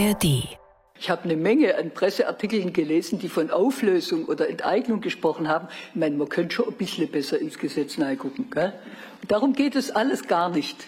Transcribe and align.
ARD. 0.00 0.24
Ich 0.98 1.10
habe 1.10 1.24
eine 1.24 1.36
Menge 1.36 1.76
an 1.76 1.90
Presseartikeln 1.90 2.72
gelesen, 2.72 3.18
die 3.18 3.28
von 3.28 3.50
Auflösung 3.50 4.26
oder 4.26 4.48
Enteignung 4.48 5.00
gesprochen 5.00 5.48
haben. 5.48 5.68
Ich 5.90 6.00
meine, 6.00 6.16
man 6.16 6.28
könnte 6.28 6.56
schon 6.56 6.68
ein 6.68 6.74
bisschen 6.74 7.08
besser 7.08 7.38
ins 7.38 7.58
Gesetz 7.58 7.98
reingucken. 7.98 8.46
Darum 9.28 9.52
geht 9.52 9.76
es 9.76 9.90
alles 9.90 10.26
gar 10.26 10.48
nicht. 10.50 10.86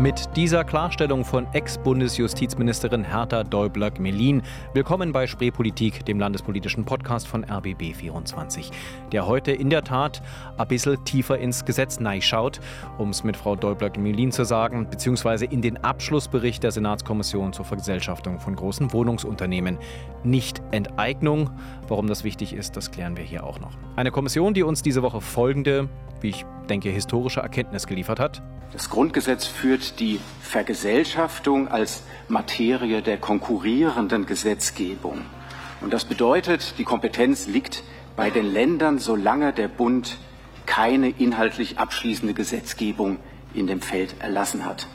Mit 0.00 0.34
dieser 0.34 0.64
Klarstellung 0.64 1.26
von 1.26 1.46
Ex-Bundesjustizministerin 1.52 3.04
Hertha 3.04 3.44
Däubler-Gmelin. 3.44 4.40
Willkommen 4.72 5.12
bei 5.12 5.26
Spreepolitik, 5.26 6.06
dem 6.06 6.18
landespolitischen 6.18 6.86
Podcast 6.86 7.28
von 7.28 7.44
RBB24, 7.44 8.70
der 9.12 9.26
heute 9.26 9.52
in 9.52 9.68
der 9.68 9.84
Tat 9.84 10.22
ein 10.56 10.68
bisschen 10.68 11.04
tiefer 11.04 11.36
ins 11.36 11.66
Gesetz 11.66 11.98
schaut, 12.20 12.60
um 12.96 13.10
es 13.10 13.24
mit 13.24 13.36
Frau 13.36 13.56
Däubler-Gmelin 13.56 14.32
zu 14.32 14.44
sagen, 14.44 14.88
beziehungsweise 14.88 15.44
in 15.44 15.60
den 15.60 15.76
Abschlussbericht 15.84 16.62
der 16.62 16.70
Senatskommission 16.70 17.52
zur 17.52 17.66
Vergesellschaftung 17.66 18.40
von 18.40 18.56
großen 18.56 18.94
Wohnungsunternehmen. 18.94 19.76
Nicht 20.24 20.62
Enteignung. 20.70 21.50
Warum 21.90 22.06
das 22.06 22.22
wichtig 22.22 22.52
ist, 22.52 22.76
das 22.76 22.92
klären 22.92 23.16
wir 23.16 23.24
hier 23.24 23.42
auch 23.42 23.58
noch. 23.58 23.72
Eine 23.96 24.12
Kommission, 24.12 24.54
die 24.54 24.62
uns 24.62 24.80
diese 24.80 25.02
Woche 25.02 25.20
folgende, 25.20 25.88
wie 26.20 26.28
ich 26.28 26.46
denke, 26.68 26.88
historische 26.88 27.40
Erkenntnis 27.40 27.88
geliefert 27.88 28.20
hat. 28.20 28.42
Das 28.72 28.90
Grundgesetz 28.90 29.46
führt 29.46 29.98
die 29.98 30.20
Vergesellschaftung 30.40 31.66
als 31.66 32.04
Materie 32.28 33.02
der 33.02 33.16
konkurrierenden 33.16 34.24
Gesetzgebung. 34.24 35.22
Und 35.80 35.92
das 35.92 36.04
bedeutet, 36.04 36.74
die 36.78 36.84
Kompetenz 36.84 37.48
liegt 37.48 37.82
bei 38.14 38.30
den 38.30 38.46
Ländern, 38.52 39.00
solange 39.00 39.52
der 39.52 39.66
Bund 39.66 40.16
keine 40.66 41.08
inhaltlich 41.08 41.80
abschließende 41.80 42.34
Gesetzgebung 42.34 43.16
in 43.52 43.66
dem 43.66 43.80
Feld 43.80 44.14
erlassen 44.20 44.64
hat. 44.64 44.86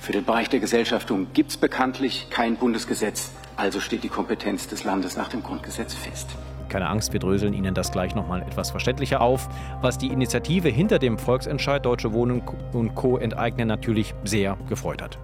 Für 0.00 0.10
den 0.10 0.24
Bereich 0.24 0.48
der 0.48 0.58
Gesellschaftung 0.58 1.28
gibt 1.34 1.50
es 1.52 1.56
bekanntlich 1.56 2.30
kein 2.30 2.56
Bundesgesetz, 2.56 3.30
also 3.62 3.78
steht 3.78 4.02
die 4.02 4.08
Kompetenz 4.08 4.66
des 4.66 4.82
Landes 4.82 5.16
nach 5.16 5.28
dem 5.28 5.40
Grundgesetz 5.40 5.94
fest. 5.94 6.28
Keine 6.68 6.88
Angst, 6.88 7.12
wir 7.12 7.20
dröseln 7.20 7.54
Ihnen 7.54 7.74
das 7.74 7.92
gleich 7.92 8.12
nochmal 8.12 8.42
etwas 8.42 8.72
verständlicher 8.72 9.20
auf, 9.20 9.48
was 9.80 9.98
die 9.98 10.08
Initiative 10.08 10.68
hinter 10.68 10.98
dem 10.98 11.16
Volksentscheid 11.16 11.84
Deutsche 11.86 12.12
Wohnen 12.12 12.42
und 12.72 12.94
Co. 12.96 13.18
enteignen 13.18 13.68
natürlich 13.68 14.14
sehr 14.24 14.56
gefreut 14.68 15.00
hat. 15.00 15.16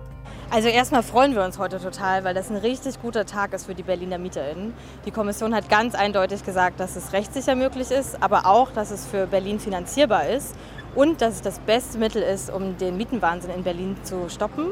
Also 0.51 0.69
erstmal 0.69 1.03
freuen 1.03 1.35
wir 1.35 1.45
uns 1.45 1.59
heute 1.59 1.79
total, 1.79 2.25
weil 2.25 2.33
das 2.33 2.49
ein 2.49 2.57
richtig 2.57 3.03
guter 3.03 3.27
Tag 3.27 3.53
ist 3.53 3.67
für 3.67 3.75
die 3.75 3.83
Berliner 3.83 4.17
MieterInnen. 4.17 4.73
Die 5.05 5.11
Kommission 5.11 5.55
hat 5.55 5.69
ganz 5.69 5.95
eindeutig 5.95 6.43
gesagt, 6.43 6.81
dass 6.81 6.97
es 6.97 7.13
rechtssicher 7.13 7.55
möglich 7.55 7.91
ist, 7.91 8.23
aber 8.23 8.47
auch, 8.47 8.73
dass 8.73 8.91
es 8.91 9.05
für 9.05 9.27
Berlin 9.27 9.61
finanzierbar 9.61 10.27
ist 10.29 10.55
und 10.95 11.21
dass 11.21 11.35
es 11.35 11.43
das 11.43 11.59
beste 11.59 11.99
Mittel 11.99 12.23
ist, 12.23 12.51
um 12.51 12.79
den 12.79 12.97
Mietenwahnsinn 12.97 13.51
in 13.51 13.63
Berlin 13.63 13.99
zu 14.05 14.31
stoppen. 14.31 14.69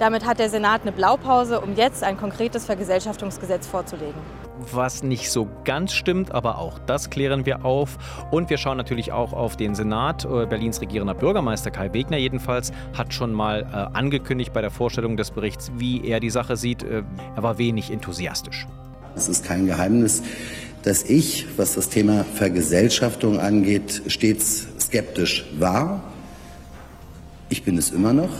Damit 0.00 0.26
hat 0.26 0.40
der 0.40 0.50
Senat 0.50 0.82
eine 0.82 0.90
Blaupause, 0.90 1.60
um 1.60 1.76
jetzt 1.76 2.02
ein 2.02 2.16
konkretes 2.16 2.64
Vergesellschaftungsgesetz 2.64 3.68
vorzulegen 3.68 4.43
was 4.72 5.02
nicht 5.02 5.30
so 5.30 5.48
ganz 5.64 5.92
stimmt, 5.92 6.32
aber 6.32 6.58
auch 6.58 6.78
das 6.78 7.10
klären 7.10 7.46
wir 7.46 7.64
auf. 7.64 7.98
Und 8.30 8.50
wir 8.50 8.58
schauen 8.58 8.76
natürlich 8.76 9.12
auch 9.12 9.32
auf 9.32 9.56
den 9.56 9.74
Senat. 9.74 10.24
Äh, 10.24 10.46
Berlins 10.46 10.80
regierender 10.80 11.14
Bürgermeister 11.14 11.70
Kai 11.70 11.92
Wegner 11.92 12.16
jedenfalls 12.16 12.72
hat 12.96 13.12
schon 13.12 13.32
mal 13.32 13.62
äh, 13.62 13.96
angekündigt 13.96 14.52
bei 14.52 14.60
der 14.60 14.70
Vorstellung 14.70 15.16
des 15.16 15.30
Berichts, 15.30 15.72
wie 15.76 16.06
er 16.06 16.20
die 16.20 16.30
Sache 16.30 16.56
sieht. 16.56 16.82
Äh, 16.82 17.02
er 17.36 17.42
war 17.42 17.58
wenig 17.58 17.90
enthusiastisch. 17.90 18.66
Es 19.16 19.28
ist 19.28 19.44
kein 19.44 19.66
Geheimnis, 19.66 20.22
dass 20.82 21.02
ich, 21.04 21.46
was 21.56 21.74
das 21.74 21.88
Thema 21.88 22.24
Vergesellschaftung 22.24 23.38
angeht, 23.38 24.02
stets 24.08 24.66
skeptisch 24.80 25.46
war. 25.58 26.02
Ich 27.48 27.62
bin 27.62 27.78
es 27.78 27.90
immer 27.90 28.12
noch. 28.12 28.30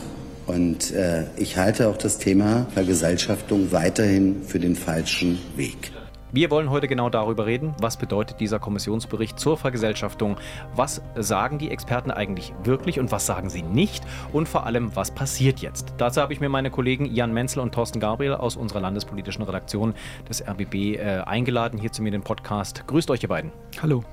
Und 0.45 0.91
äh, 0.91 1.23
ich 1.37 1.57
halte 1.57 1.87
auch 1.87 1.97
das 1.97 2.19
Thema 2.19 2.67
Vergesellschaftung 2.73 3.71
weiterhin 3.71 4.43
für 4.45 4.59
den 4.59 4.75
falschen 4.75 5.39
Weg. 5.55 5.94
Wir 6.35 6.51
wollen 6.51 6.69
heute 6.69 6.89
genau 6.89 7.09
darüber 7.09 7.45
reden, 7.45 7.73
was 7.79 7.95
bedeutet 7.95 8.41
dieser 8.41 8.59
Kommissionsbericht 8.59 9.39
zur 9.39 9.55
Vergesellschaftung, 9.55 10.35
was 10.75 11.01
sagen 11.15 11.59
die 11.59 11.71
Experten 11.71 12.11
eigentlich 12.11 12.53
wirklich 12.65 12.99
und 12.99 13.09
was 13.09 13.25
sagen 13.25 13.49
sie 13.49 13.61
nicht 13.61 14.03
und 14.33 14.49
vor 14.49 14.65
allem, 14.65 14.93
was 14.97 15.11
passiert 15.11 15.61
jetzt. 15.61 15.93
Dazu 15.97 16.19
habe 16.19 16.33
ich 16.33 16.41
mir 16.41 16.49
meine 16.49 16.71
Kollegen 16.71 17.05
Jan 17.05 17.33
Menzel 17.33 17.61
und 17.61 17.73
Thorsten 17.73 18.01
Gabriel 18.01 18.33
aus 18.33 18.57
unserer 18.57 18.81
landespolitischen 18.81 19.43
Redaktion 19.43 19.93
des 20.27 20.45
RBB 20.45 20.97
äh, 20.97 21.21
eingeladen, 21.25 21.79
hier 21.79 21.93
zu 21.93 22.01
mir 22.01 22.09
in 22.09 22.15
den 22.15 22.23
Podcast. 22.23 22.85
Grüßt 22.85 23.09
euch 23.11 23.23
ihr 23.23 23.29
beiden. 23.29 23.53
Hallo. 23.81 24.03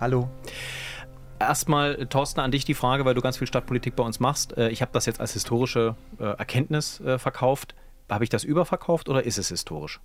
Hallo. 0.00 0.28
Erstmal, 1.38 2.06
Thorsten, 2.06 2.40
an 2.40 2.50
dich 2.50 2.64
die 2.64 2.74
Frage, 2.74 3.04
weil 3.04 3.14
du 3.14 3.20
ganz 3.20 3.36
viel 3.36 3.46
Stadtpolitik 3.46 3.94
bei 3.94 4.02
uns 4.02 4.18
machst. 4.18 4.58
Äh, 4.58 4.70
ich 4.70 4.82
habe 4.82 4.90
das 4.92 5.06
jetzt 5.06 5.20
als 5.20 5.34
historische 5.34 5.94
äh, 6.18 6.24
Erkenntnis 6.24 6.98
äh, 7.02 7.18
verkauft. 7.18 7.76
Habe 8.08 8.24
ich 8.24 8.30
das 8.30 8.44
überverkauft 8.44 9.08
oder 9.08 9.24
ist 9.24 9.38
es 9.38 9.48
historisch? 9.48 10.00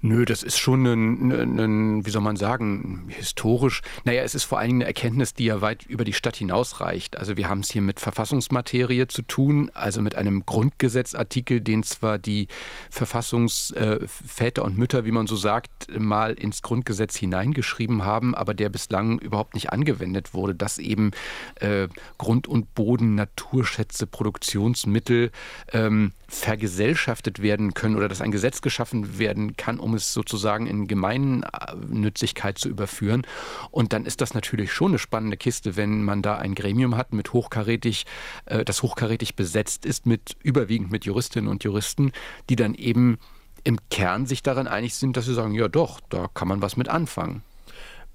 Nö, 0.00 0.24
das 0.24 0.42
ist 0.42 0.58
schon 0.58 0.86
ein, 0.86 1.32
ein, 1.32 1.58
ein, 1.58 2.06
wie 2.06 2.10
soll 2.10 2.22
man 2.22 2.36
sagen, 2.36 3.06
historisch. 3.08 3.82
Naja, 4.04 4.22
es 4.22 4.34
ist 4.34 4.44
vor 4.44 4.58
allen 4.58 4.68
Dingen 4.68 4.82
eine 4.82 4.88
Erkenntnis, 4.88 5.34
die 5.34 5.46
ja 5.46 5.60
weit 5.60 5.84
über 5.86 6.04
die 6.04 6.12
Stadt 6.12 6.36
hinausreicht. 6.36 7.16
Also 7.16 7.36
wir 7.36 7.48
haben 7.48 7.60
es 7.60 7.70
hier 7.70 7.82
mit 7.82 8.00
Verfassungsmaterie 8.00 9.06
zu 9.08 9.22
tun, 9.22 9.70
also 9.74 10.00
mit 10.00 10.14
einem 10.14 10.46
Grundgesetzartikel, 10.46 11.60
den 11.60 11.82
zwar 11.82 12.18
die 12.18 12.48
Verfassungsväter 12.90 14.62
äh, 14.62 14.64
und 14.64 14.78
Mütter, 14.78 15.04
wie 15.04 15.12
man 15.12 15.26
so 15.26 15.36
sagt, 15.36 15.88
mal 15.98 16.34
ins 16.34 16.62
Grundgesetz 16.62 17.16
hineingeschrieben 17.16 18.04
haben, 18.04 18.34
aber 18.34 18.54
der 18.54 18.68
bislang 18.68 19.18
überhaupt 19.18 19.54
nicht 19.54 19.70
angewendet 19.72 20.34
wurde, 20.34 20.54
dass 20.54 20.78
eben 20.78 21.10
äh, 21.56 21.88
Grund 22.18 22.46
und 22.46 22.74
Boden, 22.74 23.14
Naturschätze, 23.14 24.06
Produktionsmittel 24.06 25.30
ähm, 25.72 26.12
vergesellschaftet 26.28 27.40
werden 27.40 27.47
können 27.74 27.96
oder 27.96 28.08
dass 28.08 28.20
ein 28.20 28.30
Gesetz 28.30 28.60
geschaffen 28.60 29.18
werden 29.18 29.56
kann, 29.56 29.78
um 29.78 29.94
es 29.94 30.12
sozusagen 30.12 30.66
in 30.66 30.86
Gemeinnützigkeit 30.86 32.58
zu 32.58 32.68
überführen. 32.68 33.26
Und 33.70 33.92
dann 33.92 34.04
ist 34.04 34.20
das 34.20 34.34
natürlich 34.34 34.72
schon 34.72 34.92
eine 34.92 34.98
spannende 34.98 35.36
Kiste, 35.36 35.76
wenn 35.76 36.04
man 36.04 36.22
da 36.22 36.36
ein 36.36 36.54
Gremium 36.54 36.96
hat, 36.96 37.12
mit 37.12 37.32
hochkarätig, 37.32 38.06
äh, 38.46 38.64
das 38.64 38.82
hochkarätig 38.82 39.34
besetzt 39.36 39.86
ist, 39.86 40.06
mit 40.06 40.36
überwiegend 40.42 40.90
mit 40.90 41.04
Juristinnen 41.04 41.50
und 41.50 41.64
Juristen, 41.64 42.12
die 42.50 42.56
dann 42.56 42.74
eben 42.74 43.18
im 43.64 43.78
Kern 43.90 44.26
sich 44.26 44.42
daran 44.42 44.66
einig 44.66 44.94
sind, 44.94 45.16
dass 45.16 45.26
sie 45.26 45.34
sagen, 45.34 45.54
ja 45.54 45.68
doch, 45.68 46.00
da 46.08 46.28
kann 46.32 46.48
man 46.48 46.62
was 46.62 46.76
mit 46.76 46.88
anfangen. 46.88 47.42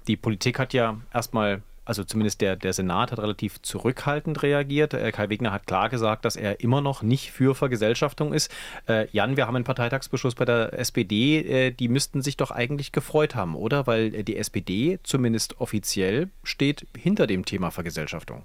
Die 0.07 0.17
Politik 0.17 0.59
hat 0.59 0.73
ja 0.73 0.99
erstmal 1.13 1.61
also 1.85 2.03
zumindest 2.03 2.41
der, 2.41 2.55
der 2.55 2.73
Senat 2.73 3.11
hat 3.11 3.19
relativ 3.19 3.61
zurückhaltend 3.61 4.41
reagiert. 4.43 4.93
Äh, 4.93 5.11
Kai 5.11 5.29
Wegner 5.29 5.51
hat 5.51 5.67
klar 5.67 5.89
gesagt, 5.89 6.25
dass 6.25 6.35
er 6.35 6.59
immer 6.61 6.81
noch 6.81 7.01
nicht 7.01 7.31
für 7.31 7.55
Vergesellschaftung 7.55 8.33
ist. 8.33 8.51
Äh, 8.87 9.07
Jan, 9.11 9.37
wir 9.37 9.47
haben 9.47 9.55
einen 9.55 9.65
Parteitagsbeschluss 9.65 10.35
bei 10.35 10.45
der 10.45 10.73
SPD. 10.73 11.39
Äh, 11.39 11.71
die 11.71 11.87
müssten 11.87 12.21
sich 12.21 12.37
doch 12.37 12.51
eigentlich 12.51 12.91
gefreut 12.91 13.35
haben, 13.35 13.55
oder? 13.55 13.87
Weil 13.87 14.23
die 14.23 14.37
SPD 14.37 14.99
zumindest 15.03 15.59
offiziell 15.59 16.29
steht 16.43 16.87
hinter 16.97 17.27
dem 17.27 17.45
Thema 17.45 17.71
Vergesellschaftung. 17.71 18.43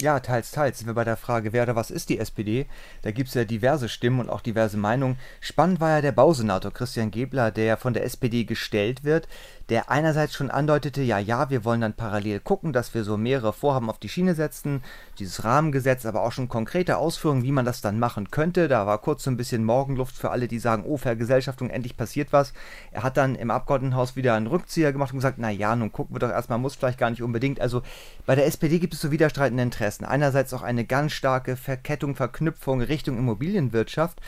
Ja, 0.00 0.18
teils, 0.18 0.50
teils. 0.50 0.78
Sind 0.78 0.88
wir 0.88 0.94
bei 0.94 1.04
der 1.04 1.16
Frage, 1.16 1.52
wer 1.52 1.62
oder 1.62 1.76
was 1.76 1.92
ist 1.92 2.08
die 2.08 2.18
SPD? 2.18 2.66
Da 3.02 3.12
gibt 3.12 3.28
es 3.28 3.34
ja 3.34 3.44
diverse 3.44 3.88
Stimmen 3.88 4.18
und 4.18 4.28
auch 4.28 4.40
diverse 4.40 4.76
Meinungen. 4.76 5.18
Spannend 5.40 5.78
war 5.78 5.90
ja 5.90 6.00
der 6.00 6.10
Bausenator 6.10 6.72
Christian 6.72 7.12
Gebler, 7.12 7.52
der 7.52 7.76
von 7.76 7.94
der 7.94 8.04
SPD 8.04 8.42
gestellt 8.42 9.04
wird 9.04 9.28
der 9.68 9.90
einerseits 9.90 10.34
schon 10.34 10.50
andeutete, 10.50 11.02
ja, 11.02 11.18
ja, 11.18 11.50
wir 11.50 11.64
wollen 11.64 11.80
dann 11.80 11.94
parallel 11.94 12.40
gucken, 12.40 12.72
dass 12.72 12.94
wir 12.94 13.04
so 13.04 13.16
mehrere 13.16 13.52
Vorhaben 13.52 13.88
auf 13.88 13.98
die 13.98 14.08
Schiene 14.08 14.34
setzen, 14.34 14.82
dieses 15.18 15.44
Rahmengesetz, 15.44 16.04
aber 16.04 16.22
auch 16.22 16.32
schon 16.32 16.48
konkrete 16.48 16.98
Ausführungen, 16.98 17.42
wie 17.42 17.52
man 17.52 17.64
das 17.64 17.80
dann 17.80 17.98
machen 17.98 18.30
könnte. 18.30 18.68
Da 18.68 18.86
war 18.86 18.98
kurz 18.98 19.24
so 19.24 19.30
ein 19.30 19.36
bisschen 19.36 19.64
Morgenluft 19.64 20.16
für 20.16 20.30
alle, 20.30 20.48
die 20.48 20.58
sagen, 20.58 20.84
oh, 20.86 20.96
Vergesellschaftung, 20.96 21.70
endlich 21.70 21.96
passiert 21.96 22.32
was. 22.32 22.52
Er 22.92 23.02
hat 23.02 23.16
dann 23.16 23.34
im 23.34 23.50
Abgeordnetenhaus 23.50 24.16
wieder 24.16 24.34
einen 24.34 24.46
Rückzieher 24.46 24.92
gemacht 24.92 25.12
und 25.12 25.18
gesagt, 25.18 25.38
na 25.38 25.50
ja, 25.50 25.74
nun 25.76 25.92
gucken 25.92 26.14
wir 26.14 26.20
doch 26.20 26.30
erstmal, 26.30 26.58
muss 26.58 26.74
vielleicht 26.74 26.98
gar 26.98 27.10
nicht 27.10 27.22
unbedingt. 27.22 27.60
Also 27.60 27.82
bei 28.26 28.34
der 28.34 28.46
SPD 28.46 28.78
gibt 28.78 28.94
es 28.94 29.00
so 29.00 29.10
widerstreitende 29.10 29.62
Interessen. 29.62 30.04
Einerseits 30.04 30.52
auch 30.52 30.62
eine 30.62 30.84
ganz 30.84 31.12
starke 31.12 31.56
Verkettung, 31.56 32.14
Verknüpfung 32.16 32.82
Richtung 32.82 33.18
Immobilienwirtschaft 33.18 34.20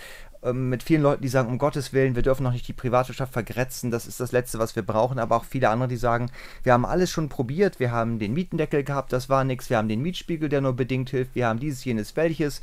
ähm, 0.47 0.69
mit 0.69 0.83
vielen 0.83 1.03
Leuten, 1.03 1.23
die 1.23 1.29
sagen, 1.29 1.49
um 1.49 1.59
Gottes 1.59 1.93
Willen, 1.93 2.15
wir 2.15 2.23
dürfen 2.23 2.45
noch 2.45 2.53
nicht 2.53 2.69
die 2.69 2.73
Privatwirtschaft 2.73 3.33
vergrätzen, 3.33 3.91
das 3.91 4.07
ist 4.07 4.21
das 4.21 4.33
Letzte, 4.33 4.59
was 4.59 4.77
wir 4.77 4.83
brauchen, 4.83 5.19
aber 5.19 5.37
auch 5.37 5.45
viele 5.45 5.69
andere, 5.69 5.89
die 5.89 5.97
sagen, 5.97 6.31
wir 6.63 6.73
haben 6.73 6.87
alles 6.87 7.11
schon 7.11 7.29
probiert, 7.29 7.81
wir 7.81 7.91
haben 7.91 8.19
den 8.19 8.33
Mietendeckel 8.33 8.85
gehabt, 8.85 9.13
das 9.13 9.29
war 9.29 9.45
nichts, 9.45 9.71
wir 9.71 9.79
haben 9.79 9.89
den 9.89 10.03
Mietspiegel, 10.03 10.49
der 10.49 10.61
nur 10.61 10.75
bedingt 10.75 11.11
hilft, 11.11 11.35
wir 11.35 11.47
haben 11.49 11.59
dieses, 11.59 11.85
jenes, 11.85 12.17
welches. 12.17 12.61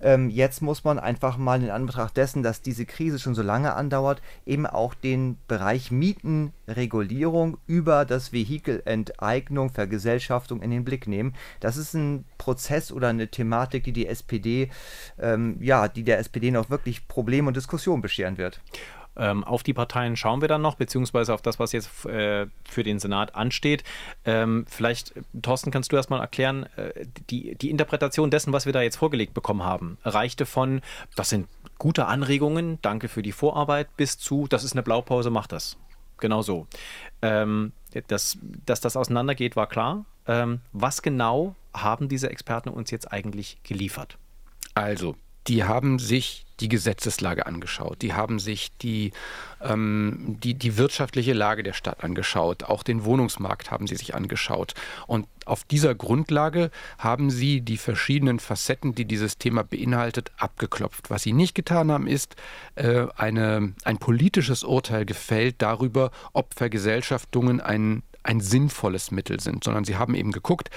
Ähm, 0.00 0.30
jetzt 0.30 0.62
muss 0.62 0.84
man 0.84 0.98
einfach 0.98 1.36
mal 1.36 1.62
in 1.62 1.70
Anbetracht 1.70 2.16
dessen, 2.16 2.42
dass 2.42 2.62
diese 2.62 2.86
Krise 2.86 3.18
schon 3.18 3.34
so 3.34 3.42
lange 3.42 3.74
andauert, 3.74 4.22
eben 4.44 4.66
auch 4.66 4.94
den 4.94 5.38
Bereich 5.48 5.90
Mietenregulierung 5.90 7.58
über 7.66 8.04
das 8.04 8.32
Vehikel 8.32 8.82
Enteignung, 8.84 9.70
Vergesellschaftung 9.70 10.62
in 10.62 10.70
den 10.70 10.84
Blick 10.84 11.06
nehmen. 11.06 11.34
Das 11.60 11.76
ist 11.76 11.94
ein 11.94 12.24
Prozess 12.38 12.92
oder 12.92 13.08
eine 13.08 13.28
Thematik, 13.28 13.84
die 13.84 13.92
die 13.92 14.06
SPD, 14.06 14.70
ähm, 15.18 15.56
ja, 15.60 15.88
die 15.88 16.04
der 16.04 16.18
SPD 16.18 16.50
noch 16.50 16.70
wirklich 16.70 17.08
Probleme 17.26 17.48
und 17.48 17.56
Diskussionen 17.56 18.02
bescheren 18.02 18.38
wird. 18.38 18.60
Ähm, 19.16 19.42
auf 19.42 19.64
die 19.64 19.74
Parteien 19.74 20.14
schauen 20.14 20.42
wir 20.42 20.46
dann 20.46 20.62
noch, 20.62 20.76
beziehungsweise 20.76 21.34
auf 21.34 21.42
das, 21.42 21.58
was 21.58 21.72
jetzt 21.72 22.06
äh, 22.06 22.46
für 22.62 22.84
den 22.84 23.00
Senat 23.00 23.34
ansteht. 23.34 23.82
Ähm, 24.24 24.64
vielleicht, 24.68 25.12
Thorsten, 25.42 25.72
kannst 25.72 25.90
du 25.90 25.96
erst 25.96 26.08
mal 26.08 26.20
erklären, 26.20 26.66
äh, 26.76 27.04
die, 27.28 27.56
die 27.56 27.70
Interpretation 27.70 28.30
dessen, 28.30 28.52
was 28.52 28.64
wir 28.64 28.72
da 28.72 28.80
jetzt 28.80 28.94
vorgelegt 28.94 29.34
bekommen 29.34 29.64
haben, 29.64 29.98
reichte 30.04 30.46
von, 30.46 30.82
das 31.16 31.30
sind 31.30 31.48
gute 31.78 32.06
Anregungen, 32.06 32.78
danke 32.80 33.08
für 33.08 33.22
die 33.22 33.32
Vorarbeit, 33.32 33.88
bis 33.96 34.18
zu, 34.18 34.46
das 34.46 34.62
ist 34.62 34.74
eine 34.74 34.84
Blaupause, 34.84 35.30
macht 35.30 35.50
das. 35.50 35.76
Genau 36.18 36.42
so. 36.42 36.68
Ähm, 37.22 37.72
dass, 38.06 38.38
dass 38.64 38.80
das 38.80 38.96
auseinandergeht, 38.96 39.56
war 39.56 39.66
klar. 39.66 40.04
Ähm, 40.28 40.60
was 40.72 41.02
genau 41.02 41.56
haben 41.74 42.08
diese 42.08 42.30
Experten 42.30 42.68
uns 42.68 42.92
jetzt 42.92 43.10
eigentlich 43.10 43.58
geliefert? 43.64 44.16
Also, 44.74 45.16
die 45.48 45.64
haben 45.64 45.98
sich 45.98 46.46
die 46.60 46.68
Gesetzeslage 46.68 47.46
angeschaut, 47.46 48.00
die 48.00 48.14
haben 48.14 48.38
sich 48.38 48.70
die, 48.78 49.12
ähm, 49.60 50.36
die, 50.42 50.54
die 50.54 50.78
wirtschaftliche 50.78 51.34
Lage 51.34 51.62
der 51.62 51.74
Stadt 51.74 52.02
angeschaut, 52.02 52.64
auch 52.64 52.82
den 52.82 53.04
Wohnungsmarkt 53.04 53.70
haben 53.70 53.86
sie 53.86 53.96
sich 53.96 54.14
angeschaut. 54.14 54.72
Und 55.06 55.26
auf 55.44 55.64
dieser 55.64 55.94
Grundlage 55.94 56.70
haben 56.98 57.30
sie 57.30 57.60
die 57.60 57.76
verschiedenen 57.76 58.40
Facetten, 58.40 58.94
die 58.94 59.04
dieses 59.04 59.36
Thema 59.36 59.64
beinhaltet, 59.64 60.32
abgeklopft. 60.38 61.10
Was 61.10 61.22
sie 61.22 61.34
nicht 61.34 61.54
getan 61.54 61.92
haben, 61.92 62.06
ist 62.06 62.36
äh, 62.74 63.06
eine, 63.16 63.74
ein 63.84 63.98
politisches 63.98 64.64
Urteil 64.64 65.04
gefällt 65.04 65.56
darüber, 65.58 66.10
ob 66.32 66.54
Vergesellschaftungen 66.54 67.60
ein, 67.60 68.02
ein 68.22 68.40
sinnvolles 68.40 69.10
Mittel 69.10 69.40
sind, 69.40 69.62
sondern 69.62 69.84
sie 69.84 69.96
haben 69.96 70.14
eben 70.14 70.32
geguckt, 70.32 70.70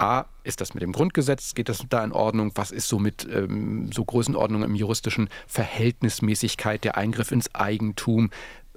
A, 0.00 0.26
ist 0.44 0.60
das 0.60 0.74
mit 0.74 0.82
dem 0.82 0.92
Grundgesetz, 0.92 1.54
geht 1.54 1.68
das 1.68 1.84
da 1.88 2.04
in 2.04 2.12
Ordnung? 2.12 2.52
Was 2.54 2.70
ist 2.70 2.88
so 2.88 2.98
mit 2.98 3.26
ähm, 3.30 3.90
so 3.92 4.04
Größenordnung 4.04 4.62
im 4.62 4.74
juristischen 4.74 5.28
Verhältnismäßigkeit, 5.46 6.84
der 6.84 6.96
Eingriff 6.96 7.32
ins 7.32 7.54
Eigentum? 7.54 8.30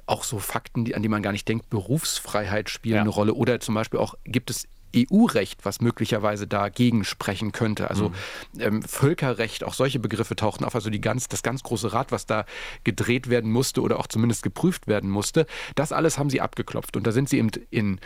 Auch 0.05 0.23
so 0.23 0.39
Fakten, 0.39 0.85
die, 0.85 0.95
an 0.95 1.01
die 1.01 1.09
man 1.09 1.23
gar 1.23 1.31
nicht 1.31 1.47
denkt, 1.47 1.69
Berufsfreiheit 1.69 2.69
spielen 2.69 2.95
ja. 2.95 3.01
eine 3.01 3.09
Rolle. 3.09 3.33
Oder 3.33 3.59
zum 3.59 3.75
Beispiel 3.75 3.99
auch, 3.99 4.15
gibt 4.25 4.49
es 4.49 4.67
EU-Recht, 4.95 5.65
was 5.65 5.81
möglicherweise 5.81 6.47
dagegen 6.47 7.03
sprechen 7.03 7.51
könnte. 7.51 7.89
Also 7.89 8.09
mhm. 8.09 8.59
ähm, 8.59 8.81
Völkerrecht, 8.81 9.63
auch 9.63 9.73
solche 9.73 9.99
Begriffe 9.99 10.35
tauchten 10.35 10.63
auf. 10.63 10.75
Also 10.75 10.89
die 10.89 11.01
ganz, 11.01 11.27
das 11.27 11.43
ganz 11.43 11.63
große 11.63 11.93
Rad, 11.93 12.11
was 12.11 12.25
da 12.25 12.45
gedreht 12.83 13.29
werden 13.29 13.51
musste 13.51 13.81
oder 13.81 13.99
auch 13.99 14.07
zumindest 14.07 14.43
geprüft 14.43 14.87
werden 14.87 15.09
musste, 15.09 15.45
das 15.75 15.91
alles 15.91 16.17
haben 16.17 16.29
sie 16.29 16.41
abgeklopft. 16.41 16.97
Und 16.97 17.07
da 17.07 17.11
sind 17.11 17.29
sie 17.29 17.37
eben 17.37 17.51
in 17.69 17.99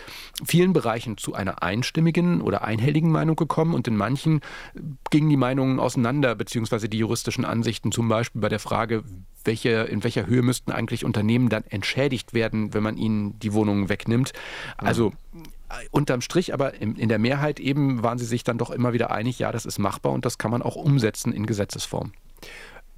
vielen 0.45 0.74
Bereichen 0.74 1.18
zu 1.18 1.34
einer 1.34 1.63
einstimmigen 1.63 2.42
oder 2.42 2.63
einhelligen 2.63 3.12
Meinung 3.12 3.36
gekommen 3.36 3.74
und 3.74 3.88
in 3.88 3.95
manchen 3.95 4.42
gingen 5.10 5.30
die 5.30 5.38
Meinungen 5.38 5.80
auseinander, 5.80 6.36
beziehungsweise 6.36 6.90
die 6.90 6.98
juristischen 6.98 7.45
Ansichten, 7.45 7.92
zum 7.92 8.07
Beispiel 8.07 8.42
bei 8.42 8.50
der 8.50 8.60
Frage, 8.60 9.04
welche, 9.44 9.69
in 9.69 10.04
welcher 10.04 10.28
Höhe 10.28 10.42
müssten 10.44 10.72
eigentlich 10.72 11.06
Unternehmen 11.06 11.50
dann 11.50 11.63
entschädigt 11.63 12.33
werden, 12.33 12.74
wenn 12.74 12.83
man 12.83 12.98
ihnen 12.98 13.40
die 13.40 13.54
Wohnungen 13.54 13.90
wegnimmt. 13.90 14.33
Also 14.78 15.13
unterm 15.92 16.22
Strich, 16.22 16.54
aber 16.54 16.75
in, 16.75 16.96
in 16.96 17.10
der 17.10 17.19
Mehrheit 17.19 17.60
eben 17.60 18.04
waren 18.04 18.18
sie 18.18 18.25
sich 18.25 18.44
dann 18.44 18.58
doch 18.58 18.69
immer 18.69 18.94
wieder 18.94 19.12
einig, 19.12 19.40
ja, 19.40 19.52
das 19.52 19.66
ist 19.66 19.80
machbar 19.80 20.12
und 20.12 20.25
das 20.25 20.38
kann 20.38 20.52
man 20.52 20.62
auch 20.62 20.75
umsetzen 20.75 21.34
in 21.34 21.46
Gesetzesform 21.46 22.12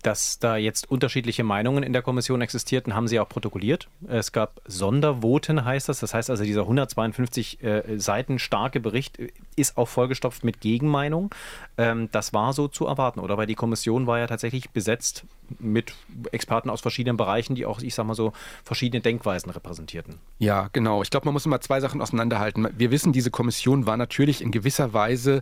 dass 0.01 0.39
da 0.39 0.57
jetzt 0.57 0.89
unterschiedliche 0.89 1.43
Meinungen 1.43 1.83
in 1.83 1.93
der 1.93 2.01
Kommission 2.01 2.41
existierten, 2.41 2.95
haben 2.95 3.07
sie 3.07 3.19
auch 3.19 3.29
protokolliert. 3.29 3.87
Es 4.07 4.31
gab 4.31 4.61
Sondervoten, 4.65 5.65
heißt 5.65 5.89
das. 5.89 5.99
Das 5.99 6.13
heißt 6.13 6.29
also, 6.29 6.43
dieser 6.43 6.61
152 6.61 7.63
äh, 7.63 7.99
Seiten 7.99 8.39
starke 8.39 8.79
Bericht 8.79 9.17
ist 9.55 9.77
auch 9.77 9.87
vollgestopft 9.87 10.43
mit 10.43 10.61
Gegenmeinung. 10.61 11.33
Ähm, 11.77 12.09
das 12.11 12.33
war 12.33 12.53
so 12.53 12.67
zu 12.67 12.85
erwarten, 12.85 13.19
oder? 13.19 13.37
Weil 13.37 13.47
die 13.47 13.55
Kommission 13.55 14.07
war 14.07 14.19
ja 14.19 14.27
tatsächlich 14.27 14.69
besetzt 14.69 15.25
mit 15.59 15.93
Experten 16.31 16.69
aus 16.69 16.81
verschiedenen 16.81 17.17
Bereichen, 17.17 17.55
die 17.55 17.65
auch, 17.65 17.81
ich 17.81 17.95
sag 17.95 18.05
mal 18.05 18.13
so, 18.13 18.33
verschiedene 18.63 19.01
Denkweisen 19.01 19.49
repräsentierten. 19.51 20.15
Ja, 20.37 20.69
genau. 20.71 21.01
Ich 21.01 21.09
glaube, 21.09 21.25
man 21.25 21.33
muss 21.33 21.45
immer 21.45 21.61
zwei 21.61 21.79
Sachen 21.79 22.01
auseinanderhalten. 22.01 22.67
Wir 22.77 22.91
wissen, 22.91 23.13
diese 23.13 23.31
Kommission 23.31 23.85
war 23.85 23.97
natürlich 23.97 24.41
in 24.41 24.51
gewisser 24.51 24.93
Weise 24.93 25.41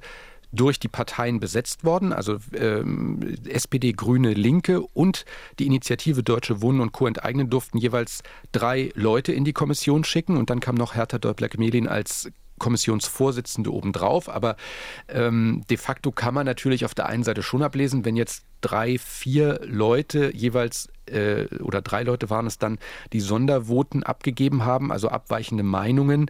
durch 0.51 0.79
die 0.79 0.87
Parteien 0.87 1.39
besetzt 1.39 1.83
worden, 1.83 2.13
also 2.13 2.37
ähm, 2.53 3.35
SPD, 3.47 3.93
Grüne, 3.93 4.33
Linke 4.33 4.81
und 4.81 5.25
die 5.59 5.65
Initiative 5.65 6.23
Deutsche 6.23 6.61
Wohnen 6.61 6.81
und 6.81 6.91
Co. 6.91 7.07
enteignen 7.07 7.49
durften 7.49 7.77
jeweils 7.77 8.23
drei 8.51 8.91
Leute 8.95 9.33
in 9.33 9.45
die 9.45 9.53
Kommission 9.53 10.03
schicken 10.03 10.37
und 10.37 10.49
dann 10.49 10.59
kam 10.59 10.75
noch 10.75 10.95
Hertha 10.95 11.17
Däubler-Melin 11.17 11.87
als 11.87 12.29
Kommissionsvorsitzende 12.59 13.71
obendrauf. 13.71 14.29
Aber 14.29 14.55
ähm, 15.09 15.63
de 15.69 15.77
facto 15.77 16.11
kann 16.11 16.33
man 16.33 16.45
natürlich 16.45 16.85
auf 16.85 16.95
der 16.95 17.07
einen 17.07 17.23
Seite 17.23 17.43
schon 17.43 17.63
ablesen, 17.63 18.05
wenn 18.05 18.15
jetzt 18.15 18.45
drei, 18.61 18.97
vier 18.97 19.59
Leute 19.63 20.35
jeweils 20.35 20.89
äh, 21.05 21.45
oder 21.59 21.81
drei 21.81 22.03
Leute 22.03 22.29
waren 22.29 22.47
es 22.47 22.57
dann, 22.57 22.79
die 23.13 23.19
Sondervoten 23.19 24.03
abgegeben 24.03 24.65
haben, 24.65 24.91
also 24.91 25.09
abweichende 25.09 25.63
Meinungen, 25.63 26.29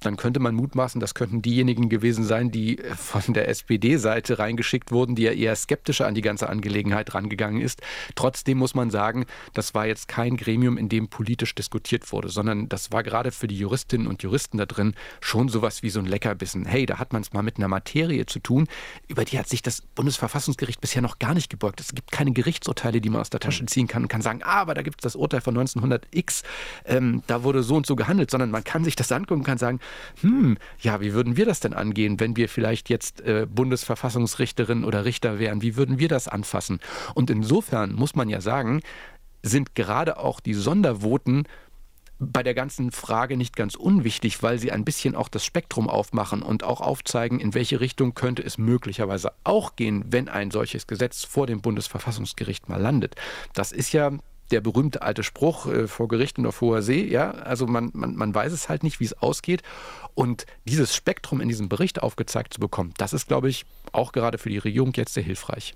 dann 0.00 0.16
könnte 0.16 0.40
man 0.40 0.54
mutmaßen, 0.54 1.00
das 1.00 1.14
könnten 1.14 1.42
diejenigen 1.42 1.88
gewesen 1.88 2.24
sein, 2.24 2.50
die 2.50 2.80
von 2.96 3.34
der 3.34 3.48
SPD-Seite 3.48 4.38
reingeschickt 4.38 4.92
wurden, 4.92 5.14
die 5.14 5.22
ja 5.22 5.32
eher 5.32 5.56
skeptischer 5.56 6.06
an 6.06 6.14
die 6.14 6.22
ganze 6.22 6.48
Angelegenheit 6.48 7.14
rangegangen 7.14 7.60
ist. 7.60 7.82
Trotzdem 8.14 8.58
muss 8.58 8.74
man 8.74 8.90
sagen, 8.90 9.26
das 9.54 9.74
war 9.74 9.86
jetzt 9.86 10.08
kein 10.08 10.36
Gremium, 10.36 10.76
in 10.76 10.88
dem 10.88 11.08
politisch 11.08 11.54
diskutiert 11.54 12.10
wurde, 12.12 12.28
sondern 12.28 12.68
das 12.68 12.92
war 12.92 13.02
gerade 13.02 13.32
für 13.32 13.48
die 13.48 13.58
Juristinnen 13.58 14.06
und 14.06 14.22
Juristen 14.22 14.58
da 14.58 14.66
drin 14.66 14.94
schon 15.20 15.48
sowas 15.48 15.82
wie 15.82 15.90
so 15.90 15.98
ein 16.00 16.06
Leckerbissen. 16.06 16.64
Hey, 16.64 16.86
da 16.86 16.98
hat 16.98 17.12
man 17.12 17.22
es 17.22 17.32
mal 17.32 17.42
mit 17.42 17.56
einer 17.56 17.68
Materie 17.68 18.26
zu 18.26 18.38
tun, 18.38 18.68
über 19.08 19.24
die 19.24 19.38
hat 19.38 19.48
sich 19.48 19.62
das 19.62 19.80
Bundesverfassungsgericht 19.80 20.80
bisher 20.80 21.02
noch 21.02 21.18
gar 21.18 21.34
nicht 21.34 21.50
gebeugt. 21.50 21.80
Es 21.80 21.94
gibt 21.94 22.12
keine 22.12 22.32
Gerichtsurteile, 22.32 23.00
die 23.00 23.10
man 23.10 23.20
aus 23.20 23.30
der 23.30 23.40
Tasche 23.40 23.66
ziehen 23.66 23.88
kann 23.88 24.02
und 24.02 24.08
kann 24.08 24.22
sagen, 24.22 24.40
ah, 24.44 24.60
aber 24.60 24.74
da 24.74 24.82
gibt 24.82 25.00
es 25.00 25.02
das 25.02 25.16
Urteil 25.16 25.40
von 25.40 25.56
1900x, 25.56 26.44
ähm, 26.84 27.22
da 27.26 27.42
wurde 27.42 27.62
so 27.62 27.76
und 27.76 27.86
so 27.86 27.96
gehandelt, 27.96 28.30
sondern 28.30 28.50
man 28.50 28.64
kann 28.64 28.84
sich 28.84 28.96
das 28.96 29.10
angucken 29.12 29.40
und 29.40 29.46
kann 29.46 29.58
sagen, 29.58 29.80
hm, 30.20 30.58
ja, 30.80 31.00
wie 31.00 31.12
würden 31.12 31.36
wir 31.36 31.46
das 31.46 31.60
denn 31.60 31.74
angehen, 31.74 32.20
wenn 32.20 32.36
wir 32.36 32.48
vielleicht 32.48 32.88
jetzt 32.88 33.20
äh, 33.20 33.46
Bundesverfassungsrichterin 33.48 34.84
oder 34.84 35.04
Richter 35.04 35.38
wären? 35.38 35.62
Wie 35.62 35.76
würden 35.76 35.98
wir 35.98 36.08
das 36.08 36.28
anfassen? 36.28 36.80
Und 37.14 37.30
insofern 37.30 37.92
muss 37.92 38.14
man 38.14 38.28
ja 38.28 38.40
sagen, 38.40 38.80
sind 39.42 39.74
gerade 39.74 40.18
auch 40.18 40.40
die 40.40 40.54
Sondervoten 40.54 41.44
bei 42.20 42.42
der 42.42 42.54
ganzen 42.54 42.90
Frage 42.90 43.36
nicht 43.36 43.54
ganz 43.54 43.76
unwichtig, 43.76 44.42
weil 44.42 44.58
sie 44.58 44.72
ein 44.72 44.84
bisschen 44.84 45.14
auch 45.14 45.28
das 45.28 45.44
Spektrum 45.44 45.88
aufmachen 45.88 46.42
und 46.42 46.64
auch 46.64 46.80
aufzeigen, 46.80 47.38
in 47.38 47.54
welche 47.54 47.80
Richtung 47.80 48.14
könnte 48.14 48.42
es 48.42 48.58
möglicherweise 48.58 49.32
auch 49.44 49.76
gehen, 49.76 50.04
wenn 50.08 50.28
ein 50.28 50.50
solches 50.50 50.86
Gesetz 50.86 51.24
vor 51.24 51.46
dem 51.46 51.60
Bundesverfassungsgericht 51.60 52.68
mal 52.68 52.80
landet. 52.80 53.14
Das 53.52 53.70
ist 53.70 53.92
ja 53.92 54.10
der 54.50 54.60
berühmte 54.60 55.02
alte 55.02 55.22
Spruch 55.22 55.66
äh, 55.66 55.86
vor 55.86 56.08
Gericht 56.08 56.38
und 56.38 56.46
auf 56.46 56.60
hoher 56.60 56.82
See, 56.82 57.04
ja, 57.04 57.30
also 57.30 57.66
man, 57.66 57.90
man, 57.92 58.16
man 58.16 58.34
weiß 58.34 58.52
es 58.52 58.68
halt 58.68 58.82
nicht, 58.82 59.00
wie 59.00 59.04
es 59.04 59.14
ausgeht. 59.14 59.62
Und 60.14 60.46
dieses 60.64 60.94
Spektrum 60.94 61.40
in 61.40 61.48
diesem 61.48 61.68
Bericht 61.68 62.02
aufgezeigt 62.02 62.54
zu 62.54 62.60
bekommen, 62.60 62.92
das 62.96 63.12
ist, 63.12 63.28
glaube 63.28 63.48
ich, 63.48 63.66
auch 63.92 64.12
gerade 64.12 64.38
für 64.38 64.48
die 64.48 64.58
Regierung 64.58 64.92
jetzt 64.94 65.14
sehr 65.14 65.22
hilfreich. 65.22 65.74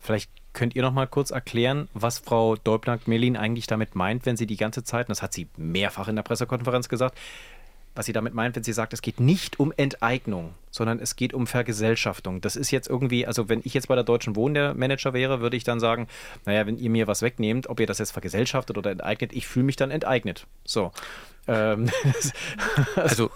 Vielleicht 0.00 0.30
könnt 0.52 0.74
ihr 0.74 0.82
noch 0.82 0.92
mal 0.92 1.06
kurz 1.06 1.30
erklären, 1.30 1.88
was 1.94 2.18
Frau 2.18 2.56
Deublank-Melin 2.56 3.36
eigentlich 3.36 3.66
damit 3.66 3.94
meint, 3.94 4.26
wenn 4.26 4.36
sie 4.36 4.46
die 4.46 4.56
ganze 4.56 4.82
Zeit, 4.82 5.06
und 5.06 5.10
das 5.10 5.22
hat 5.22 5.32
sie 5.32 5.48
mehrfach 5.56 6.08
in 6.08 6.16
der 6.16 6.22
Pressekonferenz 6.24 6.88
gesagt, 6.88 7.16
was 7.94 8.06
sie 8.06 8.12
damit 8.12 8.34
meint, 8.34 8.56
wenn 8.56 8.62
sie 8.62 8.72
sagt, 8.72 8.92
es 8.92 9.02
geht 9.02 9.20
nicht 9.20 9.60
um 9.60 9.72
Enteignung, 9.76 10.54
sondern 10.70 10.98
es 10.98 11.16
geht 11.16 11.34
um 11.34 11.46
Vergesellschaftung. 11.46 12.40
Das 12.40 12.56
ist 12.56 12.70
jetzt 12.70 12.88
irgendwie, 12.88 13.26
also 13.26 13.48
wenn 13.48 13.60
ich 13.64 13.74
jetzt 13.74 13.88
bei 13.88 13.94
der 13.94 14.04
Deutschen 14.04 14.36
Wohnen 14.36 14.54
der 14.54 14.74
Manager 14.74 15.12
wäre, 15.12 15.40
würde 15.40 15.56
ich 15.56 15.64
dann 15.64 15.80
sagen, 15.80 16.08
naja, 16.46 16.66
wenn 16.66 16.78
ihr 16.78 16.90
mir 16.90 17.06
was 17.06 17.22
wegnehmt, 17.22 17.68
ob 17.68 17.80
ihr 17.80 17.86
das 17.86 17.98
jetzt 17.98 18.12
vergesellschaftet 18.12 18.78
oder 18.78 18.90
enteignet, 18.90 19.32
ich 19.34 19.46
fühle 19.46 19.66
mich 19.66 19.76
dann 19.76 19.90
enteignet. 19.90 20.46
So. 20.64 20.92
Ähm, 21.48 21.90
also 22.96 23.30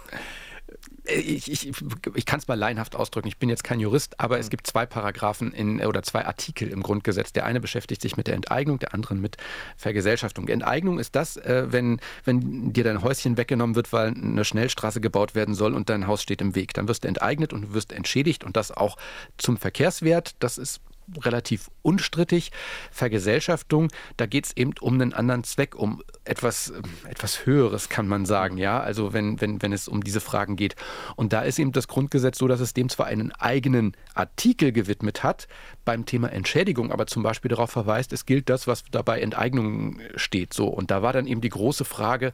ich, 1.08 1.50
ich, 1.50 1.72
ich 2.14 2.26
kann 2.26 2.38
es 2.38 2.48
mal 2.48 2.54
laienhaft 2.54 2.96
ausdrücken. 2.96 3.28
Ich 3.28 3.38
bin 3.38 3.48
jetzt 3.48 3.64
kein 3.64 3.80
Jurist, 3.80 4.18
aber 4.20 4.38
es 4.38 4.46
mhm. 4.46 4.50
gibt 4.50 4.66
zwei 4.66 4.86
Paragraphen 4.86 5.52
in, 5.52 5.80
oder 5.84 6.02
zwei 6.02 6.26
Artikel 6.26 6.68
im 6.68 6.82
Grundgesetz. 6.82 7.32
Der 7.32 7.44
eine 7.44 7.60
beschäftigt 7.60 8.02
sich 8.02 8.16
mit 8.16 8.26
der 8.26 8.34
Enteignung, 8.34 8.78
der 8.78 8.94
andere 8.94 9.14
mit 9.14 9.36
Vergesellschaftung. 9.76 10.48
Enteignung 10.48 10.98
ist 10.98 11.14
das, 11.14 11.36
äh, 11.36 11.66
wenn, 11.70 12.00
wenn 12.25 12.72
dir 12.72 12.84
dein 12.84 13.02
Häuschen 13.02 13.36
weggenommen 13.36 13.76
wird, 13.76 13.92
weil 13.92 14.08
eine 14.08 14.44
Schnellstraße 14.44 15.00
gebaut 15.00 15.34
werden 15.34 15.54
soll 15.54 15.75
und 15.75 15.88
dein 15.88 16.06
Haus 16.06 16.22
steht 16.22 16.40
im 16.40 16.54
Weg. 16.54 16.75
Dann 16.75 16.88
wirst 16.88 17.04
du 17.04 17.08
enteignet 17.08 17.52
und 17.52 17.62
du 17.62 17.75
wirst 17.75 17.92
entschädigt 17.92 18.44
und 18.44 18.56
das 18.56 18.70
auch 18.70 18.96
zum 19.38 19.56
Verkehrswert. 19.56 20.34
Das 20.40 20.58
ist 20.58 20.80
relativ 21.22 21.70
unstrittig. 21.82 22.52
Vergesellschaftung, 22.90 23.88
da 24.16 24.26
geht 24.26 24.46
es 24.46 24.56
eben 24.56 24.72
um 24.80 24.94
einen 24.94 25.12
anderen 25.12 25.44
Zweck, 25.44 25.75
um 25.75 26.02
etwas, 26.25 26.72
etwas 27.08 27.46
Höheres, 27.46 27.88
kann 27.88 28.08
man 28.08 28.26
sagen, 28.26 28.56
ja. 28.56 28.80
Also 28.80 29.12
wenn, 29.12 29.40
wenn, 29.40 29.62
wenn 29.62 29.72
es 29.72 29.88
um 29.88 30.02
diese 30.02 30.20
Fragen 30.20 30.56
geht. 30.56 30.76
Und 31.16 31.32
da 31.32 31.42
ist 31.42 31.58
eben 31.58 31.72
das 31.72 31.88
Grundgesetz 31.88 32.38
so, 32.38 32.48
dass 32.48 32.60
es 32.60 32.75
dem 32.75 32.88
zwar 32.88 33.06
einen 33.06 33.32
eigenen 33.32 33.96
Artikel 34.14 34.72
gewidmet 34.72 35.22
hat 35.22 35.48
beim 35.84 36.06
Thema 36.06 36.32
Entschädigung, 36.32 36.92
aber 36.92 37.06
zum 37.06 37.22
Beispiel 37.22 37.48
darauf 37.48 37.70
verweist, 37.70 38.12
es 38.12 38.26
gilt 38.26 38.48
das, 38.48 38.66
was 38.66 38.84
dabei 38.90 39.20
Enteignung 39.20 40.00
steht. 40.16 40.52
So. 40.52 40.66
Und 40.66 40.90
da 40.90 41.02
war 41.02 41.12
dann 41.12 41.26
eben 41.26 41.40
die 41.40 41.48
große 41.48 41.84
Frage, 41.84 42.32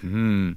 hm, 0.00 0.56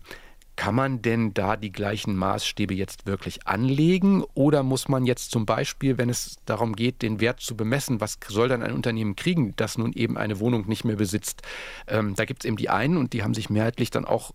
Kann 0.55 0.75
man 0.75 1.01
denn 1.01 1.33
da 1.33 1.57
die 1.57 1.71
gleichen 1.71 2.15
Maßstäbe 2.15 2.73
jetzt 2.73 3.05
wirklich 3.05 3.45
anlegen 3.45 4.23
oder 4.33 4.63
muss 4.63 4.87
man 4.87 5.05
jetzt 5.05 5.31
zum 5.31 5.45
Beispiel, 5.45 5.97
wenn 5.97 6.09
es 6.09 6.37
darum 6.45 6.75
geht, 6.75 7.01
den 7.01 7.19
Wert 7.19 7.41
zu 7.41 7.57
bemessen, 7.57 7.99
was 7.99 8.17
soll 8.27 8.47
dann 8.47 8.63
ein 8.63 8.73
Unternehmen 8.73 9.15
kriegen, 9.15 9.53
das 9.57 9.77
nun 9.77 9.91
eben 9.93 10.17
eine 10.17 10.39
Wohnung 10.39 10.67
nicht 10.67 10.85
mehr 10.85 10.95
besitzt? 10.95 11.41
Ähm, 11.87 12.15
da 12.15 12.25
gibt 12.25 12.43
es 12.43 12.47
eben 12.47 12.57
die 12.57 12.69
einen 12.69 12.97
und 12.97 13.13
die 13.13 13.23
haben 13.23 13.33
sich 13.33 13.49
mehrheitlich 13.49 13.89
dann 13.89 14.05
auch 14.05 14.31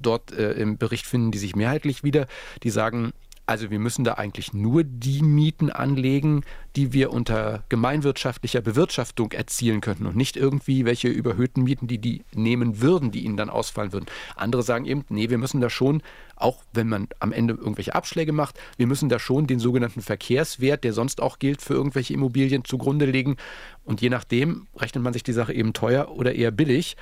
dort 0.00 0.32
äh, 0.32 0.52
im 0.52 0.78
Bericht 0.78 1.06
finden, 1.06 1.32
die 1.32 1.38
sich 1.38 1.56
mehrheitlich 1.56 2.04
wieder, 2.04 2.26
die 2.62 2.70
sagen, 2.70 3.12
also 3.46 3.70
wir 3.70 3.78
müssen 3.78 4.04
da 4.04 4.14
eigentlich 4.14 4.54
nur 4.54 4.84
die 4.84 5.22
Mieten 5.22 5.70
anlegen, 5.70 6.44
die 6.76 6.92
wir 6.94 7.12
unter 7.12 7.62
gemeinwirtschaftlicher 7.68 8.62
Bewirtschaftung 8.62 9.32
erzielen 9.32 9.80
könnten 9.82 10.06
und 10.06 10.16
nicht 10.16 10.36
irgendwie 10.36 10.84
welche 10.86 11.08
überhöhten 11.08 11.62
Mieten, 11.62 11.86
die 11.86 11.98
die 11.98 12.24
nehmen 12.34 12.80
würden, 12.80 13.10
die 13.10 13.24
ihnen 13.24 13.36
dann 13.36 13.50
ausfallen 13.50 13.92
würden. 13.92 14.06
Andere 14.34 14.62
sagen 14.62 14.86
eben, 14.86 15.04
nee, 15.10 15.28
wir 15.28 15.36
müssen 15.36 15.60
da 15.60 15.68
schon, 15.68 16.02
auch 16.36 16.64
wenn 16.72 16.88
man 16.88 17.08
am 17.20 17.32
Ende 17.32 17.54
irgendwelche 17.54 17.94
Abschläge 17.94 18.32
macht, 18.32 18.58
wir 18.78 18.86
müssen 18.86 19.10
da 19.10 19.18
schon 19.18 19.46
den 19.46 19.58
sogenannten 19.58 20.00
Verkehrswert, 20.00 20.82
der 20.82 20.94
sonst 20.94 21.20
auch 21.20 21.38
gilt 21.38 21.60
für 21.60 21.74
irgendwelche 21.74 22.14
Immobilien, 22.14 22.64
zugrunde 22.64 23.04
legen. 23.04 23.36
Und 23.84 24.00
je 24.00 24.08
nachdem 24.08 24.68
rechnet 24.74 25.04
man 25.04 25.12
sich 25.12 25.22
die 25.22 25.32
Sache 25.34 25.52
eben 25.52 25.74
teuer 25.74 26.10
oder 26.10 26.34
eher 26.34 26.50
billig. 26.50 26.96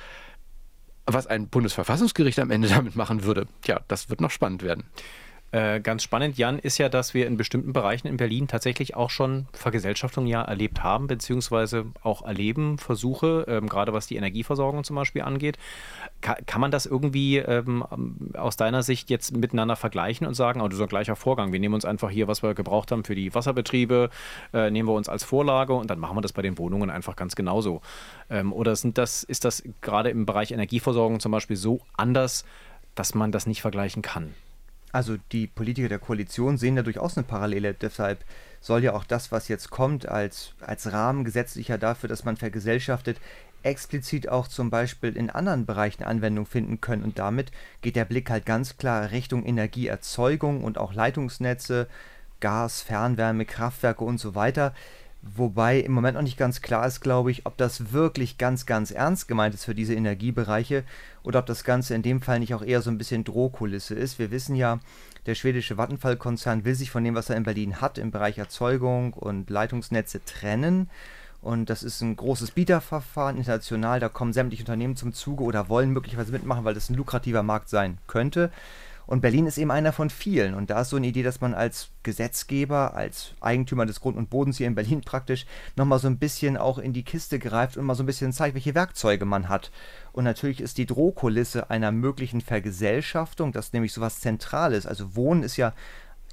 Was 1.05 1.27
ein 1.27 1.47
Bundesverfassungsgericht 1.47 2.39
am 2.39 2.51
Ende 2.51 2.67
damit 2.69 2.97
machen 2.97 3.23
würde, 3.23 3.47
tja, 3.61 3.79
das 3.87 4.09
wird 4.09 4.19
noch 4.19 4.31
spannend 4.31 4.61
werden. 4.61 4.83
Äh, 5.53 5.81
ganz 5.81 6.01
spannend, 6.01 6.39
Jan, 6.39 6.57
ist 6.57 6.79
ja, 6.79 6.89
dass 6.89 7.13
wir 7.13 7.27
in 7.27 7.37
bestimmten 7.37 7.73
Bereichen 7.73 8.07
in 8.07 8.17
Berlin 8.17 8.47
tatsächlich 8.47 8.95
auch 8.95 9.11
schon 9.11 9.45
Vergesellschaftung 9.53 10.25
ja 10.25 10.41
erlebt 10.41 10.81
haben, 10.81 11.05
beziehungsweise 11.05 11.85
auch 12.01 12.23
erleben, 12.23 12.79
Versuche, 12.79 13.45
ähm, 13.47 13.69
gerade 13.69 13.93
was 13.93 14.07
die 14.07 14.15
Energieversorgung 14.15 14.83
zum 14.83 14.95
Beispiel 14.95 15.21
angeht. 15.21 15.59
Ka 16.21 16.37
kann 16.47 16.59
man 16.59 16.71
das 16.71 16.87
irgendwie 16.87 17.37
ähm, 17.37 17.85
aus 18.33 18.57
deiner 18.57 18.81
Sicht 18.81 19.11
jetzt 19.11 19.37
miteinander 19.37 19.75
vergleichen 19.75 20.25
und 20.25 20.33
sagen, 20.33 20.59
oh, 20.59 20.67
das 20.67 20.81
ein 20.81 20.87
gleicher 20.87 21.15
Vorgang. 21.15 21.53
Wir 21.53 21.59
nehmen 21.59 21.75
uns 21.75 21.85
einfach 21.85 22.09
hier, 22.09 22.27
was 22.27 22.41
wir 22.41 22.55
gebraucht 22.55 22.91
haben 22.91 23.03
für 23.03 23.13
die 23.13 23.35
Wasserbetriebe, 23.35 24.09
äh, 24.53 24.71
nehmen 24.71 24.89
wir 24.89 24.93
uns 24.93 25.07
als 25.07 25.23
Vorlage 25.23 25.73
und 25.75 25.87
dann 25.87 25.99
machen 25.99 26.17
wir 26.17 26.21
das 26.21 26.33
bei 26.33 26.41
den 26.41 26.57
Wohnungen 26.57 26.89
einfach 26.89 27.15
ganz 27.15 27.35
genauso. 27.35 27.83
Ähm, 28.27 28.53
oder 28.53 28.75
sind 28.75 28.97
das, 28.97 29.21
ist 29.21 29.45
das 29.45 29.61
gerade 29.81 30.09
im 30.09 30.25
Bereich 30.25 30.49
Energieversorgung 30.49 31.19
zum 31.19 31.31
Beispiel 31.31 31.57
so 31.57 31.81
anders, 31.95 32.43
dass 32.95 33.13
man 33.13 33.31
das 33.31 33.45
nicht 33.45 33.61
vergleichen 33.61 34.01
kann? 34.01 34.33
Also 34.93 35.17
die 35.31 35.47
Politiker 35.47 35.89
der 35.89 35.99
Koalition 35.99 36.57
sehen 36.57 36.75
da 36.75 36.83
durchaus 36.83 37.17
eine 37.17 37.25
Parallele. 37.25 37.73
Deshalb 37.73 38.23
soll 38.61 38.83
ja 38.83 38.93
auch 38.93 39.03
das, 39.03 39.31
was 39.31 39.47
jetzt 39.47 39.71
kommt, 39.71 40.07
als, 40.07 40.53
als 40.61 40.93
Rahmen 40.93 41.25
gesetzlicher 41.25 41.79
dafür, 41.79 42.07
dass 42.07 42.23
man 42.23 42.37
vergesellschaftet, 42.37 43.19
explizit 43.63 44.29
auch 44.29 44.47
zum 44.47 44.69
Beispiel 44.69 45.17
in 45.17 45.31
anderen 45.31 45.65
Bereichen 45.65 46.03
Anwendung 46.03 46.45
finden 46.45 46.79
können. 46.79 47.03
Und 47.03 47.17
damit 47.17 47.51
geht 47.81 47.95
der 47.95 48.05
Blick 48.05 48.29
halt 48.29 48.45
ganz 48.45 48.77
klar 48.77 49.09
Richtung 49.09 49.45
Energieerzeugung 49.45 50.63
und 50.63 50.77
auch 50.77 50.93
Leitungsnetze, 50.93 51.87
Gas, 52.39 52.81
Fernwärme, 52.81 53.45
Kraftwerke 53.45 54.03
und 54.03 54.19
so 54.19 54.35
weiter. 54.35 54.73
Wobei 55.25 55.79
im 55.79 55.93
Moment 55.93 56.15
noch 56.15 56.21
nicht 56.21 56.37
ganz 56.37 56.61
klar 56.61 56.85
ist, 56.85 56.99
glaube 56.99 57.31
ich, 57.31 57.45
ob 57.45 57.55
das 57.55 57.93
wirklich 57.93 58.37
ganz, 58.37 58.65
ganz 58.65 58.91
ernst 58.91 59.29
gemeint 59.29 59.55
ist 59.55 59.63
für 59.63 59.73
diese 59.73 59.93
Energiebereiche 59.93 60.83
oder 61.23 61.39
ob 61.39 61.45
das 61.45 61.63
Ganze 61.63 61.95
in 61.95 62.01
dem 62.01 62.21
Fall 62.21 62.39
nicht 62.39 62.53
auch 62.53 62.61
eher 62.61 62.81
so 62.81 62.89
ein 62.89 62.97
bisschen 62.97 63.23
Drohkulisse 63.23 63.95
ist. 63.95 64.19
Wir 64.19 64.31
wissen 64.31 64.53
ja, 64.55 64.79
der 65.25 65.35
schwedische 65.35 65.77
Vattenfall-Konzern 65.77 66.65
will 66.65 66.75
sich 66.75 66.91
von 66.91 67.05
dem, 67.05 67.15
was 67.15 67.29
er 67.29 67.37
in 67.37 67.43
Berlin 67.43 67.79
hat, 67.79 67.97
im 67.97 68.11
Bereich 68.11 68.37
Erzeugung 68.37 69.13
und 69.13 69.49
Leitungsnetze 69.49 70.25
trennen. 70.25 70.89
Und 71.41 71.69
das 71.69 71.83
ist 71.83 72.01
ein 72.01 72.17
großes 72.17 72.51
Bieterverfahren 72.51 73.37
international. 73.37 74.01
Da 74.01 74.09
kommen 74.09 74.33
sämtliche 74.33 74.63
Unternehmen 74.63 74.97
zum 74.97 75.13
Zuge 75.13 75.43
oder 75.43 75.69
wollen 75.69 75.91
möglicherweise 75.91 76.33
mitmachen, 76.33 76.65
weil 76.65 76.73
das 76.73 76.89
ein 76.89 76.95
lukrativer 76.95 77.43
Markt 77.43 77.69
sein 77.69 77.97
könnte. 78.07 78.51
Und 79.13 79.21
Berlin 79.21 79.45
ist 79.45 79.59
eben 79.59 79.69
einer 79.69 79.93
von 79.93 80.09
vielen. 80.09 80.55
Und 80.55 80.71
da 80.71 80.81
ist 80.81 80.89
so 80.89 80.97
eine 80.97 81.05
Idee, 81.05 81.21
dass 81.21 81.39
man 81.39 81.53
als 81.53 81.89
Gesetzgeber, 82.01 82.95
als 82.95 83.35
Eigentümer 83.41 83.85
des 83.85 84.01
Grund 84.01 84.17
und 84.17 84.31
Bodens 84.31 84.57
hier 84.57 84.65
in 84.65 84.73
Berlin 84.73 85.01
praktisch 85.01 85.45
nochmal 85.75 85.99
so 85.99 86.07
ein 86.07 86.17
bisschen 86.17 86.57
auch 86.57 86.79
in 86.79 86.93
die 86.93 87.03
Kiste 87.03 87.37
greift 87.37 87.77
und 87.77 87.85
mal 87.85 87.93
so 87.93 88.01
ein 88.01 88.07
bisschen 88.07 88.33
zeigt, 88.33 88.55
welche 88.55 88.73
Werkzeuge 88.73 89.25
man 89.25 89.49
hat. 89.49 89.69
Und 90.13 90.23
natürlich 90.23 90.61
ist 90.61 90.79
die 90.79 90.87
Drohkulisse 90.87 91.69
einer 91.69 91.91
möglichen 91.91 92.41
Vergesellschaftung, 92.41 93.51
das 93.51 93.71
nämlich 93.71 93.93
so 93.93 94.01
was 94.01 94.19
Zentrales. 94.19 94.87
Also 94.87 95.15
Wohnen 95.15 95.43
ist 95.43 95.57
ja 95.57 95.73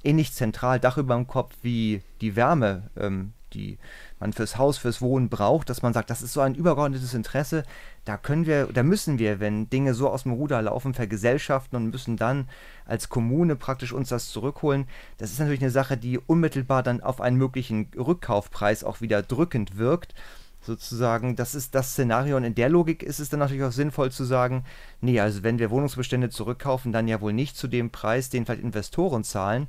ähnlich 0.03 0.33
zentral, 0.33 0.79
Dach 0.79 0.97
über 0.97 1.13
dem 1.13 1.27
Kopf 1.27 1.53
wie 1.61 2.01
die 2.19 2.35
Wärme, 2.35 2.89
ähm, 2.97 3.33
die 3.53 3.77
man 4.21 4.31
fürs 4.31 4.57
Haus, 4.57 4.77
fürs 4.77 5.01
Wohnen 5.01 5.27
braucht, 5.27 5.69
dass 5.69 5.81
man 5.81 5.93
sagt, 5.93 6.09
das 6.09 6.21
ist 6.21 6.33
so 6.33 6.41
ein 6.41 6.55
übergeordnetes 6.55 7.13
Interesse, 7.13 7.63
da 8.05 8.17
können 8.17 8.45
wir, 8.45 8.67
da 8.67 8.83
müssen 8.83 9.19
wir, 9.19 9.39
wenn 9.39 9.69
Dinge 9.69 9.93
so 9.93 10.09
aus 10.09 10.23
dem 10.23 10.31
Ruder 10.31 10.61
laufen, 10.61 10.93
vergesellschaften 10.93 11.75
und 11.75 11.91
müssen 11.91 12.15
dann 12.15 12.47
als 12.85 13.09
Kommune 13.09 13.55
praktisch 13.55 13.91
uns 13.91 14.09
das 14.09 14.29
zurückholen. 14.29 14.87
Das 15.17 15.31
ist 15.31 15.39
natürlich 15.39 15.61
eine 15.61 15.71
Sache, 15.71 15.97
die 15.97 16.19
unmittelbar 16.19 16.83
dann 16.83 17.01
auf 17.01 17.19
einen 17.19 17.37
möglichen 17.37 17.89
Rückkaufpreis 17.97 18.83
auch 18.83 19.01
wieder 19.01 19.21
drückend 19.21 19.77
wirkt 19.77 20.13
sozusagen, 20.61 21.35
das 21.35 21.55
ist 21.55 21.75
das 21.75 21.91
Szenario 21.91 22.37
und 22.37 22.43
in 22.43 22.55
der 22.55 22.69
Logik 22.69 23.03
ist 23.03 23.19
es 23.19 23.29
dann 23.29 23.39
natürlich 23.39 23.63
auch 23.63 23.71
sinnvoll 23.71 24.11
zu 24.11 24.23
sagen, 24.23 24.63
nee, 25.01 25.19
also 25.19 25.43
wenn 25.43 25.59
wir 25.59 25.71
Wohnungsbestände 25.71 26.29
zurückkaufen, 26.29 26.91
dann 26.91 27.07
ja 27.07 27.19
wohl 27.21 27.33
nicht 27.33 27.57
zu 27.57 27.67
dem 27.67 27.89
Preis, 27.89 28.29
den 28.29 28.45
vielleicht 28.45 28.61
Investoren 28.61 29.23
zahlen, 29.23 29.67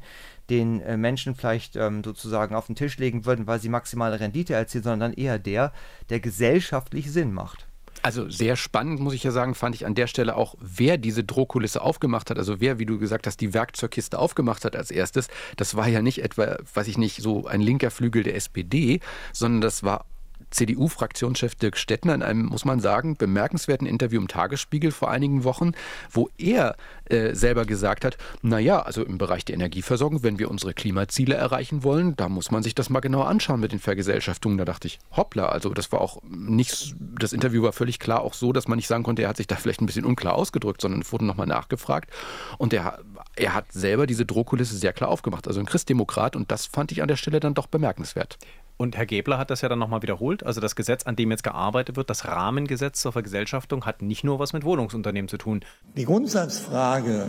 den 0.51 0.81
äh, 0.81 0.97
Menschen 0.97 1.35
vielleicht 1.35 1.77
ähm, 1.77 2.05
sozusagen 2.05 2.55
auf 2.55 2.67
den 2.67 2.77
Tisch 2.77 2.99
legen 2.99 3.25
würden, 3.25 3.47
weil 3.47 3.61
sie 3.61 3.69
maximale 3.69 4.21
Rendite 4.21 4.55
erzielen, 4.55 4.85
sondern 4.85 5.13
dann 5.13 5.15
eher 5.15 5.39
der, 5.39 5.73
der 6.11 6.21
gesellschaftlich 6.21 7.11
Sinn 7.11 7.33
macht. 7.33 7.67
Also 8.03 8.29
sehr 8.29 8.57
spannend, 8.57 8.99
muss 8.99 9.15
ich 9.15 9.23
ja 9.23 9.31
sagen, 9.31 9.55
fand 9.55 9.77
ich 9.77 9.87
an 9.87 9.95
der 9.95 10.09
Stelle 10.09 10.35
auch, 10.37 10.57
wer 10.61 10.99
diese 10.99 11.23
Drohkulisse 11.23 11.81
aufgemacht 11.81 12.31
hat. 12.31 12.39
Also 12.39 12.61
wer, 12.61 12.81
wie 12.81 12.87
du 12.87 12.99
gesagt 12.99 13.29
hast, 13.29 13.41
die 13.41 13.55
Werkzeugkiste 13.55 14.19
aufgemacht 14.19 14.65
hat 14.65 14.75
als 14.75 14.91
erstes. 14.91 15.29
Das 15.57 15.77
war 15.77 15.87
ja 15.87 16.03
nicht 16.03 16.23
etwa, 16.23 16.57
weiß 16.75 16.89
ich 16.89 16.99
nicht, 16.99 17.23
so 17.23 17.47
ein 17.47 17.61
linker 17.61 17.93
Flügel 17.93 18.25
der 18.25 18.35
SPD, 18.35 18.99
sondern 19.33 19.61
das 19.61 19.85
war 19.85 20.07
CDU-Fraktionschef 20.53 21.55
Dirk 21.55 21.77
Stettner 21.77 22.15
in 22.15 22.23
einem, 22.23 22.47
muss 22.47 22.65
man 22.65 22.81
sagen, 22.81 23.17
bemerkenswerten 23.17 23.87
Interview 23.87 24.21
im 24.21 24.29
Tagesspiegel 24.29 24.93
vor 24.93 25.11
einigen 25.11 25.45
Wochen, 25.45 25.73
wo 26.11 26.29
er 26.39 26.77
äh, 27.07 27.35
selber 27.35 27.65
gesagt 27.65 28.05
hat, 28.05 28.17
naja, 28.43 28.81
also 28.81 29.05
im 29.05 29.19
Bereich 29.19 29.45
der 29.45 29.55
Energieversorgung, 29.55 30.23
wenn 30.23 30.39
wir 30.39 30.51
unsere 30.51 30.75
Klimaziele 30.75 31.35
erreichen 31.35 31.83
wollen, 31.83 32.17
da 32.17 32.29
muss 32.29 32.51
man 32.51 32.63
sich 32.63 32.75
das 32.75 32.91
mal 32.91 33.01
genau 33.01 33.23
anschauen 33.23 33.61
mit 33.61 33.73
den 33.73 33.81
Vergesellschaftungen. 33.81 34.59
Da 34.59 34.65
dachte 34.65 34.87
ich, 34.87 34.99
hoppla, 35.17 35.47
also 35.47 35.71
das 35.71 35.91
war 35.93 36.01
auch 36.01 36.23
nicht, 36.29 36.95
das 37.19 37.33
Interview 37.33 37.63
war 37.63 37.73
völlig 37.73 37.99
klar 37.99 38.23
auch 38.23 38.35
so, 38.35 38.53
dass 38.53 38.69
man 38.69 38.77
nicht 38.77 38.89
sagen 38.89 39.03
konnte, 39.03 39.23
er 39.23 39.29
hat 39.29 39.37
sich 39.37 39.47
da 39.47 39.57
vielleicht 39.57 39.81
ein 39.81 39.87
bisschen 39.87 40.05
unklar 40.05 40.35
ausgedrückt, 40.35 40.81
sondern 40.81 41.01
es 41.01 41.13
wurde 41.13 41.25
nochmal 41.25 41.47
nachgefragt 41.47 42.11
und 42.59 42.73
er, 42.73 43.01
er 43.37 43.55
hat 43.55 43.73
selber 43.73 44.07
diese 44.07 44.27
Drohkulisse 44.27 44.77
sehr 44.77 44.93
klar 44.93 45.11
aufgemacht, 45.11 45.49
also 45.49 45.61
ein 45.61 45.67
Christdemokrat 45.67 46.37
und 46.37 46.51
das 46.51 46.67
fand 46.67 46.93
ich 46.93 47.03
an 47.03 47.09
der 47.09 47.17
Stelle 47.17 47.41
dann 47.41 47.55
doch 47.55 47.67
bemerkenswert. 47.67 48.39
Und 48.83 48.97
Herr 48.97 49.07
Gebler 49.07 49.39
hat 49.39 49.51
das 49.51 49.61
ja 49.61 49.69
dann 49.69 49.79
nochmal 49.79 50.03
wiederholt. 50.03 50.45
Also 50.45 50.61
das 50.61 50.75
Gesetz, 50.75 51.07
an 51.07 51.15
dem 51.15 51.31
jetzt 51.31 51.45
gearbeitet 51.45 51.95
wird, 51.95 52.11
das 52.11 52.27
Rahmengesetz 52.27 53.01
zur 53.01 53.13
Vergesellschaftung, 53.13 53.87
hat 53.87 54.03
nicht 54.03 54.25
nur 54.25 54.41
was 54.41 54.53
mit 54.53 54.65
Wohnungsunternehmen 54.65 55.29
zu 55.29 55.39
tun. 55.39 55.61
Die 55.97 56.05
Grundsatzfrage, 56.05 57.29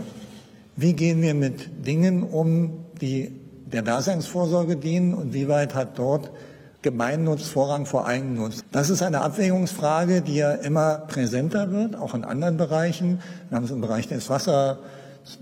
wie 0.74 0.94
gehen 0.94 1.22
wir 1.22 1.32
mit 1.34 1.86
Dingen 1.86 2.24
um, 2.24 2.84
die 3.00 3.40
der 3.66 3.82
Daseinsvorsorge 3.82 4.74
dienen 4.74 5.14
und 5.14 5.32
wie 5.32 5.46
weit 5.46 5.76
hat 5.76 5.96
dort 5.96 6.32
Gemeinnutz 6.82 7.46
Vorrang 7.46 7.86
vor 7.86 8.04
Eigennutz. 8.04 8.64
Das 8.72 8.90
ist 8.90 9.02
eine 9.02 9.20
Abwägungsfrage, 9.20 10.22
die 10.22 10.34
ja 10.34 10.54
immer 10.54 11.04
präsenter 11.06 11.70
wird, 11.70 11.94
auch 11.94 12.14
in 12.14 12.24
anderen 12.24 12.56
Bereichen. 12.56 13.20
Wir 13.48 13.56
haben 13.56 13.64
es 13.64 13.70
im 13.70 13.80
Bereich 13.80 14.08
des 14.08 14.28
Wasser, 14.28 14.80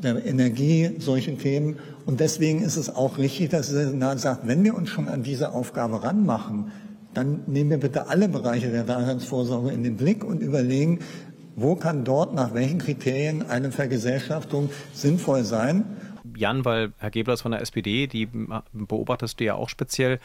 der 0.02 0.24
Energie, 0.24 0.96
solche 0.98 1.36
Themen. 1.36 1.78
Und 2.06 2.20
deswegen 2.20 2.62
ist 2.62 2.76
es 2.76 2.94
auch 2.94 3.18
richtig, 3.18 3.50
dass 3.50 3.70
der 3.70 3.88
Senat 3.88 4.20
sagt, 4.20 4.46
wenn 4.46 4.62
wir 4.64 4.74
uns 4.74 4.88
schon 4.88 5.08
an 5.08 5.22
diese 5.22 5.52
Aufgabe 5.52 6.02
ranmachen, 6.02 6.72
dann 7.14 7.40
nehmen 7.46 7.70
wir 7.70 7.78
bitte 7.78 8.08
alle 8.08 8.28
Bereiche 8.28 8.70
der 8.70 8.84
Daseinsvorsorge 8.84 9.70
in 9.70 9.82
den 9.82 9.96
Blick 9.96 10.24
und 10.24 10.40
überlegen, 10.40 11.00
wo 11.56 11.76
kann 11.76 12.04
dort 12.04 12.34
nach 12.34 12.54
welchen 12.54 12.78
Kriterien 12.78 13.42
eine 13.42 13.70
Vergesellschaftung 13.70 14.70
sinnvoll 14.94 15.44
sein. 15.44 15.84
Jan, 16.34 16.64
weil 16.64 16.92
Herr 16.98 17.10
Gebler 17.10 17.34
ist 17.34 17.42
von 17.42 17.52
der 17.52 17.60
SPD, 17.60 18.06
die 18.06 18.28
beobachtest 18.72 19.38
du 19.38 19.44
ja 19.44 19.54
auch 19.54 19.68
speziell. 19.68 20.18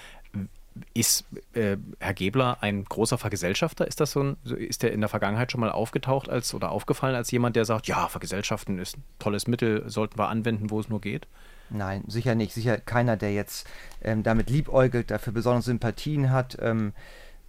Ist 0.94 1.26
äh, 1.54 1.78
Herr 2.00 2.14
Gebler 2.14 2.58
ein 2.62 2.86
großer 2.86 3.18
Vergesellschafter? 3.18 3.88
Ist 3.88 4.00
das 4.00 4.12
so 4.12 4.24
ein, 4.24 4.38
ist 4.46 4.84
der 4.84 4.92
in 4.92 5.02
der 5.02 5.10
Vergangenheit 5.10 5.52
schon 5.52 5.62
mal 5.62 5.72
aufgetaucht 5.72 6.30
als 6.30 6.54
oder 6.54 6.72
aufgefallen 6.72 7.16
als 7.16 7.32
jemand, 7.32 7.56
der 7.56 7.66
sagt, 7.66 7.88
ja, 7.88 8.08
Vergesellschaften 8.08 8.80
ist 8.80 8.98
ein 8.98 9.04
tolles 9.20 9.48
Mittel, 9.48 9.90
sollten 9.90 10.18
wir 10.18 10.30
anwenden, 10.30 10.70
wo 10.70 10.80
es 10.80 10.90
nur 10.90 11.02
geht? 11.02 11.28
Nein, 11.70 12.04
sicher 12.08 12.36
nicht. 12.36 12.54
Sicher 12.54 12.78
keiner, 12.78 13.18
der 13.18 13.34
jetzt 13.34 13.68
ähm, 14.02 14.24
damit 14.24 14.50
liebäugelt, 14.50 15.12
dafür 15.12 15.34
besondere 15.34 15.64
Sympathien 15.64 16.32
hat. 16.32 16.58
Ähm, 16.62 16.94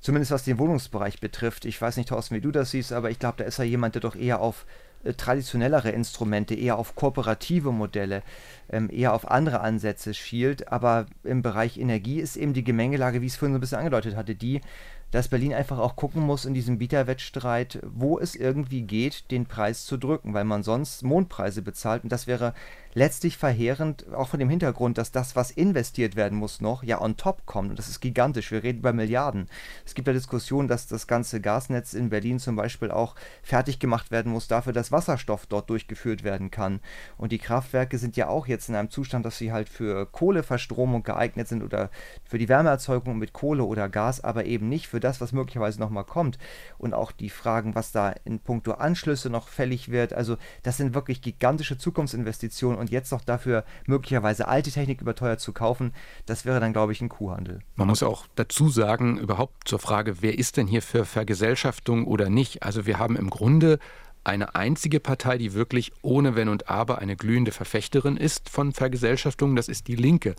zumindest 0.00 0.32
was 0.32 0.44
den 0.44 0.58
Wohnungsbereich 0.58 1.20
betrifft. 1.20 1.64
Ich 1.64 1.80
weiß 1.80 1.96
nicht, 1.96 2.08
Thorsten, 2.08 2.34
wie 2.34 2.40
du 2.40 2.50
das 2.50 2.70
siehst, 2.70 2.92
aber 2.92 3.10
ich 3.10 3.18
glaube, 3.18 3.38
da 3.38 3.44
ist 3.44 3.58
er 3.58 3.64
jemand, 3.64 3.94
der 3.94 4.02
doch 4.02 4.16
eher 4.16 4.40
auf 4.40 4.66
traditionellere 5.16 5.90
Instrumente, 5.90 6.54
eher 6.54 6.78
auf 6.78 6.94
kooperative 6.94 7.72
Modelle, 7.72 8.22
ähm, 8.70 8.90
eher 8.92 9.14
auf 9.14 9.30
andere 9.30 9.60
Ansätze 9.60 10.14
schielt. 10.14 10.70
Aber 10.72 11.06
im 11.24 11.42
Bereich 11.42 11.78
Energie 11.78 12.20
ist 12.20 12.36
eben 12.36 12.54
die 12.54 12.64
Gemengelage, 12.64 13.20
wie 13.20 13.26
ich 13.26 13.32
es 13.32 13.38
vorhin 13.38 13.54
so 13.54 13.58
ein 13.58 13.60
bisschen 13.60 13.78
angedeutet 13.78 14.16
hatte, 14.16 14.34
die, 14.34 14.60
dass 15.10 15.28
Berlin 15.28 15.54
einfach 15.54 15.78
auch 15.78 15.96
gucken 15.96 16.22
muss 16.22 16.44
in 16.44 16.54
diesem 16.54 16.78
Bieterwettstreit, 16.78 17.80
wo 17.82 18.18
es 18.18 18.34
irgendwie 18.34 18.82
geht, 18.82 19.30
den 19.30 19.46
Preis 19.46 19.86
zu 19.86 19.96
drücken, 19.96 20.34
weil 20.34 20.44
man 20.44 20.62
sonst 20.62 21.02
Mondpreise 21.02 21.62
bezahlt. 21.62 22.04
Und 22.04 22.12
das 22.12 22.26
wäre 22.26 22.52
letztlich 22.94 23.36
verheerend, 23.36 24.06
auch 24.14 24.28
von 24.28 24.40
dem 24.40 24.48
Hintergrund, 24.48 24.98
dass 24.98 25.12
das, 25.12 25.36
was 25.36 25.50
investiert 25.50 26.16
werden 26.16 26.38
muss, 26.38 26.60
noch 26.60 26.82
ja 26.82 27.00
on 27.00 27.16
top 27.16 27.46
kommt. 27.46 27.70
Und 27.70 27.78
das 27.78 27.88
ist 27.88 28.00
gigantisch. 28.00 28.50
Wir 28.50 28.62
reden 28.62 28.78
über 28.78 28.92
Milliarden. 28.92 29.48
Es 29.84 29.94
gibt 29.94 30.08
ja 30.08 30.14
Diskussionen, 30.14 30.68
dass 30.68 30.86
das 30.86 31.06
ganze 31.06 31.40
Gasnetz 31.40 31.94
in 31.94 32.10
Berlin 32.10 32.38
zum 32.38 32.56
Beispiel 32.56 32.90
auch 32.90 33.14
fertig 33.42 33.78
gemacht 33.78 34.10
werden 34.10 34.32
muss 34.32 34.48
dafür, 34.48 34.72
dass 34.72 34.92
Wasserstoff 34.92 35.46
dort 35.46 35.70
durchgeführt 35.70 36.24
werden 36.24 36.50
kann. 36.50 36.80
Und 37.16 37.32
die 37.32 37.38
Kraftwerke 37.38 37.98
sind 37.98 38.16
ja 38.16 38.28
auch 38.28 38.46
jetzt 38.46 38.68
in 38.68 38.74
einem 38.74 38.90
Zustand, 38.90 39.24
dass 39.26 39.38
sie 39.38 39.52
halt 39.52 39.68
für 39.68 40.06
Kohleverstromung 40.06 41.02
geeignet 41.02 41.48
sind 41.48 41.62
oder 41.62 41.90
für 42.24 42.38
die 42.38 42.48
Wärmeerzeugung 42.48 43.18
mit 43.18 43.32
Kohle 43.32 43.64
oder 43.64 43.88
Gas, 43.88 44.22
aber 44.22 44.46
eben 44.46 44.68
nicht 44.68 44.88
für 44.88 45.00
das, 45.00 45.20
was 45.20 45.32
möglicherweise 45.32 45.80
nochmal 45.80 46.04
kommt. 46.04 46.38
Und 46.78 46.94
auch 46.94 47.12
die 47.12 47.30
Fragen, 47.30 47.74
was 47.74 47.92
da 47.92 48.14
in 48.24 48.40
puncto 48.40 48.72
Anschlüsse 48.72 49.30
noch 49.30 49.48
fällig 49.48 49.90
wird. 49.90 50.12
Also 50.12 50.36
das 50.62 50.76
sind 50.76 50.94
wirklich 50.94 51.20
gigantische 51.20 51.78
Zukunftsinvestitionen 51.78 52.77
und 52.78 52.90
jetzt 52.90 53.12
noch 53.12 53.22
dafür 53.22 53.64
möglicherweise 53.86 54.48
alte 54.48 54.70
Technik 54.70 55.00
überteuert 55.00 55.40
zu 55.40 55.52
kaufen, 55.52 55.92
das 56.26 56.44
wäre 56.44 56.60
dann, 56.60 56.72
glaube 56.72 56.92
ich, 56.92 57.00
ein 57.00 57.08
Kuhhandel. 57.08 57.60
Man 57.76 57.88
muss 57.88 58.02
auch 58.02 58.26
dazu 58.34 58.68
sagen, 58.68 59.18
überhaupt 59.18 59.68
zur 59.68 59.78
Frage, 59.78 60.22
wer 60.22 60.38
ist 60.38 60.56
denn 60.56 60.66
hier 60.66 60.82
für 60.82 61.04
Vergesellschaftung 61.04 62.06
oder 62.06 62.30
nicht? 62.30 62.62
Also 62.62 62.86
wir 62.86 62.98
haben 62.98 63.16
im 63.16 63.30
Grunde 63.30 63.78
eine 64.24 64.54
einzige 64.54 65.00
Partei, 65.00 65.38
die 65.38 65.54
wirklich 65.54 65.92
ohne 66.02 66.34
Wenn 66.34 66.48
und 66.48 66.68
Aber 66.68 66.98
eine 66.98 67.16
glühende 67.16 67.52
Verfechterin 67.52 68.16
ist 68.16 68.48
von 68.48 68.72
Vergesellschaftung, 68.72 69.56
das 69.56 69.68
ist 69.68 69.88
die 69.88 69.96
Linke. 69.96 70.34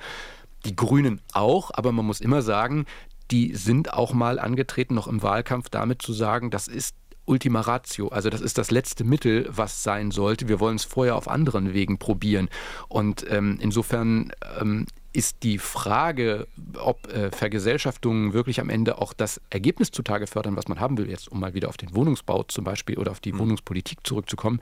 Die 0.65 0.75
Grünen 0.75 1.21
auch, 1.33 1.71
aber 1.73 1.91
man 1.91 2.05
muss 2.05 2.21
immer 2.21 2.41
sagen, 2.41 2.85
die 3.31 3.55
sind 3.55 3.93
auch 3.93 4.13
mal 4.13 4.39
angetreten, 4.39 4.95
noch 4.95 5.07
im 5.07 5.21
Wahlkampf 5.21 5.69
damit 5.69 6.01
zu 6.01 6.13
sagen, 6.13 6.51
das 6.51 6.67
ist 6.67 6.95
Ultima 7.29 7.61
Ratio. 7.61 8.09
Also 8.09 8.29
das 8.29 8.41
ist 8.41 8.57
das 8.57 8.71
letzte 8.71 9.03
Mittel, 9.03 9.47
was 9.49 9.83
sein 9.83 10.11
sollte. 10.11 10.47
Wir 10.47 10.59
wollen 10.59 10.75
es 10.75 10.83
vorher 10.83 11.15
auf 11.15 11.27
anderen 11.27 11.73
Wegen 11.73 11.99
probieren. 11.99 12.49
Und 12.87 13.25
ähm, 13.29 13.59
insofern 13.61 14.33
ähm, 14.59 14.87
ist 15.13 15.43
die 15.43 15.59
Frage, 15.59 16.47
ob 16.77 17.07
äh, 17.07 17.31
Vergesellschaftungen 17.31 18.33
wirklich 18.33 18.59
am 18.59 18.69
Ende 18.69 18.97
auch 18.97 19.13
das 19.13 19.39
Ergebnis 19.49 19.91
zutage 19.91 20.27
fördern, 20.27 20.55
was 20.55 20.67
man 20.67 20.79
haben 20.79 20.97
will, 20.97 21.09
jetzt 21.09 21.31
um 21.31 21.39
mal 21.39 21.53
wieder 21.53 21.69
auf 21.69 21.77
den 21.77 21.95
Wohnungsbau 21.95 22.43
zum 22.43 22.63
Beispiel 22.63 22.97
oder 22.97 23.11
auf 23.11 23.19
die 23.19 23.33
mhm. 23.33 23.39
Wohnungspolitik 23.39 23.99
zurückzukommen, 24.03 24.59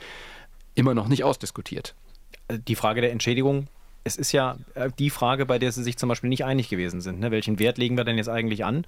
immer 0.75 0.93
noch 0.93 1.07
nicht 1.07 1.24
ausdiskutiert. 1.24 1.95
Die 2.50 2.75
Frage 2.75 3.01
der 3.01 3.12
Entschädigung 3.12 3.67
es 4.07 4.15
ist 4.15 4.31
ja 4.31 4.57
äh, 4.73 4.89
die 4.97 5.09
Frage, 5.09 5.45
bei 5.45 5.59
der 5.59 5.71
Sie 5.71 5.83
sich 5.83 5.97
zum 5.97 6.09
Beispiel 6.09 6.29
nicht 6.29 6.45
einig 6.45 6.69
gewesen 6.69 7.01
sind. 7.01 7.19
Ne? 7.19 7.29
Welchen 7.29 7.59
Wert 7.59 7.77
legen 7.77 7.97
wir 7.97 8.05
denn 8.05 8.17
jetzt 8.17 8.29
eigentlich 8.29 8.65
an? 8.65 8.85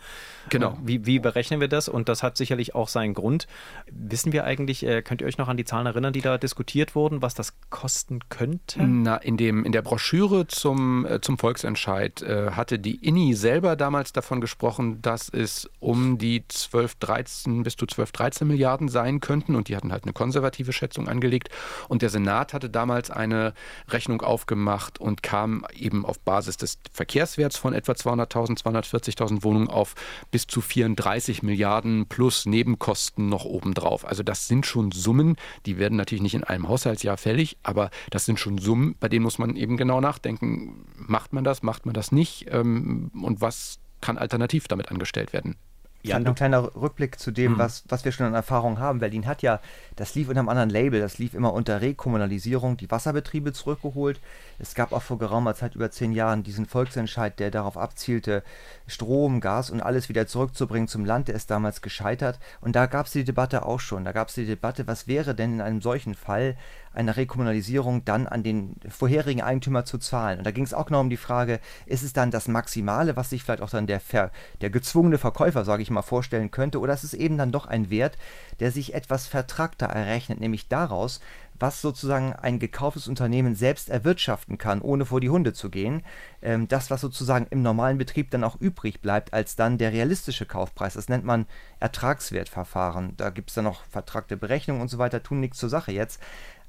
Genau. 0.50 0.78
Wie, 0.82 1.06
wie, 1.06 1.20
berechnen 1.20 1.60
wir 1.60 1.68
das? 1.68 1.90
Und 1.90 2.10
das 2.10 2.24
hat 2.24 2.38
sicherlich 2.38 2.74
auch 2.74 2.88
seinen 2.88 3.14
Grund. 3.14 3.48
Wissen 3.92 4.32
wir 4.32 4.46
eigentlich, 4.46 4.86
äh, 4.86 5.02
könnt 5.02 5.22
ihr 5.22 5.28
euch 5.28 5.38
noch 5.38 5.48
an 5.48 5.58
die 5.58 5.66
Zahlen 5.66 5.86
erinnern, 5.86 6.14
die 6.14 6.22
da 6.22 6.38
diskutiert 6.38 6.96
wurden, 6.96 7.22
was 7.22 7.36
das 7.36 7.54
kosten 7.70 8.20
könnte? 8.30 8.82
Na, 8.82 9.18
in, 9.18 9.38
dem, 9.38 9.66
in 9.66 9.72
der 9.72 9.82
Broschüre 9.82 10.48
zum, 10.48 11.06
äh, 11.06 11.22
zum 11.22 11.38
Volksentscheid 11.38 12.22
äh, 12.22 12.52
hatte 12.52 12.80
die 12.80 12.96
INI 13.06 13.34
selber 13.34 13.76
damals 13.76 14.14
davon 14.14 14.42
gesprochen, 14.42 15.02
dass 15.02 15.30
es 15.30 15.70
um 15.80 16.18
die 16.18 16.48
12, 16.48 16.96
13 16.96 17.64
bis 17.64 17.76
zu 17.76 17.86
12, 17.86 18.12
13 18.14 18.48
Milliarden 18.48 18.88
sein 18.88 19.20
könnten. 19.20 19.56
Und 19.56 19.68
die 19.68 19.76
hatten 19.76 19.92
halt 19.92 20.04
eine 20.04 20.14
konservative 20.14 20.72
Schätzung 20.72 21.08
angelegt. 21.08 21.50
Und 21.90 22.02
der 22.02 22.10
Senat 22.10 22.54
hatte 22.54 22.70
damals 22.70 23.12
eine 23.12 23.54
Rechnung 23.90 24.22
aufgemacht 24.22 25.00
und 25.00 25.09
kam 25.18 25.66
eben 25.74 26.06
auf 26.06 26.20
Basis 26.20 26.58
des 26.58 26.78
Verkehrswerts 26.92 27.58
von 27.58 27.74
etwa 27.74 27.94
200.000, 27.94 28.62
240.000 28.64 29.44
Wohnungen 29.44 29.68
auf 29.68 29.96
bis 30.32 30.48
zu 30.48 30.62
34 30.62 31.44
Milliarden 31.44 32.08
plus 32.08 32.46
Nebenkosten 32.46 33.30
noch 33.30 33.46
obendrauf. 33.46 34.06
Also 34.06 34.24
das 34.24 34.48
sind 34.48 34.66
schon 34.66 34.92
Summen, 34.92 35.36
die 35.66 35.78
werden 35.78 35.98
natürlich 35.98 36.22
nicht 36.22 36.36
in 36.36 36.44
einem 36.44 36.68
Haushaltsjahr 36.68 37.18
fällig, 37.18 37.58
aber 37.64 37.90
das 38.10 38.26
sind 38.26 38.40
schon 38.40 38.58
Summen, 38.58 38.96
bei 39.00 39.10
denen 39.10 39.24
muss 39.24 39.40
man 39.40 39.56
eben 39.56 39.78
genau 39.78 40.02
nachdenken, 40.02 40.86
macht 40.96 41.34
man 41.34 41.44
das, 41.44 41.64
macht 41.64 41.86
man 41.86 41.94
das 41.94 42.12
nicht 42.12 42.48
ähm, 42.52 43.12
und 43.22 43.42
was 43.42 43.80
kann 44.02 44.18
alternativ 44.18 44.68
damit 44.68 44.90
angestellt 44.90 45.34
werden. 45.34 45.58
Ja, 46.02 46.16
ein 46.16 46.36
kleiner 46.36 46.76
Rückblick 46.76 47.20
zu 47.20 47.32
dem, 47.32 47.54
mhm. 47.54 47.58
was, 47.58 47.84
was 47.90 48.06
wir 48.06 48.14
schon 48.14 48.26
an 48.26 48.34
Erfahrung 48.34 48.80
haben. 48.80 49.00
Berlin 49.00 49.28
hat 49.28 49.42
ja, 49.42 49.60
das 49.98 50.16
lief 50.16 50.30
unter 50.30 50.40
einem 50.40 50.50
anderen 50.50 50.70
Label, 50.70 51.02
das 51.02 51.18
lief 51.18 51.34
immer 51.34 51.54
unter 51.54 51.82
Rekommunalisierung, 51.82 52.78
die 52.78 52.90
Wasserbetriebe 52.90 53.52
zurückgeholt. 53.52 54.22
Es 54.60 54.76
gab 54.76 54.94
auch 54.94 55.02
vor 55.02 55.20
geraumer 55.20 55.56
Zeit, 55.56 55.76
über 55.76 55.92
zehn 55.92 56.14
Jahren, 56.14 56.44
diesen 56.44 56.66
Volksentscheid, 56.66 57.38
der 57.40 57.52
darauf 57.52 57.78
abzielte, 57.78 58.44
Strom, 58.90 59.40
Gas 59.40 59.70
und 59.70 59.82
alles 59.82 60.10
wieder 60.10 60.28
zurückzubringen 60.28 60.88
zum 60.88 61.06
Land. 61.06 61.28
Der 61.28 61.36
ist 61.36 61.50
damals 61.50 61.82
gescheitert. 61.82 62.40
Und 62.62 62.76
da 62.76 62.86
gab 62.86 63.06
es 63.06 63.14
die 63.14 63.24
Debatte 63.24 63.66
auch 63.66 63.80
schon. 63.80 64.04
Da 64.04 64.12
gab 64.12 64.30
es 64.30 64.36
die 64.36 64.46
Debatte, 64.46 64.88
was 64.88 65.08
wäre 65.08 65.36
denn 65.36 65.54
in 65.54 65.62
einem 65.62 65.82
solchen 65.82 66.16
Fall 66.16 66.58
einer 66.94 67.18
Rekommunalisierung 67.18 68.04
dann 68.04 68.28
an 68.28 68.44
den 68.44 68.76
vorherigen 68.90 69.42
Eigentümer 69.42 69.86
zu 69.86 69.98
zahlen. 69.98 70.40
Und 70.40 70.46
da 70.46 70.52
ging 70.52 70.64
es 70.64 70.74
auch 70.74 70.88
genau 70.88 71.02
um 71.02 71.10
die 71.10 71.18
Frage, 71.18 71.60
ist 71.86 72.04
es 72.04 72.14
dann 72.14 72.32
das 72.32 72.48
Maximale, 72.48 73.16
was 73.16 73.30
sich 73.30 73.44
vielleicht 73.44 73.62
auch 73.62 73.70
dann 73.70 73.88
der, 73.88 74.00
Ver, 74.00 74.32
der 74.62 74.70
gezwungene 74.70 75.18
Verkäufer, 75.18 75.66
sage 75.66 75.84
ich 75.84 75.92
mal, 75.92 76.02
vorstellen 76.02 76.52
könnte, 76.52 76.80
oder 76.80 76.94
ist 76.94 77.04
es 77.04 77.14
eben 77.14 77.38
dann 77.38 77.52
doch 77.52 77.68
ein 77.68 77.90
Wert, 77.90 78.18
der 78.60 78.72
sich 78.72 78.94
etwas 78.94 79.28
vertragter 79.28 79.86
errechnet, 79.86 80.40
nämlich 80.40 80.68
daraus, 80.68 81.22
was 81.60 81.82
sozusagen 81.82 82.34
ein 82.34 82.60
gekauftes 82.60 83.08
Unternehmen 83.08 83.56
selbst 83.56 83.90
erwirtschaften 83.90 84.58
kann, 84.58 84.82
ohne 84.82 85.06
vor 85.06 85.22
die 85.22 85.30
Hunde 85.30 85.54
zu 85.54 85.70
gehen. 85.70 86.04
Ähm, 86.42 86.68
das, 86.68 86.90
was 86.90 87.02
sozusagen 87.02 87.48
im 87.50 87.62
normalen 87.62 87.98
Betrieb 87.98 88.32
dann 88.32 88.44
auch 88.44 88.60
übrig 88.60 89.02
bleibt, 89.02 89.34
als 89.34 89.56
dann 89.56 89.78
der 89.78 89.92
realistische 89.92 90.46
Kaufpreis. 90.46 90.94
Das 90.94 91.10
nennt 91.10 91.26
man 91.26 91.46
Ertragswertverfahren. 91.80 93.16
Da 93.18 93.30
gibt 93.30 93.50
es 93.50 93.56
dann 93.56 93.66
noch 93.66 93.84
vertragte 93.86 94.38
Berechnungen 94.38 94.82
und 94.82 94.90
so 94.90 94.98
weiter, 94.98 95.24
tun 95.24 95.40
nichts 95.40 95.58
zur 95.58 95.70
Sache 95.70 95.92
jetzt. 95.92 96.22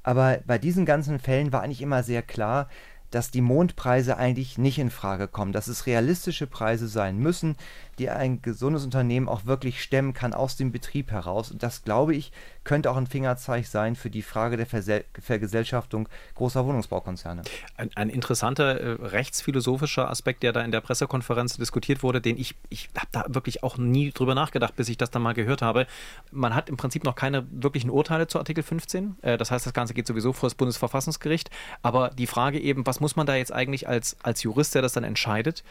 Aber 0.03 0.39
bei 0.47 0.59
diesen 0.59 0.87
ganzen 0.87 1.19
Fällen 1.19 1.53
war 1.53 1.63
eigentlich 1.63 1.83
immer 1.83 2.03
sehr 2.03 2.23
klar, 2.23 2.69
dass 3.11 3.31
die 3.31 3.41
Mondpreise 3.41 4.17
eigentlich 4.17 4.57
nicht 4.57 4.79
in 4.79 4.91
Frage 4.91 5.29
kommen, 5.29 5.53
dass 5.53 5.67
es 5.67 5.87
realistische 5.87 6.47
Preise 6.47 6.89
sein 6.89 7.19
müssen, 7.19 7.57
die 8.01 8.09
ein 8.09 8.41
gesundes 8.41 8.83
Unternehmen 8.83 9.29
auch 9.29 9.45
wirklich 9.45 9.83
stemmen 9.83 10.15
kann 10.15 10.33
aus 10.33 10.57
dem 10.57 10.73
Betrieb 10.73 11.11
heraus. 11.11 11.51
Und 11.51 11.63
das, 11.63 11.85
glaube 11.85 12.15
ich, 12.15 12.33
könnte 12.65 12.91
auch 12.91 12.97
ein 12.97 13.07
Fingerzeig 13.07 13.67
sein 13.67 13.95
für 13.95 14.09
die 14.09 14.23
Frage 14.23 14.57
der 14.57 14.65
Versel 14.65 15.05
Vergesellschaftung 15.21 16.09
großer 16.35 16.65
Wohnungsbaukonzerne. 16.65 17.43
Ein, 17.77 17.91
ein 17.97 18.09
interessanter 18.09 18.81
äh, 18.81 19.07
rechtsphilosophischer 19.07 20.11
Aspekt, 20.11 20.43
der 20.43 20.53
da 20.53 20.63
in 20.63 20.73
der 20.73 20.81
Pressekonferenz 20.81 21.59
diskutiert 21.59 22.03
wurde, 22.03 22.23
den 22.23 22.39
ich, 22.39 22.55
ich 22.71 22.89
habe 22.97 23.09
da 23.13 23.25
wirklich 23.29 23.63
auch 23.63 23.77
nie 23.77 24.13
drüber 24.13 24.35
nachgedacht, 24.35 24.77
bis 24.77 24.89
ich 24.89 24.97
das 24.97 25.11
dann 25.11 25.21
mal 25.21 25.35
gehört 25.35 25.61
habe. 25.61 25.87
Man 26.31 26.55
hat 26.55 26.71
im 26.71 26.79
Prinzip 26.79 27.05
noch 27.05 27.15
keine 27.15 27.47
wirklichen 27.51 27.91
Urteile 27.91 28.29
zu 28.29 28.39
Artikel 28.39 28.63
15. 28.63 29.17
Äh, 29.21 29.37
das 29.37 29.51
heißt, 29.51 29.67
das 29.67 29.75
Ganze 29.75 29.93
geht 29.93 30.07
sowieso 30.07 30.33
vor 30.33 30.49
das 30.49 30.55
Bundesverfassungsgericht. 30.55 31.51
Aber 31.83 32.09
die 32.09 32.27
Frage 32.27 32.61
eben, 32.61 32.87
was 32.87 33.01
muss 33.01 33.17
man 33.17 33.27
da 33.27 33.35
jetzt 33.35 33.53
eigentlich 33.53 33.89
als, 33.89 34.17
als 34.23 34.43
Jurist, 34.43 34.75
der 34.75 34.81
das 34.81 34.95
dann 34.95 35.05
entscheidet, 35.05 35.65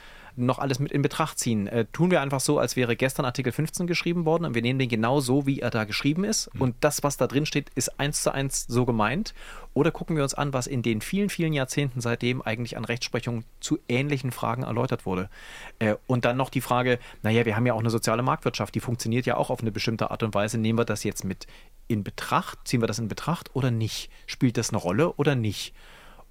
noch 0.46 0.60
alles 0.60 0.80
mit 0.80 0.92
in 0.92 1.02
Betracht 1.02 1.40
ziehen. 1.40 1.68
Äh, 1.68 1.86
tun 1.92 2.12
wir 2.12 2.22
einfach 2.22 2.40
so, 2.40 2.60
als 2.60 2.76
wäre 2.76 2.96
gestern 2.96 3.26
Artikel 3.26 3.52
15 3.52 3.88
geschrieben 3.88 4.26
worden 4.26 4.46
und 4.46 4.56
wir 4.56 4.62
nehmen 4.62 4.80
den 4.80 4.90
genau 4.90 5.20
so, 5.20 5.46
wie 5.46 5.60
er 5.60 5.70
da 5.70 5.84
geschrieben 5.84 6.24
ist 6.24 6.54
mhm. 6.54 6.62
und 6.62 6.76
das, 6.82 7.04
was 7.04 7.18
da 7.18 7.28
drin 7.28 7.46
steht, 7.46 7.70
ist 7.76 8.00
eins 8.00 8.24
zu 8.24 8.34
eins 8.34 8.66
so 8.68 8.86
gemeint. 8.86 9.34
Oder 9.74 9.92
gucken 9.92 10.16
wir 10.16 10.24
uns 10.24 10.34
an, 10.34 10.52
was 10.52 10.68
in 10.68 10.82
den 10.82 11.00
vielen, 11.00 11.30
vielen 11.30 11.54
Jahrzehnten 11.54 12.02
seitdem 12.02 12.42
eigentlich 12.42 12.76
an 12.76 12.86
Rechtsprechung 12.86 13.44
zu 13.60 13.78
ähnlichen 13.88 14.32
Fragen 14.32 14.64
erläutert 14.64 15.06
wurde. 15.06 15.30
Äh, 15.78 15.96
und 16.08 16.26
dann 16.26 16.38
noch 16.38 16.50
die 16.50 16.62
Frage, 16.62 17.00
naja, 17.22 17.46
wir 17.46 17.56
haben 17.56 17.66
ja 17.66 17.74
auch 17.74 17.80
eine 17.80 17.92
soziale 17.92 18.24
Marktwirtschaft, 18.24 18.74
die 18.76 18.80
funktioniert 18.80 19.26
ja 19.26 19.38
auch 19.38 19.50
auf 19.50 19.62
eine 19.62 19.72
bestimmte 19.72 20.12
Art 20.12 20.24
und 20.24 20.34
Weise. 20.34 20.58
Nehmen 20.58 20.80
wir 20.80 20.86
das 20.86 21.04
jetzt 21.04 21.24
mit 21.24 21.48
in 21.88 22.04
Betracht? 22.04 22.60
Ziehen 22.66 22.82
wir 22.82 22.88
das 22.88 23.00
in 23.00 23.08
Betracht 23.08 23.56
oder 23.56 23.72
nicht? 23.72 24.10
Spielt 24.26 24.58
das 24.58 24.70
eine 24.70 24.78
Rolle 24.78 25.14
oder 25.14 25.36
nicht? 25.36 25.74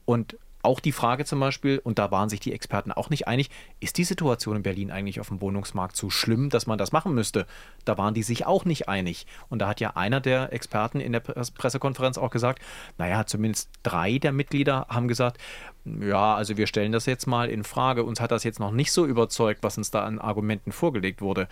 Und 0.04 0.36
auch 0.68 0.80
die 0.80 0.92
Frage 0.92 1.24
zum 1.24 1.40
Beispiel, 1.40 1.80
und 1.82 1.98
da 1.98 2.10
waren 2.10 2.28
sich 2.28 2.40
die 2.40 2.52
Experten 2.52 2.92
auch 2.92 3.08
nicht 3.08 3.26
einig, 3.26 3.48
ist 3.80 3.96
die 3.96 4.04
Situation 4.04 4.56
in 4.56 4.62
Berlin 4.62 4.90
eigentlich 4.90 5.18
auf 5.18 5.28
dem 5.28 5.40
Wohnungsmarkt 5.40 5.96
so 5.96 6.10
schlimm, 6.10 6.50
dass 6.50 6.66
man 6.66 6.76
das 6.76 6.92
machen 6.92 7.14
müsste? 7.14 7.46
Da 7.86 7.96
waren 7.96 8.12
die 8.12 8.22
sich 8.22 8.44
auch 8.44 8.66
nicht 8.66 8.86
einig. 8.86 9.26
Und 9.48 9.60
da 9.60 9.68
hat 9.68 9.80
ja 9.80 9.96
einer 9.96 10.20
der 10.20 10.52
Experten 10.52 11.00
in 11.00 11.12
der 11.12 11.20
Pressekonferenz 11.20 12.18
auch 12.18 12.28
gesagt, 12.28 12.62
naja, 12.98 13.24
zumindest 13.24 13.70
drei 13.82 14.18
der 14.18 14.32
Mitglieder 14.32 14.86
haben 14.90 15.08
gesagt, 15.08 15.38
ja, 15.86 16.34
also 16.34 16.58
wir 16.58 16.66
stellen 16.66 16.92
das 16.92 17.06
jetzt 17.06 17.26
mal 17.26 17.48
in 17.48 17.64
Frage. 17.64 18.04
Uns 18.04 18.20
hat 18.20 18.30
das 18.30 18.44
jetzt 18.44 18.60
noch 18.60 18.70
nicht 18.70 18.92
so 18.92 19.06
überzeugt, 19.06 19.62
was 19.62 19.78
uns 19.78 19.90
da 19.90 20.04
an 20.04 20.18
Argumenten 20.18 20.70
vorgelegt 20.70 21.22
wurde. 21.22 21.48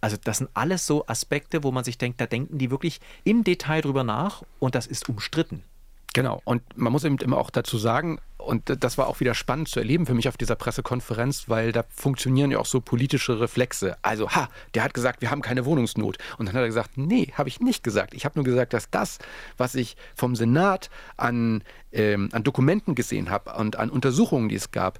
Also 0.00 0.16
das 0.22 0.38
sind 0.38 0.50
alles 0.54 0.86
so 0.86 1.08
Aspekte, 1.08 1.64
wo 1.64 1.72
man 1.72 1.82
sich 1.82 1.98
denkt, 1.98 2.20
da 2.20 2.26
denken 2.26 2.58
die 2.58 2.70
wirklich 2.70 3.00
im 3.24 3.42
Detail 3.42 3.80
drüber 3.80 4.04
nach 4.04 4.44
und 4.60 4.76
das 4.76 4.86
ist 4.86 5.08
umstritten. 5.08 5.64
Genau. 6.12 6.40
Und 6.44 6.62
man 6.76 6.92
muss 6.92 7.04
eben 7.04 7.18
immer 7.18 7.38
auch 7.38 7.50
dazu 7.50 7.78
sagen, 7.78 8.18
und 8.38 8.82
das 8.82 8.98
war 8.98 9.06
auch 9.06 9.20
wieder 9.20 9.34
spannend 9.34 9.68
zu 9.68 9.80
erleben 9.80 10.06
für 10.06 10.14
mich 10.14 10.28
auf 10.28 10.36
dieser 10.36 10.56
Pressekonferenz, 10.56 11.48
weil 11.48 11.72
da 11.72 11.84
funktionieren 11.90 12.50
ja 12.50 12.58
auch 12.58 12.66
so 12.66 12.80
politische 12.80 13.38
Reflexe. 13.38 13.96
Also, 14.02 14.30
ha, 14.30 14.48
der 14.74 14.82
hat 14.82 14.94
gesagt, 14.94 15.20
wir 15.20 15.30
haben 15.30 15.42
keine 15.42 15.64
Wohnungsnot. 15.66 16.18
Und 16.38 16.46
dann 16.46 16.54
hat 16.54 16.62
er 16.62 16.66
gesagt, 16.66 16.96
nee, 16.96 17.32
habe 17.34 17.48
ich 17.48 17.60
nicht 17.60 17.84
gesagt. 17.84 18.14
Ich 18.14 18.24
habe 18.24 18.38
nur 18.38 18.44
gesagt, 18.44 18.72
dass 18.72 18.90
das, 18.90 19.18
was 19.56 19.74
ich 19.74 19.96
vom 20.16 20.34
Senat 20.34 20.90
an, 21.16 21.62
ähm, 21.92 22.30
an 22.32 22.42
Dokumenten 22.42 22.94
gesehen 22.94 23.30
habe 23.30 23.52
und 23.54 23.76
an 23.76 23.90
Untersuchungen, 23.90 24.48
die 24.48 24.56
es 24.56 24.70
gab, 24.70 24.98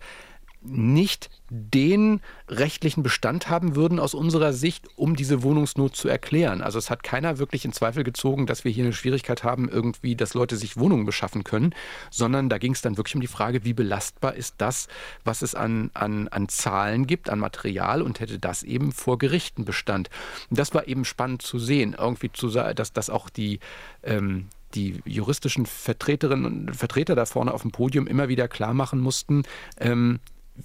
nicht 0.62 1.30
den 1.48 2.20
rechtlichen 2.48 3.02
Bestand 3.02 3.48
haben 3.48 3.74
würden 3.74 3.98
aus 3.98 4.14
unserer 4.14 4.52
Sicht, 4.52 4.88
um 4.96 5.16
diese 5.16 5.42
Wohnungsnot 5.42 5.96
zu 5.96 6.08
erklären. 6.08 6.60
Also 6.60 6.78
es 6.78 6.90
hat 6.90 7.02
keiner 7.02 7.38
wirklich 7.38 7.64
in 7.64 7.72
Zweifel 7.72 8.04
gezogen, 8.04 8.46
dass 8.46 8.64
wir 8.64 8.70
hier 8.70 8.84
eine 8.84 8.92
Schwierigkeit 8.92 9.42
haben, 9.42 9.68
irgendwie, 9.68 10.16
dass 10.16 10.34
Leute 10.34 10.56
sich 10.56 10.76
Wohnungen 10.76 11.06
beschaffen 11.06 11.44
können, 11.44 11.74
sondern 12.10 12.48
da 12.48 12.58
ging 12.58 12.72
es 12.72 12.82
dann 12.82 12.96
wirklich 12.96 13.14
um 13.14 13.20
die 13.20 13.26
Frage, 13.26 13.64
wie 13.64 13.72
belastbar 13.72 14.34
ist 14.34 14.56
das, 14.58 14.88
was 15.24 15.42
es 15.42 15.54
an, 15.54 15.90
an, 15.94 16.28
an 16.28 16.48
Zahlen 16.48 17.06
gibt, 17.06 17.30
an 17.30 17.38
Material 17.38 18.02
und 18.02 18.20
hätte 18.20 18.38
das 18.38 18.62
eben 18.62 18.92
vor 18.92 19.18
Gerichten 19.18 19.64
Bestand. 19.64 20.10
Und 20.50 20.58
das 20.58 20.74
war 20.74 20.86
eben 20.88 21.04
spannend 21.04 21.42
zu 21.42 21.58
sehen, 21.58 21.96
irgendwie 21.98 22.30
zu 22.32 22.50
dass, 22.50 22.92
dass 22.92 23.10
auch 23.10 23.30
die 23.30 23.60
ähm, 24.02 24.48
die 24.74 25.00
juristischen 25.04 25.66
Vertreterinnen 25.66 26.68
und 26.68 26.76
Vertreter 26.76 27.14
da 27.14 27.26
vorne 27.26 27.52
auf 27.52 27.62
dem 27.62 27.72
Podium 27.72 28.06
immer 28.06 28.28
wieder 28.28 28.48
klar 28.48 28.74
machen 28.74 29.00
mussten, 29.00 29.42
ähm, 29.78 30.20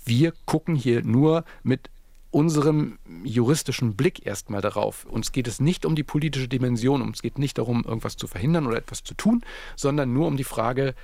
wir 0.05 0.33
gucken 0.45 0.75
hier 0.75 1.03
nur 1.03 1.45
mit 1.63 1.89
unserem 2.31 2.99
juristischen 3.23 3.95
Blick 3.95 4.25
erstmal 4.25 4.61
darauf. 4.61 5.05
Uns 5.05 5.31
geht 5.31 5.47
es 5.47 5.61
nicht 5.61 5.85
um 5.85 5.95
die 5.95 6.03
politische 6.03 6.49
Dimension, 6.49 7.01
uns 7.01 7.21
geht 7.21 7.39
nicht 7.39 7.57
darum, 7.57 7.85
irgendwas 7.85 8.17
zu 8.17 8.27
verhindern 8.27 8.67
oder 8.67 8.77
etwas 8.77 9.03
zu 9.03 9.13
tun, 9.13 9.41
sondern 9.77 10.11
nur 10.11 10.27
um 10.27 10.35
die 10.35 10.43
Frage, 10.43 10.95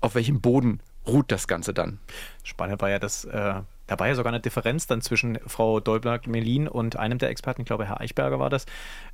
auf 0.00 0.14
welchem 0.14 0.40
Boden 0.40 0.80
ruht 1.06 1.30
das 1.30 1.46
Ganze 1.46 1.74
dann. 1.74 1.98
Spannend 2.42 2.80
war 2.80 2.88
ja, 2.88 2.98
dass 2.98 3.26
äh, 3.26 3.60
da 3.88 3.98
war 3.98 4.06
ja 4.06 4.14
sogar 4.14 4.32
eine 4.32 4.40
Differenz 4.40 4.86
dann 4.86 5.00
zwischen 5.00 5.38
Frau 5.46 5.80
Dolberg-Melin 5.80 6.68
und 6.68 6.96
einem 6.96 7.18
der 7.18 7.30
Experten, 7.30 7.62
ich 7.62 7.66
glaube 7.66 7.86
Herr 7.86 8.00
Eichberger 8.00 8.38
war 8.38 8.50
das. 8.50 8.66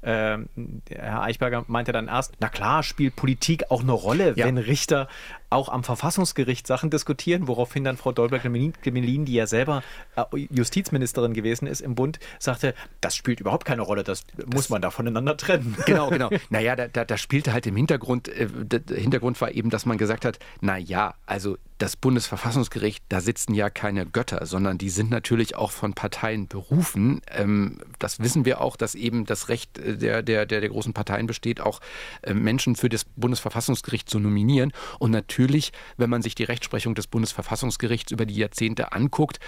Ähm, 0.03 0.49
Herr 0.91 1.23
Eichberger 1.23 1.65
meinte 1.69 1.93
dann 1.93 2.09
erst, 2.09 2.35
na 2.41 2.49
klar, 2.49 2.83
spielt 2.83 3.17
Politik 3.17 3.71
auch 3.71 3.81
eine 3.81 3.93
Rolle, 3.93 4.35
ja. 4.37 4.45
wenn 4.45 4.59
Richter 4.59 5.09
auch 5.55 5.69
am 5.69 5.85
Verfassungsgericht 5.85 6.67
Sachen 6.67 6.91
diskutieren, 6.91 7.47
woraufhin 7.47 7.85
dann 7.85 7.97
Frau 7.97 8.13
Dolberg-Melin, 8.13 9.25
die 9.25 9.35
ja 9.35 9.47
selber 9.47 9.83
äh, 10.17 10.25
Justizministerin 10.51 11.33
gewesen 11.33 11.67
ist 11.67 11.81
im 11.81 11.95
Bund, 11.95 12.19
sagte, 12.39 12.75
das 13.01 13.15
spielt 13.15 13.41
überhaupt 13.41 13.65
keine 13.65 13.83
Rolle, 13.83 14.03
das, 14.03 14.27
das 14.37 14.47
muss 14.47 14.69
man 14.69 14.83
da 14.83 14.91
voneinander 14.91 15.37
trennen. 15.37 15.77
Genau, 15.87 16.09
genau. 16.09 16.31
naja, 16.51 16.75
da, 16.77 16.89
da, 16.89 17.05
da 17.05 17.17
spielte 17.17 17.53
halt 17.53 17.67
im 17.67 17.77
Hintergrund, 17.77 18.29
äh, 18.29 18.49
der 18.49 18.81
Hintergrund 18.97 19.41
war 19.41 19.53
eben, 19.53 19.71
dass 19.71 19.87
man 19.87 19.99
gesagt 19.99 20.25
hat, 20.25 20.39
na 20.61 20.77
ja, 20.77 21.15
also 21.27 21.57
das 21.79 21.97
Bundesverfassungsgericht, 21.97 23.05
da 23.09 23.21
sitzen 23.21 23.55
ja 23.55 23.69
keine 23.69 24.07
Götter, 24.07 24.47
sondern 24.47 24.63
die 24.72 24.88
sind 24.88 25.11
natürlich 25.11 25.57
auch 25.57 25.70
von 25.70 25.94
Parteien 25.94 26.48
berufen. 26.48 27.20
Ähm, 27.31 27.79
das 27.98 28.20
wissen 28.20 28.44
wir 28.44 28.61
auch, 28.61 28.77
dass 28.77 28.94
eben 28.94 29.27
das 29.27 29.48
Recht 29.48 29.79
äh, 29.79 29.98
der, 29.98 30.22
der, 30.22 30.46
der, 30.46 30.61
der 30.61 30.70
großen 30.70 30.94
Parteien 30.94 31.27
besteht, 31.27 31.61
auch 31.61 31.81
äh, 32.22 32.33
Menschen 32.33 32.77
für 32.77 32.88
das 32.88 33.05
Bundesverfassungsgericht 33.05 34.09
zu 34.09 34.18
nominieren. 34.18 34.72
Und 34.98 35.11
natürlich, 35.11 35.72
wenn 35.96 36.11
man 36.11 36.22
sich 36.22 36.35
die 36.35 36.44
Rechtsprechung 36.44 36.94
des 36.94 37.07
Bundesverfassungsgerichts 37.07 38.12
über 38.12 38.27
die 38.27 38.37
Jahrzehnte 38.37 38.92
anguckt, 38.92 39.40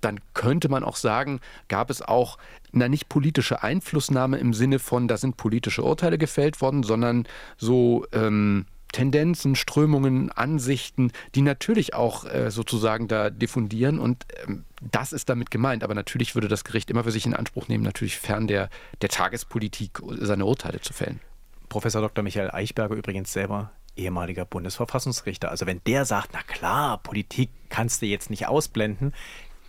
dann 0.00 0.20
könnte 0.34 0.68
man 0.68 0.84
auch 0.84 0.96
sagen, 0.96 1.40
gab 1.68 1.90
es 1.90 2.02
auch 2.02 2.38
na 2.72 2.88
nicht 2.88 3.08
politische 3.08 3.62
Einflussnahme 3.62 4.38
im 4.38 4.52
Sinne 4.52 4.78
von, 4.78 5.08
da 5.08 5.16
sind 5.16 5.36
politische 5.36 5.82
Urteile 5.82 6.18
gefällt 6.18 6.60
worden, 6.60 6.82
sondern 6.82 7.26
so 7.56 8.06
ähm, 8.12 8.66
Tendenzen, 8.92 9.56
Strömungen, 9.56 10.30
Ansichten, 10.30 11.12
die 11.34 11.42
natürlich 11.42 11.94
auch 11.94 12.24
äh, 12.24 12.50
sozusagen 12.50 13.08
da 13.08 13.30
diffundieren 13.30 13.98
und 13.98 14.26
ähm, 14.46 14.64
das 14.90 15.12
ist 15.12 15.28
damit 15.28 15.50
gemeint. 15.50 15.84
Aber 15.84 15.94
natürlich 15.94 16.34
würde 16.34 16.48
das 16.48 16.64
Gericht 16.64 16.90
immer 16.90 17.04
für 17.04 17.10
sich 17.10 17.26
in 17.26 17.34
Anspruch 17.34 17.68
nehmen, 17.68 17.84
natürlich 17.84 18.18
fern 18.18 18.46
der, 18.46 18.68
der 19.00 19.08
Tagespolitik 19.08 20.00
seine 20.20 20.44
Urteile 20.44 20.80
zu 20.80 20.92
fällen. 20.92 21.20
Professor 21.68 22.02
Dr. 22.02 22.22
Michael 22.22 22.50
Eichberger 22.50 22.94
übrigens 22.94 23.32
selber 23.32 23.72
ehemaliger 23.96 24.44
Bundesverfassungsrichter. 24.44 25.50
Also 25.50 25.66
wenn 25.66 25.80
der 25.86 26.04
sagt, 26.04 26.30
na 26.32 26.42
klar, 26.42 26.98
Politik 26.98 27.50
kannst 27.68 28.02
du 28.02 28.06
jetzt 28.06 28.30
nicht 28.30 28.46
ausblenden, 28.48 29.12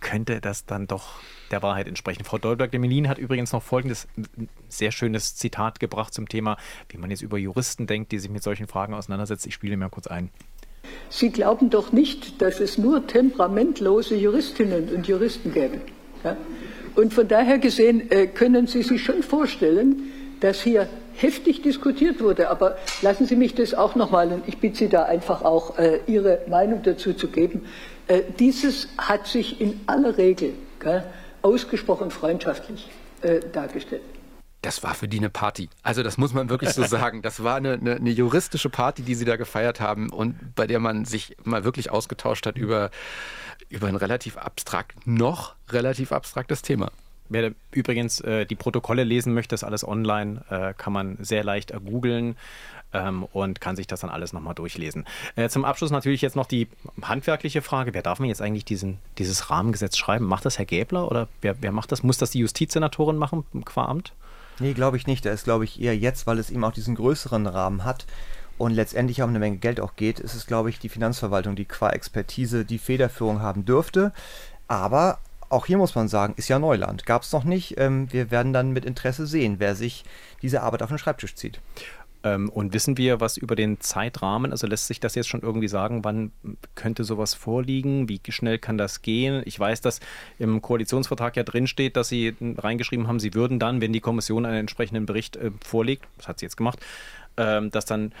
könnte 0.04 0.40
das 0.40 0.66
dann 0.66 0.86
doch 0.86 1.14
der 1.50 1.62
Wahrheit 1.62 1.88
entsprechen. 1.88 2.24
Frau 2.24 2.38
Dolberg-Demelin 2.38 3.08
hat 3.08 3.18
übrigens 3.18 3.52
noch 3.52 3.62
folgendes 3.62 4.06
sehr 4.68 4.92
schönes 4.92 5.34
Zitat 5.34 5.80
gebracht 5.80 6.14
zum 6.14 6.28
Thema, 6.28 6.56
wie 6.88 6.98
man 6.98 7.10
jetzt 7.10 7.22
über 7.22 7.38
Juristen 7.38 7.88
denkt, 7.88 8.12
die 8.12 8.20
sich 8.20 8.30
mit 8.30 8.42
solchen 8.42 8.68
Fragen 8.68 8.94
auseinandersetzen. 8.94 9.48
Ich 9.48 9.54
spiele 9.54 9.76
mir 9.76 9.88
kurz 9.88 10.06
ein. 10.06 10.30
Sie 11.08 11.30
glauben 11.30 11.70
doch 11.70 11.92
nicht, 11.92 12.40
dass 12.42 12.60
es 12.60 12.78
nur 12.78 13.06
temperamentlose 13.06 14.14
Juristinnen 14.14 14.90
und 14.94 15.08
Juristen 15.08 15.52
gäbe. 15.52 15.80
Ja? 16.22 16.36
Und 16.94 17.12
von 17.12 17.26
daher 17.26 17.58
gesehen 17.58 18.10
äh, 18.10 18.26
können 18.26 18.66
Sie 18.66 18.82
sich 18.82 19.02
schon 19.02 19.22
vorstellen, 19.22 20.12
dass 20.40 20.60
hier 20.60 20.88
heftig 21.14 21.62
diskutiert 21.62 22.20
wurde. 22.20 22.50
Aber 22.50 22.76
lassen 23.02 23.26
Sie 23.26 23.36
mich 23.36 23.54
das 23.54 23.74
auch 23.74 23.94
nochmal, 23.94 24.30
und 24.32 24.46
ich 24.46 24.58
bitte 24.58 24.76
Sie 24.76 24.88
da 24.88 25.04
einfach 25.04 25.42
auch 25.42 25.78
äh, 25.78 26.00
Ihre 26.06 26.40
Meinung 26.48 26.82
dazu 26.82 27.14
zu 27.14 27.28
geben. 27.28 27.62
Äh, 28.06 28.22
dieses 28.38 28.88
hat 28.98 29.26
sich 29.26 29.60
in 29.60 29.80
aller 29.86 30.18
Regel 30.18 30.54
gell, 30.80 31.04
ausgesprochen 31.42 32.10
freundschaftlich 32.10 32.88
äh, 33.22 33.40
dargestellt. 33.52 34.02
Das 34.62 34.82
war 34.82 34.94
für 34.94 35.08
die 35.08 35.18
eine 35.18 35.28
Party. 35.28 35.68
Also 35.82 36.02
das 36.02 36.16
muss 36.16 36.32
man 36.32 36.48
wirklich 36.48 36.70
so 36.70 36.82
sagen. 36.86 37.22
Das 37.22 37.42
war 37.44 37.56
eine, 37.56 37.74
eine, 37.74 37.96
eine, 37.96 38.10
juristische 38.10 38.70
Party, 38.70 39.02
die 39.02 39.14
sie 39.14 39.24
da 39.24 39.36
gefeiert 39.36 39.80
haben 39.80 40.10
und 40.10 40.54
bei 40.54 40.66
der 40.66 40.80
man 40.80 41.04
sich 41.04 41.36
mal 41.44 41.64
wirklich 41.64 41.90
ausgetauscht 41.90 42.46
hat 42.46 42.56
über, 42.56 42.90
über 43.68 43.88
ein 43.88 43.96
relativ 43.96 44.38
abstrakt, 44.38 45.06
noch 45.06 45.54
relativ 45.70 46.12
abstraktes 46.12 46.62
Thema. 46.62 46.90
Wer 47.28 47.52
übrigens 47.72 48.20
äh, 48.20 48.44
die 48.44 48.54
Protokolle 48.54 49.04
lesen 49.04 49.32
möchte, 49.32 49.54
ist 49.54 49.64
alles 49.64 49.86
online, 49.86 50.44
äh, 50.50 50.74
kann 50.74 50.92
man 50.92 51.16
sehr 51.20 51.42
leicht 51.42 51.70
ergoogeln 51.70 52.36
ähm, 52.94 53.24
und 53.24 53.60
kann 53.60 53.76
sich 53.76 53.86
das 53.86 54.00
dann 54.00 54.10
alles 54.10 54.32
nochmal 54.32 54.54
durchlesen. 54.54 55.04
Äh, 55.36 55.48
zum 55.48 55.64
Abschluss 55.64 55.90
natürlich 55.90 56.22
jetzt 56.22 56.36
noch 56.36 56.46
die 56.46 56.68
handwerkliche 57.02 57.60
Frage. 57.60 57.92
Wer 57.92 58.02
darf 58.02 58.20
man 58.20 58.28
jetzt 58.28 58.40
eigentlich 58.40 58.64
diesen, 58.64 58.98
dieses 59.18 59.50
Rahmengesetz 59.50 59.98
schreiben? 59.98 60.24
Macht 60.24 60.46
das 60.46 60.58
Herr 60.58 60.64
Gäbler 60.64 61.10
oder 61.10 61.28
wer, 61.42 61.60
wer 61.60 61.72
macht 61.72 61.92
das? 61.92 62.02
Muss 62.02 62.18
das 62.18 62.30
die 62.30 62.38
Justizsenatorin 62.38 63.16
machen 63.16 63.44
qua 63.64 63.86
Amt? 63.86 64.14
Nee, 64.60 64.72
glaube 64.72 64.96
ich 64.96 65.06
nicht. 65.06 65.26
Da 65.26 65.30
ist, 65.30 65.44
glaube 65.44 65.64
ich, 65.64 65.80
eher 65.80 65.96
jetzt, 65.96 66.26
weil 66.26 66.38
es 66.38 66.50
eben 66.50 66.64
auch 66.64 66.72
diesen 66.72 66.94
größeren 66.94 67.46
Rahmen 67.46 67.84
hat 67.84 68.06
und 68.56 68.72
letztendlich 68.72 69.22
auch 69.22 69.28
eine 69.28 69.38
Menge 69.38 69.56
Geld 69.56 69.80
auch 69.80 69.96
geht, 69.96 70.20
ist 70.20 70.34
es, 70.34 70.46
glaube 70.46 70.70
ich, 70.70 70.78
die 70.78 70.88
Finanzverwaltung, 70.88 71.56
die 71.56 71.64
qua 71.64 71.90
Expertise 71.90 72.64
die 72.64 72.78
Federführung 72.78 73.42
haben 73.42 73.64
dürfte. 73.64 74.12
Aber 74.68 75.18
auch 75.48 75.66
hier 75.66 75.78
muss 75.78 75.94
man 75.94 76.08
sagen, 76.08 76.34
ist 76.36 76.48
ja 76.48 76.58
Neuland. 76.58 77.06
Gab 77.06 77.22
es 77.22 77.32
noch 77.32 77.44
nicht. 77.44 77.78
Ähm, 77.78 78.12
wir 78.12 78.30
werden 78.30 78.52
dann 78.52 78.72
mit 78.72 78.84
Interesse 78.84 79.26
sehen, 79.26 79.56
wer 79.58 79.74
sich 79.74 80.04
diese 80.42 80.62
Arbeit 80.62 80.82
auf 80.82 80.88
den 80.88 80.98
Schreibtisch 80.98 81.34
zieht. 81.34 81.60
Ähm, 82.24 82.48
und 82.48 82.72
wissen 82.72 82.96
wir 82.96 83.20
was 83.20 83.36
über 83.36 83.54
den 83.54 83.80
Zeitrahmen? 83.80 84.50
Also 84.50 84.66
lässt 84.66 84.86
sich 84.86 84.98
das 84.98 85.14
jetzt 85.14 85.28
schon 85.28 85.42
irgendwie 85.42 85.68
sagen, 85.68 86.04
wann 86.04 86.32
könnte 86.74 87.04
sowas 87.04 87.34
vorliegen? 87.34 88.08
Wie 88.08 88.20
schnell 88.30 88.58
kann 88.58 88.78
das 88.78 89.02
gehen? 89.02 89.42
Ich 89.44 89.60
weiß, 89.60 89.82
dass 89.82 90.00
im 90.38 90.62
Koalitionsvertrag 90.62 91.36
ja 91.36 91.42
drinsteht, 91.42 91.96
dass 91.96 92.08
Sie 92.08 92.34
reingeschrieben 92.40 93.06
haben, 93.06 93.20
Sie 93.20 93.34
würden 93.34 93.58
dann, 93.58 93.82
wenn 93.82 93.92
die 93.92 94.00
Kommission 94.00 94.46
einen 94.46 94.56
entsprechenden 94.56 95.04
Bericht 95.04 95.36
äh, 95.36 95.50
vorlegt, 95.62 96.06
das 96.16 96.28
hat 96.28 96.38
sie 96.38 96.46
jetzt 96.46 96.56
gemacht, 96.56 96.78
ähm, 97.36 97.70
dass 97.70 97.84
dann 97.84 98.12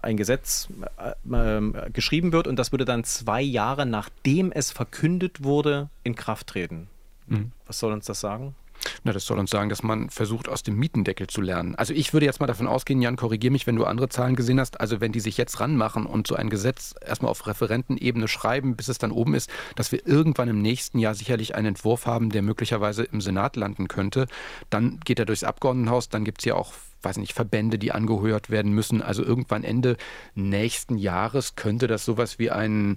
ein 0.00 0.16
Gesetz 0.16 0.68
äh, 0.96 1.56
äh, 1.58 1.90
geschrieben 1.90 2.32
wird 2.32 2.46
und 2.46 2.56
das 2.56 2.72
würde 2.72 2.84
dann 2.84 3.04
zwei 3.04 3.42
Jahre 3.42 3.84
nachdem 3.84 4.52
es 4.52 4.70
verkündet 4.70 5.42
wurde 5.42 5.90
in 6.02 6.14
Kraft 6.14 6.46
treten. 6.46 6.88
Mhm. 7.26 7.52
Was 7.66 7.78
soll 7.78 7.92
uns 7.92 8.06
das 8.06 8.20
sagen? 8.20 8.54
Na, 9.04 9.12
das 9.12 9.24
soll 9.24 9.38
uns 9.38 9.50
sagen, 9.50 9.68
dass 9.68 9.82
man 9.82 10.10
versucht, 10.10 10.48
aus 10.48 10.62
dem 10.62 10.76
Mietendeckel 10.76 11.26
zu 11.26 11.40
lernen. 11.40 11.74
Also 11.74 11.94
ich 11.94 12.12
würde 12.12 12.26
jetzt 12.26 12.40
mal 12.40 12.46
davon 12.46 12.66
ausgehen, 12.66 13.02
Jan, 13.02 13.16
korrigier 13.16 13.50
mich, 13.50 13.66
wenn 13.66 13.76
du 13.76 13.84
andere 13.84 14.08
Zahlen 14.08 14.36
gesehen 14.36 14.60
hast. 14.60 14.80
Also 14.80 15.00
wenn 15.00 15.12
die 15.12 15.20
sich 15.20 15.36
jetzt 15.36 15.60
ranmachen 15.60 16.06
und 16.06 16.26
so 16.26 16.34
ein 16.34 16.50
Gesetz 16.50 16.94
erstmal 17.04 17.30
auf 17.30 17.46
Referentenebene 17.46 18.28
schreiben, 18.28 18.76
bis 18.76 18.88
es 18.88 18.98
dann 18.98 19.12
oben 19.12 19.34
ist, 19.34 19.50
dass 19.76 19.92
wir 19.92 20.06
irgendwann 20.06 20.48
im 20.48 20.62
nächsten 20.62 20.98
Jahr 20.98 21.14
sicherlich 21.14 21.54
einen 21.54 21.68
Entwurf 21.68 22.06
haben, 22.06 22.30
der 22.30 22.42
möglicherweise 22.42 23.04
im 23.04 23.20
Senat 23.20 23.56
landen 23.56 23.88
könnte. 23.88 24.26
Dann 24.70 25.00
geht 25.00 25.18
er 25.18 25.26
durchs 25.26 25.44
Abgeordnetenhaus, 25.44 26.08
dann 26.08 26.24
gibt 26.24 26.40
es 26.40 26.44
ja 26.44 26.54
auch 26.54 26.72
weiß 27.02 27.18
nicht, 27.18 27.32
Verbände, 27.32 27.78
die 27.78 27.92
angehört 27.92 28.50
werden 28.50 28.72
müssen. 28.72 29.02
Also 29.02 29.24
irgendwann 29.24 29.64
Ende 29.64 29.96
nächsten 30.34 30.96
Jahres 30.96 31.56
könnte 31.56 31.86
das 31.86 32.04
sowas 32.04 32.38
wie 32.38 32.50
ein 32.50 32.96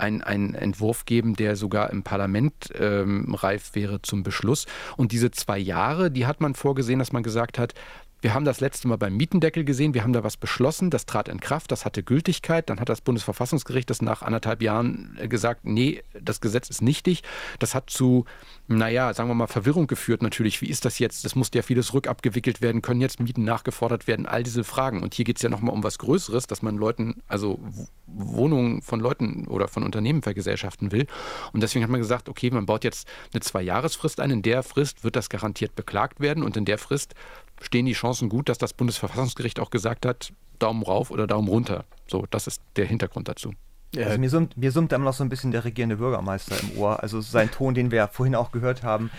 einen 0.00 0.54
Entwurf 0.54 1.04
geben, 1.04 1.36
der 1.36 1.56
sogar 1.56 1.90
im 1.90 2.02
Parlament 2.02 2.70
ähm, 2.78 3.34
reif 3.34 3.74
wäre 3.74 4.00
zum 4.00 4.22
Beschluss. 4.22 4.64
Und 4.96 5.12
diese 5.12 5.30
zwei 5.30 5.58
Jahre, 5.58 6.10
die 6.10 6.24
hat 6.24 6.40
man 6.40 6.54
vorgesehen, 6.54 6.98
dass 6.98 7.12
man 7.12 7.22
gesagt 7.22 7.58
hat, 7.58 7.74
wir 8.20 8.34
haben 8.34 8.44
das 8.44 8.60
letzte 8.60 8.88
Mal 8.88 8.96
beim 8.96 9.16
Mietendeckel 9.16 9.64
gesehen, 9.64 9.94
wir 9.94 10.02
haben 10.02 10.12
da 10.12 10.22
was 10.22 10.36
beschlossen, 10.36 10.90
das 10.90 11.06
trat 11.06 11.28
in 11.28 11.40
Kraft, 11.40 11.72
das 11.72 11.84
hatte 11.84 12.02
Gültigkeit. 12.02 12.68
Dann 12.68 12.80
hat 12.80 12.88
das 12.88 13.00
Bundesverfassungsgericht 13.00 13.88
das 13.88 14.02
nach 14.02 14.22
anderthalb 14.22 14.62
Jahren 14.62 15.16
äh, 15.18 15.28
gesagt, 15.28 15.64
nee, 15.64 16.02
das 16.20 16.40
Gesetz 16.40 16.68
ist 16.68 16.82
nichtig. 16.82 17.22
Das 17.58 17.74
hat 17.74 17.90
zu, 17.90 18.26
naja, 18.68 19.14
sagen 19.14 19.28
wir 19.28 19.34
mal, 19.34 19.46
Verwirrung 19.46 19.86
geführt 19.86 20.22
natürlich. 20.22 20.60
Wie 20.60 20.68
ist 20.68 20.84
das 20.84 20.98
jetzt? 20.98 21.24
Das 21.24 21.34
musste 21.34 21.58
ja 21.58 21.62
vieles 21.62 21.94
rückabgewickelt 21.94 22.60
werden, 22.60 22.82
können 22.82 23.00
jetzt 23.00 23.20
Mieten 23.20 23.44
nachgefordert 23.44 24.06
werden, 24.06 24.26
all 24.26 24.42
diese 24.42 24.64
Fragen. 24.64 25.02
Und 25.02 25.14
hier 25.14 25.24
geht 25.24 25.36
es 25.36 25.42
ja 25.42 25.48
nochmal 25.48 25.74
um 25.74 25.82
was 25.82 25.98
Größeres, 25.98 26.46
dass 26.46 26.62
man 26.62 26.76
Leuten, 26.76 27.22
also 27.28 27.58
Wohnungen 28.06 28.82
von 28.82 29.00
Leuten 29.00 29.46
oder 29.46 29.68
von 29.68 29.82
Unternehmen 29.82 30.22
vergesellschaften 30.22 30.92
will. 30.92 31.06
Und 31.52 31.62
deswegen 31.62 31.82
hat 31.82 31.90
man 31.90 32.00
gesagt, 32.00 32.28
okay, 32.28 32.50
man 32.50 32.66
baut 32.66 32.84
jetzt 32.84 33.08
eine 33.32 33.40
Zwei-Jahres-Frist 33.40 34.20
ein. 34.20 34.30
In 34.30 34.42
der 34.42 34.62
Frist 34.62 35.04
wird 35.04 35.16
das 35.16 35.28
garantiert 35.28 35.74
beklagt 35.74 36.20
werden 36.20 36.42
und 36.42 36.56
in 36.56 36.64
der 36.64 36.78
Frist 36.78 37.14
stehen 37.60 37.86
die 37.86 37.92
Chancen 37.92 38.28
gut, 38.28 38.48
dass 38.48 38.58
das 38.58 38.72
Bundesverfassungsgericht 38.72 39.60
auch 39.60 39.70
gesagt 39.70 40.06
hat, 40.06 40.32
Daumen 40.58 40.82
rauf 40.82 41.10
oder 41.10 41.26
Daumen 41.26 41.48
runter. 41.48 41.84
So, 42.06 42.26
das 42.30 42.46
ist 42.46 42.62
der 42.76 42.86
Hintergrund 42.86 43.28
dazu. 43.28 43.52
Also 43.96 44.18
mir 44.18 44.30
summt, 44.30 44.56
mir 44.56 44.70
summt 44.70 44.92
immer 44.92 45.06
noch 45.06 45.14
so 45.14 45.24
ein 45.24 45.28
bisschen 45.28 45.50
der 45.50 45.64
regierende 45.64 45.96
Bürgermeister 45.96 46.56
im 46.60 46.78
Ohr. 46.78 47.02
Also 47.02 47.20
sein 47.20 47.50
Ton, 47.50 47.74
den 47.74 47.90
wir 47.90 47.96
ja 47.96 48.06
vorhin 48.06 48.36
auch 48.36 48.52
gehört 48.52 48.84
haben. 48.84 49.10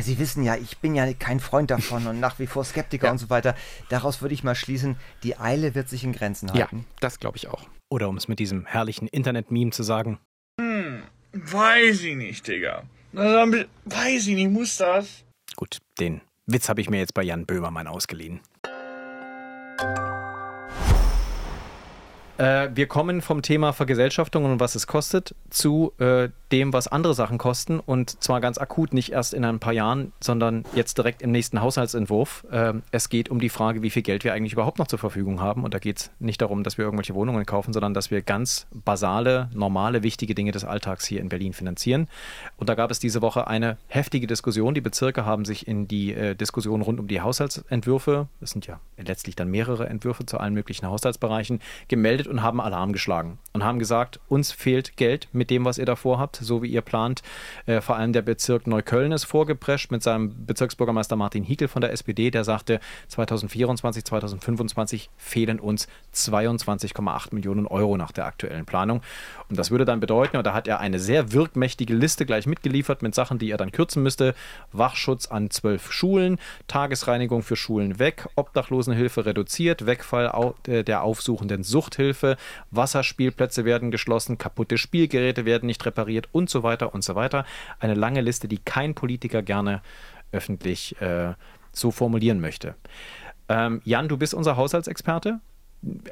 Sie 0.00 0.18
wissen 0.18 0.42
ja, 0.42 0.56
ich 0.56 0.78
bin 0.78 0.96
ja 0.96 1.12
kein 1.12 1.38
Freund 1.38 1.70
davon 1.70 2.06
und 2.08 2.18
nach 2.18 2.40
wie 2.40 2.48
vor 2.48 2.64
Skeptiker 2.64 3.06
ja. 3.06 3.12
und 3.12 3.18
so 3.18 3.30
weiter. 3.30 3.54
Daraus 3.88 4.22
würde 4.22 4.34
ich 4.34 4.42
mal 4.42 4.56
schließen, 4.56 4.96
die 5.22 5.38
Eile 5.38 5.76
wird 5.76 5.88
sich 5.88 6.02
in 6.02 6.12
Grenzen 6.12 6.52
halten. 6.52 6.78
Ja, 6.78 6.84
das 6.98 7.20
glaube 7.20 7.36
ich 7.36 7.46
auch. 7.46 7.68
Oder 7.88 8.08
um 8.08 8.16
es 8.16 8.26
mit 8.26 8.40
diesem 8.40 8.66
herrlichen 8.66 9.06
Internet-Meme 9.06 9.70
zu 9.70 9.84
sagen. 9.84 10.18
Hm, 10.60 11.02
weiß 11.32 12.02
ich 12.02 12.16
nicht, 12.16 12.48
Digga. 12.48 12.82
Weiß 13.12 14.26
ich 14.26 14.34
nicht, 14.34 14.50
muss 14.50 14.76
das? 14.76 15.22
Gut, 15.54 15.78
den 16.00 16.20
Witz 16.46 16.68
habe 16.68 16.80
ich 16.80 16.88
mir 16.88 16.98
jetzt 16.98 17.14
bei 17.14 17.24
Jan 17.24 17.44
Böhmermann 17.44 17.88
ausgeliehen. 17.88 18.40
Äh, 22.38 22.68
wir 22.72 22.86
kommen 22.86 23.20
vom 23.20 23.42
Thema 23.42 23.72
Vergesellschaftung 23.72 24.44
und 24.44 24.60
was 24.60 24.76
es 24.76 24.86
kostet 24.86 25.34
zu 25.50 25.92
äh, 25.98 26.28
dem, 26.52 26.72
was 26.72 26.88
andere 26.88 27.14
Sachen 27.14 27.38
kosten. 27.38 27.80
Und 27.80 28.22
zwar 28.22 28.40
ganz 28.40 28.58
akut, 28.58 28.94
nicht 28.94 29.12
erst 29.12 29.34
in 29.34 29.44
ein 29.44 29.58
paar 29.58 29.72
Jahren, 29.72 30.12
sondern 30.20 30.64
jetzt 30.74 30.98
direkt 30.98 31.22
im 31.22 31.32
nächsten 31.32 31.60
Haushaltsentwurf. 31.60 32.46
Äh, 32.50 32.74
es 32.92 33.08
geht 33.08 33.28
um 33.28 33.40
die 33.40 33.48
Frage, 33.48 33.82
wie 33.82 33.90
viel 33.90 34.02
Geld 34.02 34.24
wir 34.24 34.32
eigentlich 34.32 34.52
überhaupt 34.52 34.78
noch 34.78 34.86
zur 34.86 34.98
Verfügung 34.98 35.40
haben. 35.40 35.64
Und 35.64 35.74
da 35.74 35.78
geht 35.78 35.98
es 35.98 36.10
nicht 36.18 36.40
darum, 36.40 36.62
dass 36.62 36.78
wir 36.78 36.84
irgendwelche 36.84 37.14
Wohnungen 37.14 37.46
kaufen, 37.46 37.72
sondern 37.72 37.94
dass 37.94 38.10
wir 38.10 38.22
ganz 38.22 38.66
basale, 38.72 39.50
normale, 39.54 40.02
wichtige 40.02 40.34
Dinge 40.34 40.52
des 40.52 40.64
Alltags 40.64 41.06
hier 41.06 41.20
in 41.20 41.28
Berlin 41.28 41.52
finanzieren. 41.52 42.08
Und 42.56 42.68
da 42.68 42.74
gab 42.74 42.90
es 42.90 42.98
diese 42.98 43.22
Woche 43.22 43.46
eine 43.46 43.76
heftige 43.88 44.26
Diskussion. 44.26 44.74
Die 44.74 44.80
Bezirke 44.80 45.24
haben 45.24 45.44
sich 45.44 45.66
in 45.66 45.88
die 45.88 46.14
äh, 46.14 46.34
Diskussion 46.34 46.82
rund 46.82 47.00
um 47.00 47.08
die 47.08 47.20
Haushaltsentwürfe, 47.20 48.28
das 48.40 48.50
sind 48.50 48.66
ja 48.66 48.80
letztlich 48.96 49.36
dann 49.36 49.50
mehrere 49.50 49.88
Entwürfe 49.88 50.26
zu 50.26 50.38
allen 50.38 50.54
möglichen 50.54 50.86
Haushaltsbereichen, 50.86 51.60
gemeldet 51.88 52.26
und 52.26 52.42
haben 52.42 52.60
Alarm 52.60 52.92
geschlagen 52.92 53.38
und 53.52 53.64
haben 53.64 53.78
gesagt, 53.78 54.20
uns 54.28 54.52
fehlt 54.52 54.96
Geld 54.96 55.28
mit 55.32 55.50
dem, 55.50 55.64
was 55.64 55.78
ihr 55.78 55.86
davor 55.86 56.18
habt 56.18 56.35
so 56.36 56.62
wie 56.62 56.68
ihr 56.68 56.82
plant. 56.82 57.22
Äh, 57.66 57.80
vor 57.80 57.96
allem 57.96 58.12
der 58.12 58.22
Bezirk 58.22 58.66
Neukölln 58.66 59.12
ist 59.12 59.24
vorgeprescht 59.24 59.90
mit 59.90 60.02
seinem 60.02 60.46
Bezirksbürgermeister 60.46 61.16
Martin 61.16 61.44
Hickel 61.44 61.68
von 61.68 61.80
der 61.80 61.92
SPD, 61.92 62.30
der 62.30 62.44
sagte, 62.44 62.80
2024, 63.08 64.04
2025 64.04 65.10
fehlen 65.16 65.60
uns 65.60 65.88
22,8 66.14 67.34
Millionen 67.34 67.66
Euro 67.66 67.96
nach 67.96 68.12
der 68.12 68.26
aktuellen 68.26 68.66
Planung. 68.66 69.02
Und 69.48 69.58
das 69.58 69.70
würde 69.70 69.84
dann 69.84 70.00
bedeuten, 70.00 70.36
und 70.36 70.46
da 70.46 70.54
hat 70.54 70.68
er 70.68 70.80
eine 70.80 70.98
sehr 70.98 71.32
wirkmächtige 71.32 71.94
Liste 71.94 72.26
gleich 72.26 72.46
mitgeliefert 72.46 73.02
mit 73.02 73.14
Sachen, 73.14 73.38
die 73.38 73.50
er 73.50 73.56
dann 73.56 73.72
kürzen 73.72 74.02
müsste. 74.02 74.34
Wachschutz 74.72 75.26
an 75.26 75.50
zwölf 75.50 75.92
Schulen, 75.92 76.38
Tagesreinigung 76.68 77.42
für 77.42 77.56
Schulen 77.56 77.98
weg, 77.98 78.28
Obdachlosenhilfe 78.34 79.26
reduziert, 79.26 79.86
Wegfall 79.86 80.54
äh, 80.66 80.82
der 80.82 81.02
aufsuchenden 81.02 81.62
Suchthilfe, 81.62 82.36
Wasserspielplätze 82.70 83.64
werden 83.64 83.90
geschlossen, 83.90 84.38
kaputte 84.38 84.78
Spielgeräte 84.78 85.44
werden 85.44 85.66
nicht 85.66 85.84
repariert 85.86 86.25
und 86.32 86.50
so 86.50 86.62
weiter 86.62 86.94
und 86.94 87.04
so 87.04 87.14
weiter. 87.14 87.44
Eine 87.80 87.94
lange 87.94 88.20
Liste, 88.20 88.48
die 88.48 88.58
kein 88.58 88.94
Politiker 88.94 89.42
gerne 89.42 89.82
öffentlich 90.32 91.00
äh, 91.00 91.34
so 91.72 91.90
formulieren 91.90 92.40
möchte. 92.40 92.74
Ähm, 93.48 93.80
Jan, 93.84 94.08
du 94.08 94.16
bist 94.16 94.34
unser 94.34 94.56
Haushaltsexperte 94.56 95.40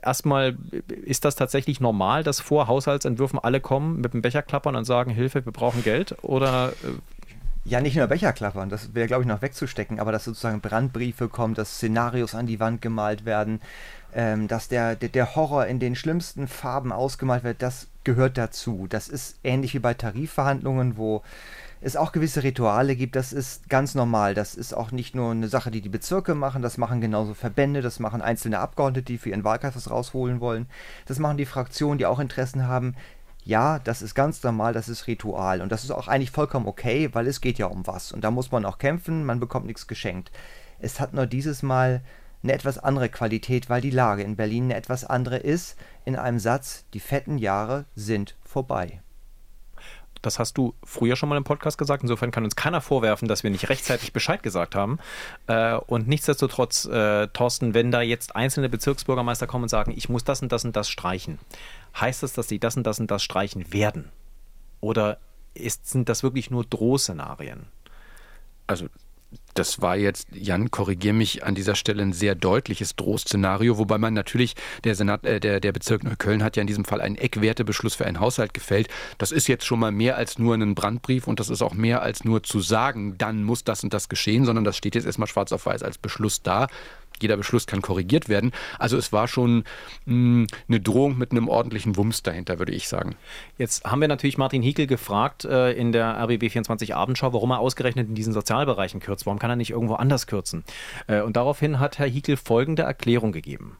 erstmal, 0.03 0.57
ist 1.05 1.24
das 1.24 1.37
tatsächlich 1.37 1.81
normal, 1.81 2.22
dass 2.22 2.40
vor 2.40 2.68
Haushaltsentwürfen 2.68 3.38
alle 3.38 3.61
kommen 3.61 4.00
mit 4.00 4.14
dem 4.14 4.22
Becher 4.22 4.42
klappern 4.42 4.77
und 4.77 4.85
sagen, 4.85 5.11
Hilfe, 5.11 5.44
wir 5.44 5.53
brauchen 5.53 5.83
Geld? 5.83 6.16
Oder 6.22 6.72
äh, 6.85 7.68
ja, 7.68 7.81
nicht 7.81 7.96
nur 7.96 8.07
Becher 8.07 8.33
klappern, 8.33 8.68
das 8.68 8.94
wäre, 8.94 9.07
glaube 9.07 9.22
ich, 9.22 9.29
noch 9.29 9.42
wegzustecken, 9.42 9.98
aber 9.98 10.12
dass 10.12 10.24
sozusagen 10.24 10.61
Brandbriefe 10.61 11.29
kommen, 11.29 11.55
dass 11.55 11.77
Szenarios 11.77 12.35
an 12.35 12.46
die 12.46 12.61
Wand 12.61 12.83
gemalt 12.83 13.24
werden, 13.24 13.61
ähm, 14.14 14.46
dass 14.48 14.68
der, 14.68 14.94
der, 14.94 15.09
der, 15.09 15.35
Horror 15.35 15.66
in 15.66 15.81
den 15.81 15.96
schlimmsten 15.96 16.46
Farben 16.46 16.92
ausgemalt 16.92 17.42
wird, 17.42 17.62
das 17.62 17.88
gehört 18.05 18.38
dazu. 18.38 18.87
Das 18.88 19.09
ist 19.09 19.38
ähnlich 19.42 19.74
wie 19.74 19.81
bei 19.81 19.94
Tarifverhandlungen, 19.94 20.96
wo 20.96 21.22
es 21.81 21.96
auch 21.96 22.12
gewisse 22.12 22.42
Rituale 22.42 22.96
gibt, 22.96 23.14
das 23.16 23.33
ist 23.33 23.68
ganz 23.68 23.94
normal. 23.94 24.35
Das 24.35 24.55
ist 24.55 24.72
auch 24.72 24.90
nicht 24.90 25.14
nur 25.14 25.33
eine 25.33 25.48
Sache, 25.48 25.70
die 25.70 25.83
die 25.83 25.90
Bezirke 25.90 26.35
machen, 26.35 26.62
das 26.62 26.79
machen 26.79 27.00
genauso 27.00 27.35
Verbände, 27.35 27.83
das 27.83 28.00
machen 28.00 28.22
einzelne 28.22 28.61
Abgeordnete, 28.61 29.05
die 29.05 29.18
für 29.18 29.31
ihren 29.31 29.44
Wahlkreis 29.44 29.77
was 29.77 29.90
rausholen 29.90 30.40
wollen. 30.40 30.66
Das 31.07 31.18
machen 31.18 31.37
die 31.37 31.44
Fraktionen, 31.44 31.98
die 31.98 32.07
auch 32.07 32.20
Interessen 32.20 32.66
haben. 32.66 32.94
Ja, 33.44 33.79
das 33.81 34.00
ist 34.00 34.14
ganz 34.14 34.42
normal, 34.42 34.72
das 34.72 34.88
ist 34.88 35.07
Ritual. 35.07 35.61
Und 35.61 35.70
das 35.70 35.85
ist 35.85 35.90
auch 35.90 36.09
eigentlich 36.09 36.31
vollkommen 36.31 36.66
okay, 36.66 37.11
weil 37.12 37.27
es 37.27 37.42
geht 37.42 37.59
ja 37.59 37.66
um 37.66 37.87
was. 37.87 38.12
Und 38.12 38.22
da 38.22 38.31
muss 38.31 38.50
man 38.50 38.64
auch 38.64 38.79
kämpfen, 38.79 39.27
man 39.27 39.40
bekommt 39.40 39.66
nichts 39.66 39.87
geschenkt. 39.87 40.31
Es 40.79 41.00
hat 41.00 41.12
nur 41.12 41.27
dieses 41.27 41.62
Mal 41.62 42.00
eine 42.44 42.52
etwas 42.52 42.78
andere 42.78 43.09
Qualität, 43.09 43.68
weil 43.68 43.80
die 43.80 43.90
Lage 43.90 44.22
in 44.22 44.37
Berlin 44.37 44.64
eine 44.64 44.76
etwas 44.76 45.04
andere 45.04 45.38
ist. 45.38 45.76
In 46.04 46.14
einem 46.14 46.38
Satz, 46.38 46.85
die 46.94 47.00
fetten 47.00 47.38
Jahre 47.38 47.87
sind 47.96 48.37
vorbei. 48.42 49.00
Das 50.22 50.38
hast 50.38 50.57
du 50.57 50.74
früher 50.83 51.16
schon 51.16 51.28
mal 51.28 51.37
im 51.37 51.44
Podcast 51.44 51.76
gesagt. 51.76 52.02
Insofern 52.02 52.30
kann 52.30 52.44
uns 52.44 52.57
keiner 52.57 52.80
vorwerfen, 52.80 53.28
dass 53.28 53.42
wir 53.42 53.50
nicht 53.50 53.68
rechtzeitig 53.68 54.12
Bescheid 54.12 54.42
gesagt 54.42 54.74
haben. 54.74 54.98
Äh, 55.46 55.74
und 55.74 56.09
nichtsdestotrotz, 56.09 56.87
äh, 56.87 57.28
Thorsten, 57.28 57.74
wenn 57.74 57.90
da 57.90 58.00
jetzt 58.00 58.35
einzelne 58.37 58.68
Bezirksbürgermeister 58.68 59.46
kommen 59.46 59.64
und 59.64 59.68
sagen, 59.68 59.92
ich 59.94 60.09
muss 60.09 60.24
das 60.24 60.40
und 60.40 60.52
das 60.52 60.64
und 60.64 60.76
das 60.76 60.88
streichen, 60.88 61.38
heißt 61.98 62.22
das, 62.22 62.33
dass 62.33 62.48
sie 62.48 62.59
das 62.59 62.76
und 62.76 62.87
das 62.87 63.00
und 63.00 63.11
das 63.11 63.22
streichen 63.22 63.72
werden? 63.72 64.11
Oder 64.80 65.18
ist, 65.54 65.88
sind 65.88 66.09
das 66.09 66.22
wirklich 66.22 66.50
nur 66.50 66.64
Drohszenarien? 66.64 67.66
Also 68.66 68.87
das 69.54 69.80
war 69.80 69.96
jetzt, 69.96 70.28
Jan, 70.32 70.70
korrigier 70.70 71.12
mich 71.12 71.44
an 71.44 71.54
dieser 71.54 71.74
Stelle 71.74 72.02
ein 72.02 72.12
sehr 72.12 72.34
deutliches 72.34 72.96
Drohszenario, 72.96 73.78
wobei 73.78 73.98
man 73.98 74.14
natürlich, 74.14 74.54
der 74.82 74.94
Senat, 74.94 75.24
äh, 75.24 75.40
der, 75.40 75.60
der 75.60 75.72
Bezirk 75.72 76.02
Neukölln 76.04 76.42
hat 76.42 76.56
ja 76.56 76.60
in 76.60 76.66
diesem 76.66 76.84
Fall 76.84 77.00
einen 77.00 77.16
Eckwertebeschluss 77.16 77.94
für 77.94 78.04
einen 78.04 78.20
Haushalt 78.20 78.52
gefällt. 78.52 78.88
Das 79.18 79.32
ist 79.32 79.46
jetzt 79.46 79.64
schon 79.64 79.78
mal 79.78 79.92
mehr 79.92 80.16
als 80.16 80.38
nur 80.38 80.54
ein 80.54 80.74
Brandbrief 80.74 81.26
und 81.26 81.40
das 81.40 81.50
ist 81.50 81.62
auch 81.62 81.74
mehr 81.74 82.02
als 82.02 82.24
nur 82.24 82.42
zu 82.42 82.60
sagen, 82.60 83.16
dann 83.16 83.44
muss 83.44 83.64
das 83.64 83.84
und 83.84 83.94
das 83.94 84.08
geschehen, 84.08 84.44
sondern 84.44 84.64
das 84.64 84.76
steht 84.76 84.94
jetzt 84.94 85.06
erstmal 85.06 85.28
schwarz 85.28 85.52
auf 85.52 85.66
weiß 85.66 85.82
als 85.82 85.98
Beschluss 85.98 86.42
da 86.42 86.66
jeder 87.22 87.37
Beschluss 87.37 87.66
kann 87.66 87.83
korrigiert 87.83 88.29
werden. 88.29 88.53
Also 88.79 88.96
es 88.96 89.12
war 89.12 89.29
schon 89.29 89.64
mh, 90.07 90.14
hm, 90.14 90.46
eine 90.68 90.81
Drohung 90.81 91.18
mit 91.18 91.31
einem 91.31 91.48
ordentlichen 91.48 91.96
Wumms 91.96 92.22
dahinter, 92.22 92.59
würde 92.59 92.72
ich 92.72 92.88
sagen. 92.88 93.16
Jetzt 93.59 93.85
haben 93.85 94.00
wir 94.00 94.09
natürlich 94.09 94.38
Martin 94.38 94.62
Hiekel 94.62 94.87
gefragt 94.87 95.44
äh, 95.44 95.72
in 95.72 95.92
der 95.92 96.18
RBB 96.22 96.50
24 96.50 96.94
Abendschau, 96.94 97.33
warum 97.33 97.50
er 97.50 97.61
ausgerechnet 97.61 98.09
in 98.09 98.14
diesen 98.14 98.33
Sozialbereichen 98.33 99.00
kürzt. 99.00 99.27
Warum 99.27 99.38
kann 99.38 99.50
er 99.50 99.57
nicht 99.57 99.70
irgendwo 99.70 99.94
anders 99.94 100.27
kürzen? 100.27 100.64
Äh, 101.07 101.22
und 101.22 101.37
daraufhin 101.37 101.81
hat 101.81 101.98
Herr 101.98 102.07
Hiekel 102.07 102.37
folgende 102.37 102.83
Erklärung 102.83 103.33
gegeben. 103.33 103.77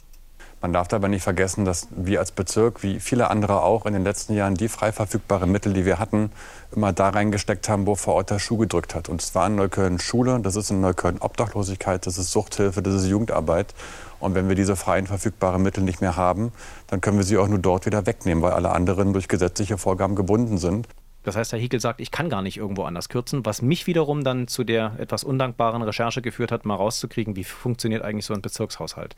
Man 0.65 0.73
darf 0.73 0.89
dabei 0.89 1.09
nicht 1.09 1.23
vergessen, 1.23 1.67
dass 1.67 1.89
wir 1.91 2.21
als 2.21 2.33
Bezirk, 2.33 2.83
wie 2.83 2.99
viele 2.99 3.29
andere 3.29 3.61
auch, 3.61 3.85
in 3.85 3.93
den 3.93 4.03
letzten 4.03 4.33
Jahren 4.33 4.55
die 4.55 4.69
frei 4.69 4.93
verfügbaren 4.93 5.53
Mittel, 5.53 5.75
die 5.75 5.85
wir 5.85 5.99
hatten, 5.99 6.33
immer 6.75 6.95
da 6.95 7.11
reingesteckt 7.11 7.69
haben, 7.69 7.87
wo 7.87 7.97
vor 7.97 8.15
Ort 8.15 8.31
der 8.31 8.39
Schuh 8.39 8.57
gedrückt 8.57 8.95
hat. 8.95 9.11
Und 9.11 9.21
es 9.21 9.35
war 9.35 9.47
in 9.47 9.57
Neukölln 9.57 9.99
Schule, 9.99 10.41
das 10.41 10.57
ist 10.57 10.71
in 10.71 10.81
Neukölln 10.81 11.19
Obdachlosigkeit, 11.19 12.07
das 12.07 12.17
ist 12.17 12.33
Suchthilfe, 12.33 12.81
das 12.81 12.95
ist 12.95 13.09
Jugendarbeit. 13.09 13.75
Und 14.21 14.35
wenn 14.35 14.49
wir 14.49 14.57
diese 14.57 14.75
freien 14.75 15.07
verfügbaren 15.07 15.63
Mittel 15.63 15.85
nicht 15.85 16.01
mehr 16.01 16.17
haben, 16.17 16.51
dann 16.87 17.03
können 17.03 17.19
wir 17.19 17.25
sie 17.25 17.37
auch 17.37 17.49
nur 17.49 17.59
dort 17.59 17.85
wieder 17.85 18.07
wegnehmen, 18.07 18.43
weil 18.43 18.53
alle 18.53 18.71
anderen 18.71 19.13
durch 19.13 19.29
gesetzliche 19.29 19.77
Vorgaben 19.77 20.15
gebunden 20.15 20.57
sind. 20.57 20.89
Das 21.25 21.37
heißt, 21.37 21.53
Herr 21.53 21.59
Hickel 21.59 21.81
sagt, 21.81 22.01
ich 22.01 22.11
kann 22.11 22.29
gar 22.29 22.43
nicht 22.43 22.59
irgendwo 22.59 22.85
anders 22.85 23.09
kürzen, 23.09 23.45
was 23.47 23.63
mich 23.63 23.87
wiederum 23.87 24.25
dann 24.25 24.47
zu 24.47 24.63
der 24.63 24.93
etwas 24.99 25.25
undankbaren 25.25 25.83
Recherche 25.83 26.21
geführt 26.21 26.53
hat, 26.53 26.67
mal 26.67 26.75
rauszukriegen, 26.75 27.35
wie 27.35 27.45
funktioniert 27.45 28.03
eigentlich 28.03 28.27
so 28.27 28.35
ein 28.35 28.43
Bezirkshaushalt. 28.43 29.17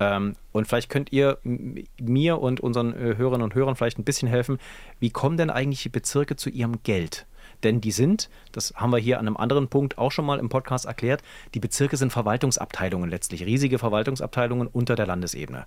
Ähm, 0.00 0.34
und 0.50 0.66
vielleicht 0.66 0.88
könnt 0.88 1.12
ihr 1.12 1.38
mir 1.44 2.40
und 2.40 2.60
unseren 2.60 2.94
äh, 2.94 3.16
Hörerinnen 3.16 3.44
und 3.44 3.54
Hörern 3.54 3.76
vielleicht 3.76 3.98
ein 3.98 4.04
bisschen 4.04 4.28
helfen. 4.28 4.58
Wie 4.98 5.10
kommen 5.10 5.36
denn 5.36 5.50
eigentlich 5.50 5.82
die 5.82 5.90
Bezirke 5.90 6.36
zu 6.36 6.50
ihrem 6.50 6.82
Geld? 6.82 7.26
Denn 7.62 7.82
die 7.82 7.90
sind, 7.90 8.30
das 8.52 8.72
haben 8.76 8.90
wir 8.90 8.98
hier 8.98 9.18
an 9.18 9.26
einem 9.26 9.36
anderen 9.36 9.68
Punkt 9.68 9.98
auch 9.98 10.10
schon 10.10 10.24
mal 10.24 10.38
im 10.38 10.48
Podcast 10.48 10.86
erklärt, 10.86 11.22
die 11.54 11.60
Bezirke 11.60 11.98
sind 11.98 12.10
Verwaltungsabteilungen 12.10 13.10
letztlich, 13.10 13.44
riesige 13.44 13.78
Verwaltungsabteilungen 13.78 14.66
unter 14.66 14.96
der 14.96 15.06
Landesebene. 15.06 15.66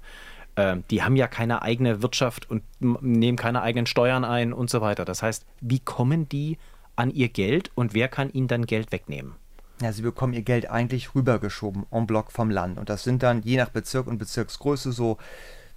Ähm, 0.56 0.84
die 0.90 1.04
haben 1.04 1.16
ja 1.16 1.28
keine 1.28 1.62
eigene 1.62 2.02
Wirtschaft 2.02 2.50
und 2.50 2.64
nehmen 2.80 3.38
keine 3.38 3.62
eigenen 3.62 3.86
Steuern 3.86 4.26
ein 4.26 4.54
und 4.54 4.72
so 4.72 4.82
weiter. 4.82 5.06
Das 5.06 5.22
heißt, 5.22 5.46
wie 5.62 5.80
kommen 5.80 6.28
die 6.30 6.58
an 6.96 7.12
ihr 7.12 7.30
Geld 7.30 7.72
und 7.76 7.94
wer 7.94 8.08
kann 8.08 8.32
ihnen 8.32 8.48
dann 8.48 8.66
Geld 8.66 8.92
wegnehmen? 8.92 9.36
Ja, 9.82 9.92
sie 9.92 10.04
bekommen 10.04 10.34
ihr 10.34 10.44
Geld 10.44 10.70
eigentlich 10.70 11.16
rübergeschoben, 11.16 11.86
en 11.92 12.08
bloc 12.08 12.32
vom 12.32 12.50
Land. 12.50 12.78
Und 12.78 12.90
das 12.90 13.04
sind 13.04 13.24
dann 13.24 13.42
je 13.42 13.58
nach 13.58 13.70
Bezirk 13.70 14.08
und 14.08 14.18
Bezirksgröße 14.18 14.92
so, 14.92 15.18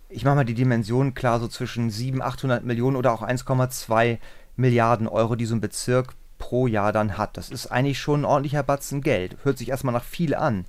ich 0.09 0.25
mache 0.25 0.37
mal 0.37 0.45
die 0.45 0.55
Dimensionen 0.55 1.15
klar, 1.15 1.41
so 1.41 1.49
zwischen 1.49 1.91
700, 1.91 2.29
800 2.35 2.65
Millionen 2.65 2.97
oder 2.97 3.13
auch 3.13 3.23
1,2 3.23 4.19
Milliarden 4.57 5.09
Euro, 5.09 5.35
die 5.35 5.47
so 5.47 5.55
ein 5.55 5.61
Bezirk 5.61 6.15
pro 6.39 6.67
Jahr 6.67 6.93
dann 6.93 7.19
hat. 7.19 7.37
Das 7.37 7.51
ist 7.51 7.67
eigentlich 7.67 7.99
schon 7.99 8.23
ein 8.23 8.25
ordentlicher 8.25 8.63
Batzen 8.63 9.01
Geld. 9.01 9.37
Hört 9.43 9.59
sich 9.59 9.71
erstmal 9.71 9.95
nach 9.95 10.05
viel 10.05 10.35
an. 10.35 10.67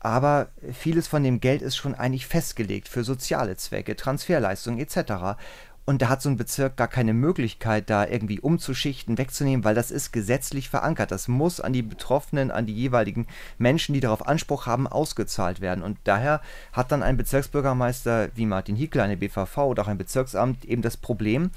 Aber 0.00 0.48
vieles 0.72 1.06
von 1.06 1.22
dem 1.22 1.40
Geld 1.40 1.62
ist 1.62 1.76
schon 1.76 1.94
eigentlich 1.94 2.26
festgelegt 2.26 2.88
für 2.88 3.04
soziale 3.04 3.56
Zwecke, 3.56 3.94
Transferleistungen 3.94 4.80
etc. 4.80 5.38
Und 5.84 6.00
da 6.00 6.08
hat 6.08 6.22
so 6.22 6.28
ein 6.28 6.36
Bezirk 6.36 6.76
gar 6.76 6.86
keine 6.86 7.12
Möglichkeit, 7.12 7.90
da 7.90 8.06
irgendwie 8.06 8.38
umzuschichten, 8.38 9.18
wegzunehmen, 9.18 9.64
weil 9.64 9.74
das 9.74 9.90
ist 9.90 10.12
gesetzlich 10.12 10.68
verankert. 10.68 11.10
Das 11.10 11.26
muss 11.26 11.60
an 11.60 11.72
die 11.72 11.82
Betroffenen, 11.82 12.52
an 12.52 12.66
die 12.66 12.74
jeweiligen 12.74 13.26
Menschen, 13.58 13.92
die 13.92 14.00
darauf 14.00 14.26
Anspruch 14.26 14.66
haben, 14.66 14.86
ausgezahlt 14.86 15.60
werden. 15.60 15.82
Und 15.82 15.98
daher 16.04 16.40
hat 16.72 16.92
dann 16.92 17.02
ein 17.02 17.16
Bezirksbürgermeister 17.16 18.30
wie 18.36 18.46
Martin 18.46 18.76
Hiekler, 18.76 19.02
eine 19.02 19.16
BVV 19.16 19.58
oder 19.58 19.82
auch 19.82 19.88
ein 19.88 19.98
Bezirksamt 19.98 20.64
eben 20.64 20.82
das 20.82 20.96
Problem, 20.96 21.50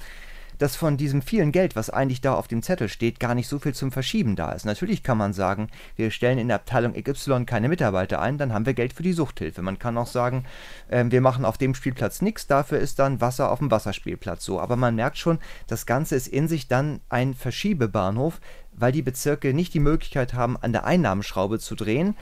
dass 0.58 0.76
von 0.76 0.96
diesem 0.96 1.22
vielen 1.22 1.52
Geld, 1.52 1.76
was 1.76 1.90
eigentlich 1.90 2.20
da 2.20 2.34
auf 2.34 2.48
dem 2.48 2.62
Zettel 2.62 2.88
steht, 2.88 3.20
gar 3.20 3.34
nicht 3.34 3.48
so 3.48 3.58
viel 3.58 3.74
zum 3.74 3.92
Verschieben 3.92 4.36
da 4.36 4.52
ist. 4.52 4.64
Natürlich 4.64 5.02
kann 5.02 5.18
man 5.18 5.32
sagen, 5.32 5.68
wir 5.96 6.10
stellen 6.10 6.38
in 6.38 6.48
der 6.48 6.56
Abteilung 6.56 6.94
XY 6.94 7.44
keine 7.44 7.68
Mitarbeiter 7.68 8.20
ein, 8.20 8.38
dann 8.38 8.52
haben 8.52 8.66
wir 8.66 8.74
Geld 8.74 8.92
für 8.92 9.02
die 9.02 9.12
Suchthilfe. 9.12 9.62
Man 9.62 9.78
kann 9.78 9.98
auch 9.98 10.06
sagen, 10.06 10.44
äh, 10.88 11.04
wir 11.08 11.20
machen 11.20 11.44
auf 11.44 11.58
dem 11.58 11.74
Spielplatz 11.74 12.22
nichts, 12.22 12.46
dafür 12.46 12.78
ist 12.78 12.98
dann 12.98 13.20
Wasser 13.20 13.50
auf 13.50 13.58
dem 13.58 13.70
Wasserspielplatz 13.70 14.44
so. 14.44 14.60
Aber 14.60 14.76
man 14.76 14.94
merkt 14.94 15.18
schon, 15.18 15.38
das 15.66 15.86
Ganze 15.86 16.16
ist 16.16 16.28
in 16.28 16.48
sich 16.48 16.68
dann 16.68 17.00
ein 17.08 17.34
Verschiebebahnhof, 17.34 18.40
weil 18.72 18.92
die 18.92 19.02
Bezirke 19.02 19.54
nicht 19.54 19.74
die 19.74 19.80
Möglichkeit 19.80 20.34
haben, 20.34 20.56
an 20.56 20.72
der 20.72 20.84
Einnahmenschraube 20.84 21.58
zu 21.58 21.74
drehen 21.74 22.14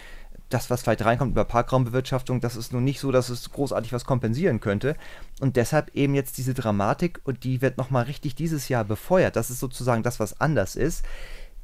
das, 0.48 0.70
was 0.70 0.82
vielleicht 0.82 1.04
reinkommt 1.04 1.32
über 1.32 1.44
Parkraumbewirtschaftung, 1.44 2.40
das 2.40 2.56
ist 2.56 2.72
nun 2.72 2.84
nicht 2.84 3.00
so, 3.00 3.10
dass 3.10 3.28
es 3.28 3.50
großartig 3.50 3.92
was 3.92 4.04
kompensieren 4.04 4.60
könnte. 4.60 4.96
Und 5.40 5.56
deshalb 5.56 5.94
eben 5.94 6.14
jetzt 6.14 6.38
diese 6.38 6.54
Dramatik 6.54 7.20
und 7.24 7.44
die 7.44 7.60
wird 7.62 7.78
nochmal 7.78 8.04
richtig 8.04 8.34
dieses 8.34 8.68
Jahr 8.68 8.84
befeuert. 8.84 9.36
Das 9.36 9.50
ist 9.50 9.60
sozusagen 9.60 10.02
das, 10.02 10.20
was 10.20 10.40
anders 10.40 10.76
ist 10.76 11.04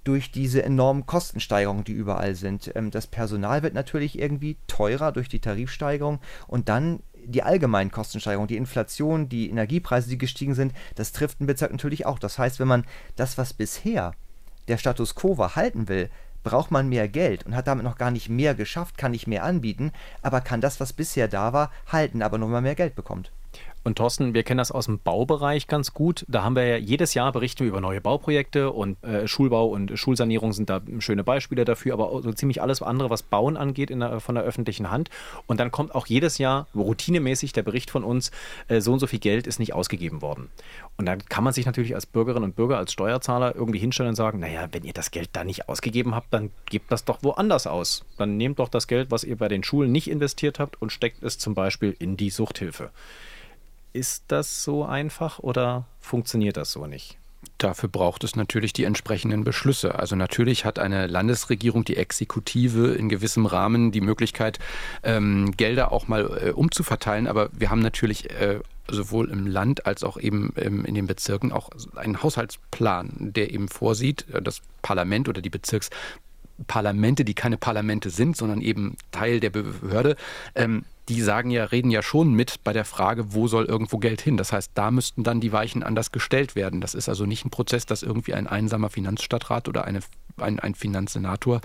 durch 0.05 0.33
diese 0.33 0.63
enormen 0.63 1.07
Kostensteigerungen, 1.07 1.85
die 1.85 1.93
überall 1.93 2.35
sind. 2.35 2.73
Ähm, 2.75 2.91
das 2.91 3.07
Personal 3.07 3.63
wird 3.63 3.75
natürlich 3.75 4.19
irgendwie 4.19 4.57
teurer 4.67 5.13
durch 5.13 5.29
die 5.29 5.41
Tarifsteigerung 5.41 6.21
und 6.47 6.69
dann 6.69 7.01
die 7.23 7.43
allgemeinen 7.43 7.91
Kostensteigerungen, 7.91 8.49
die 8.49 8.57
Inflation, 8.57 9.29
die 9.29 9.51
Energiepreise, 9.51 10.09
die 10.09 10.19
gestiegen 10.19 10.55
sind, 10.55 10.73
das 10.95 11.13
trifft 11.13 11.41
einen 11.41 11.47
Bezirk 11.47 11.71
natürlich 11.71 12.07
auch. 12.07 12.19
Das 12.19 12.39
heißt, 12.39 12.59
wenn 12.61 12.69
man 12.69 12.87
das, 13.17 13.37
was 13.37 13.53
bisher 13.53 14.13
der 14.69 14.79
Status 14.79 15.15
quo 15.15 15.37
war, 15.37 15.55
halten 15.55 15.89
will, 15.89 16.09
braucht 16.43 16.71
man 16.71 16.89
mehr 16.89 17.09
Geld 17.09 17.45
und 17.45 17.55
hat 17.55 17.67
damit 17.67 17.85
noch 17.85 17.99
gar 17.99 18.11
nicht 18.11 18.29
mehr 18.29 18.55
geschafft, 18.55 18.99
kann 18.99 19.13
nicht 19.13 19.27
mehr 19.27 19.45
anbieten, 19.45 19.93
aber 20.23 20.41
kann 20.41 20.61
das, 20.61 20.81
was 20.81 20.93
bisher 20.93 21.29
da 21.29 21.53
war, 21.53 21.71
halten, 21.87 22.23
aber 22.23 22.39
nur 22.39 22.49
mal 22.49 22.61
mehr 22.61 22.75
Geld 22.75 22.95
bekommt. 22.95 23.33
Und 23.83 23.97
Thorsten, 23.97 24.35
wir 24.35 24.43
kennen 24.43 24.59
das 24.59 24.73
aus 24.73 24.87
dem 24.87 24.99
Baubereich 24.99 25.67
ganz 25.67 25.95
gut. 25.95 26.27
Da 26.29 26.43
haben 26.43 26.55
wir 26.55 26.67
ja 26.67 26.77
jedes 26.77 27.15
Jahr 27.15 27.33
berichten 27.33 27.61
wir 27.61 27.69
über 27.69 27.81
neue 27.81 28.03
Bauprojekte 28.03 28.71
und 28.71 29.03
äh, 29.03 29.27
Schulbau 29.27 29.69
und 29.69 29.99
Schulsanierung 29.99 30.53
sind 30.53 30.69
da 30.69 30.83
schöne 30.99 31.25
Beispiele 31.25 31.65
dafür, 31.65 31.95
aber 31.95 32.23
so 32.23 32.31
ziemlich 32.33 32.61
alles 32.61 32.83
andere, 32.83 33.09
was 33.09 33.23
Bauen 33.23 33.57
angeht 33.57 33.89
der, 33.89 34.21
von 34.21 34.35
der 34.35 34.45
öffentlichen 34.45 34.91
Hand. 34.91 35.09
Und 35.47 35.61
dann 35.61 35.71
kommt 35.71 35.95
auch 35.95 36.07
jedes 36.07 36.37
Jahr 36.37 36.67
routinemäßig 36.75 37.53
der 37.53 37.63
Bericht 37.63 37.91
von 37.91 38.05
uns, 38.05 38.31
äh, 38.69 38.81
so 38.83 38.93
und 38.93 38.99
so 38.99 39.07
viel 39.07 39.19
Geld 39.19 39.47
ist 39.47 39.59
nicht 39.59 39.73
ausgegeben 39.73 40.21
worden. 40.21 40.51
Und 40.99 41.07
dann 41.07 41.25
kann 41.27 41.43
man 41.43 41.55
sich 41.55 41.65
natürlich 41.65 41.95
als 41.95 42.05
Bürgerinnen 42.05 42.45
und 42.45 42.57
Bürger, 42.57 42.77
als 42.77 42.93
Steuerzahler 42.93 43.55
irgendwie 43.55 43.79
hinstellen 43.79 44.11
und 44.11 44.17
sagen, 44.17 44.41
naja, 44.41 44.69
wenn 44.73 44.85
ihr 44.85 44.93
das 44.93 45.11
Geld 45.11 45.31
da 45.33 45.43
nicht 45.43 45.71
ausgegeben 45.71 46.15
habt, 46.15 46.35
dann 46.35 46.51
gebt 46.67 46.93
das 46.93 47.07
doch 47.07 47.23
woanders 47.23 47.67
aus. 47.67 48.05
Dann 48.19 48.37
nehmt 48.37 48.59
doch 48.59 48.69
das 48.69 48.87
Geld, 48.87 49.11
was 49.11 49.25
ihr 49.25 49.37
bei 49.37 49.49
den 49.49 49.65
Schulen 49.65 49.91
nicht 49.91 50.11
investiert 50.11 50.59
habt 50.59 50.81
und 50.83 50.93
steckt 50.93 51.23
es 51.23 51.39
zum 51.39 51.55
Beispiel 51.55 51.97
in 51.99 52.19
die 52.19 52.29
Suchthilfe. 52.29 52.91
Ist 53.93 54.25
das 54.29 54.63
so 54.63 54.85
einfach 54.85 55.39
oder 55.39 55.87
funktioniert 55.99 56.57
das 56.57 56.73
so 56.73 56.87
nicht? 56.87 57.19
Dafür 57.59 57.89
braucht 57.89 58.25
es 58.25 58.37
natürlich 58.37 58.73
die 58.73 58.85
entsprechenden 58.85 59.45
Beschlüsse. 59.45 59.99
Also 59.99 60.17
natürlich 60.17 60.65
hat 60.65 60.79
eine 60.79 61.07
Landesregierung, 61.07 61.85
die 61.85 61.97
Exekutive 61.97 62.95
in 62.95 63.09
gewissem 63.09 63.47
Rahmen 63.47 63.93
die 63.93 64.01
Möglichkeit, 64.01 64.59
ähm, 65.03 65.53
Gelder 65.57 65.93
auch 65.93 66.09
mal 66.09 66.49
äh, 66.49 66.51
umzuverteilen. 66.51 67.27
Aber 67.27 67.51
wir 67.53 67.71
haben 67.71 67.81
natürlich 67.81 68.31
äh, 68.31 68.61
sowohl 68.89 69.31
im 69.31 69.47
Land 69.47 69.87
als 69.87 70.05
auch 70.05 70.19
eben 70.19 70.53
ähm, 70.57 70.85
in 70.85 70.95
den 70.95 71.07
Bezirken 71.07 71.53
auch 71.53 71.71
einen 71.97 72.23
Haushaltsplan, 72.23 73.33
der 73.35 73.53
eben 73.53 73.69
vorsieht, 73.69 74.27
äh, 74.33 74.43
das 74.43 74.63
Parlament 74.83 75.29
oder 75.29 75.41
die 75.41 75.51
Bezirksparlamente, 75.51 77.25
die 77.25 77.35
keine 77.35 77.57
Parlamente 77.57 78.11
sind, 78.11 78.37
sondern 78.37 78.61
eben 78.61 78.97
Teil 79.13 79.41
der 79.41 79.51
Behörde, 79.51 80.17
ähm, 80.55 80.85
die 81.11 81.23
sagen 81.23 81.51
ja, 81.51 81.65
reden 81.65 81.91
ja 81.91 82.03
schon 82.03 82.33
mit 82.35 82.63
bei 82.63 82.73
der 82.73 82.85
Frage, 82.85 83.35
wo 83.35 83.49
soll 83.49 83.65
irgendwo 83.65 83.99
Geld 83.99 84.21
hin. 84.21 84.37
Das 84.37 84.53
heißt, 84.53 84.71
da 84.75 84.93
müssten 84.93 85.25
dann 85.25 85.41
die 85.41 85.51
Weichen 85.51 85.83
anders 85.83 86.13
gestellt 86.13 86.55
werden. 86.55 86.81
Das 86.81 86.95
ist 86.95 87.09
also 87.09 87.27
nicht 87.27 87.45
ein 87.45 87.51
Prozess, 87.51 87.85
dass 87.85 88.05
irgendwie 88.05 88.33
ein 88.33 88.47
einsamer 88.47 88.91
Finanzstadtrat 88.91 89.69
oder 89.69 89.85
eine, 89.87 90.01
ein, 90.37 90.61
ein 90.61 90.77
Finanzsenator 90.77 91.63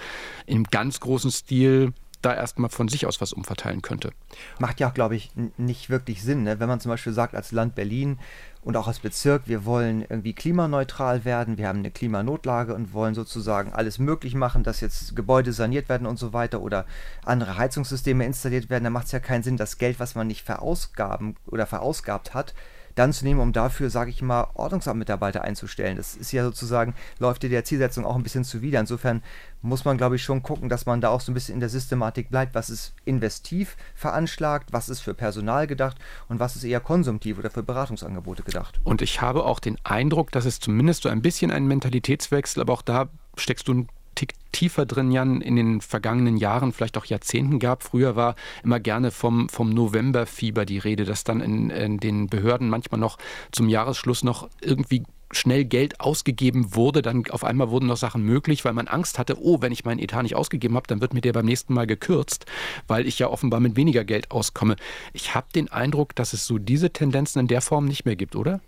im 0.47 0.63
ganz 0.63 0.99
großen 0.99 1.29
Stil 1.29 1.93
da 2.25 2.33
erstmal 2.33 2.69
von 2.69 2.87
sich 2.87 3.05
aus 3.05 3.21
was 3.21 3.33
umverteilen 3.33 3.81
könnte. 3.81 4.11
Macht 4.59 4.79
ja, 4.79 4.89
glaube 4.89 5.15
ich, 5.15 5.31
nicht 5.57 5.89
wirklich 5.89 6.23
Sinn. 6.23 6.43
Ne? 6.43 6.59
Wenn 6.59 6.67
man 6.67 6.79
zum 6.79 6.89
Beispiel 6.89 7.13
sagt, 7.13 7.35
als 7.35 7.51
Land 7.51 7.75
Berlin 7.75 8.17
und 8.63 8.75
auch 8.77 8.87
als 8.87 8.99
Bezirk, 8.99 9.43
wir 9.45 9.63
wollen 9.65 10.01
irgendwie 10.01 10.33
klimaneutral 10.33 11.23
werden, 11.23 11.57
wir 11.57 11.67
haben 11.67 11.79
eine 11.79 11.91
Klimanotlage 11.91 12.73
und 12.73 12.93
wollen 12.93 13.13
sozusagen 13.13 13.73
alles 13.73 13.99
möglich 13.99 14.33
machen, 14.33 14.63
dass 14.63 14.81
jetzt 14.81 15.15
Gebäude 15.15 15.53
saniert 15.53 15.87
werden 15.87 16.07
und 16.07 16.17
so 16.17 16.33
weiter 16.33 16.61
oder 16.61 16.85
andere 17.23 17.57
Heizungssysteme 17.57 18.25
installiert 18.25 18.69
werden, 18.69 18.85
dann 18.85 18.93
macht 18.93 19.05
es 19.05 19.11
ja 19.11 19.19
keinen 19.19 19.43
Sinn, 19.43 19.57
das 19.57 19.77
Geld, 19.77 19.99
was 19.99 20.15
man 20.15 20.25
nicht 20.25 20.43
verausgaben 20.43 21.35
oder 21.45 21.67
verausgabt 21.67 22.33
hat, 22.33 22.55
dann 22.95 23.13
zu 23.13 23.25
nehmen, 23.25 23.39
um 23.39 23.53
dafür, 23.53 23.89
sage 23.89 24.09
ich 24.09 24.21
mal, 24.21 24.47
Ordnungsamtmitarbeiter 24.53 25.43
einzustellen. 25.43 25.97
Das 25.97 26.15
ist 26.15 26.31
ja 26.31 26.43
sozusagen, 26.43 26.95
läuft 27.19 27.43
dir 27.43 27.49
der 27.49 27.65
Zielsetzung 27.65 28.05
auch 28.05 28.15
ein 28.15 28.23
bisschen 28.23 28.43
zuwider. 28.43 28.79
Insofern 28.79 29.21
muss 29.61 29.85
man, 29.85 29.97
glaube 29.97 30.15
ich, 30.15 30.23
schon 30.23 30.43
gucken, 30.43 30.69
dass 30.69 30.85
man 30.85 31.01
da 31.01 31.09
auch 31.09 31.21
so 31.21 31.31
ein 31.31 31.33
bisschen 31.33 31.55
in 31.55 31.59
der 31.59 31.69
Systematik 31.69 32.29
bleibt, 32.29 32.55
was 32.55 32.69
ist 32.69 32.93
investiv 33.03 33.75
veranschlagt, 33.95 34.71
was 34.71 34.89
ist 34.89 35.01
für 35.01 35.13
Personal 35.13 35.67
gedacht 35.67 35.97
und 36.29 36.39
was 36.39 36.55
ist 36.55 36.63
eher 36.63 36.79
konsumtiv 36.79 37.37
oder 37.37 37.49
für 37.49 37.63
Beratungsangebote 37.63 38.43
gedacht. 38.43 38.79
Und 38.83 39.01
ich 39.01 39.21
habe 39.21 39.45
auch 39.45 39.59
den 39.59 39.77
Eindruck, 39.83 40.31
dass 40.31 40.45
es 40.45 40.59
zumindest 40.59 41.03
so 41.03 41.09
ein 41.09 41.21
bisschen 41.21 41.51
einen 41.51 41.67
Mentalitätswechsel, 41.67 42.61
aber 42.61 42.73
auch 42.73 42.81
da 42.81 43.09
steckst 43.37 43.67
du 43.67 43.73
ein 43.73 43.89
Tick 44.15 44.33
tiefer 44.51 44.85
drin, 44.85 45.11
Jan, 45.11 45.41
in 45.41 45.55
den 45.55 45.81
vergangenen 45.81 46.37
Jahren, 46.37 46.71
vielleicht 46.71 46.97
auch 46.97 47.05
Jahrzehnten 47.05 47.59
gab. 47.59 47.83
Früher 47.83 48.15
war 48.15 48.35
immer 48.63 48.79
gerne 48.79 49.11
vom, 49.11 49.49
vom 49.49 49.69
Novemberfieber 49.69 50.65
die 50.65 50.77
Rede, 50.77 51.03
dass 51.05 51.23
dann 51.23 51.41
in, 51.41 51.69
in 51.69 51.97
den 51.97 52.27
Behörden 52.27 52.69
manchmal 52.69 52.99
noch 52.99 53.17
zum 53.51 53.69
Jahresschluss 53.69 54.23
noch 54.23 54.49
irgendwie 54.61 55.03
schnell 55.31 55.65
Geld 55.65 55.99
ausgegeben 55.99 56.75
wurde, 56.75 57.01
dann 57.01 57.23
auf 57.29 57.43
einmal 57.43 57.69
wurden 57.69 57.87
noch 57.87 57.97
Sachen 57.97 58.23
möglich, 58.23 58.63
weil 58.63 58.73
man 58.73 58.87
Angst 58.87 59.19
hatte, 59.19 59.37
oh, 59.41 59.61
wenn 59.61 59.71
ich 59.71 59.85
meinen 59.85 59.99
Etat 59.99 60.23
nicht 60.23 60.35
ausgegeben 60.35 60.75
habe, 60.75 60.87
dann 60.87 61.01
wird 61.01 61.13
mir 61.13 61.21
der 61.21 61.33
beim 61.33 61.45
nächsten 61.45 61.73
Mal 61.73 61.87
gekürzt, 61.87 62.45
weil 62.87 63.07
ich 63.07 63.19
ja 63.19 63.27
offenbar 63.27 63.59
mit 63.59 63.75
weniger 63.75 64.03
Geld 64.03 64.31
auskomme. 64.31 64.75
Ich 65.13 65.35
habe 65.35 65.47
den 65.53 65.71
Eindruck, 65.71 66.15
dass 66.15 66.33
es 66.33 66.45
so 66.45 66.57
diese 66.57 66.91
Tendenzen 66.91 67.39
in 67.39 67.47
der 67.47 67.61
Form 67.61 67.85
nicht 67.85 68.05
mehr 68.05 68.15
gibt, 68.15 68.35
oder? 68.35 68.61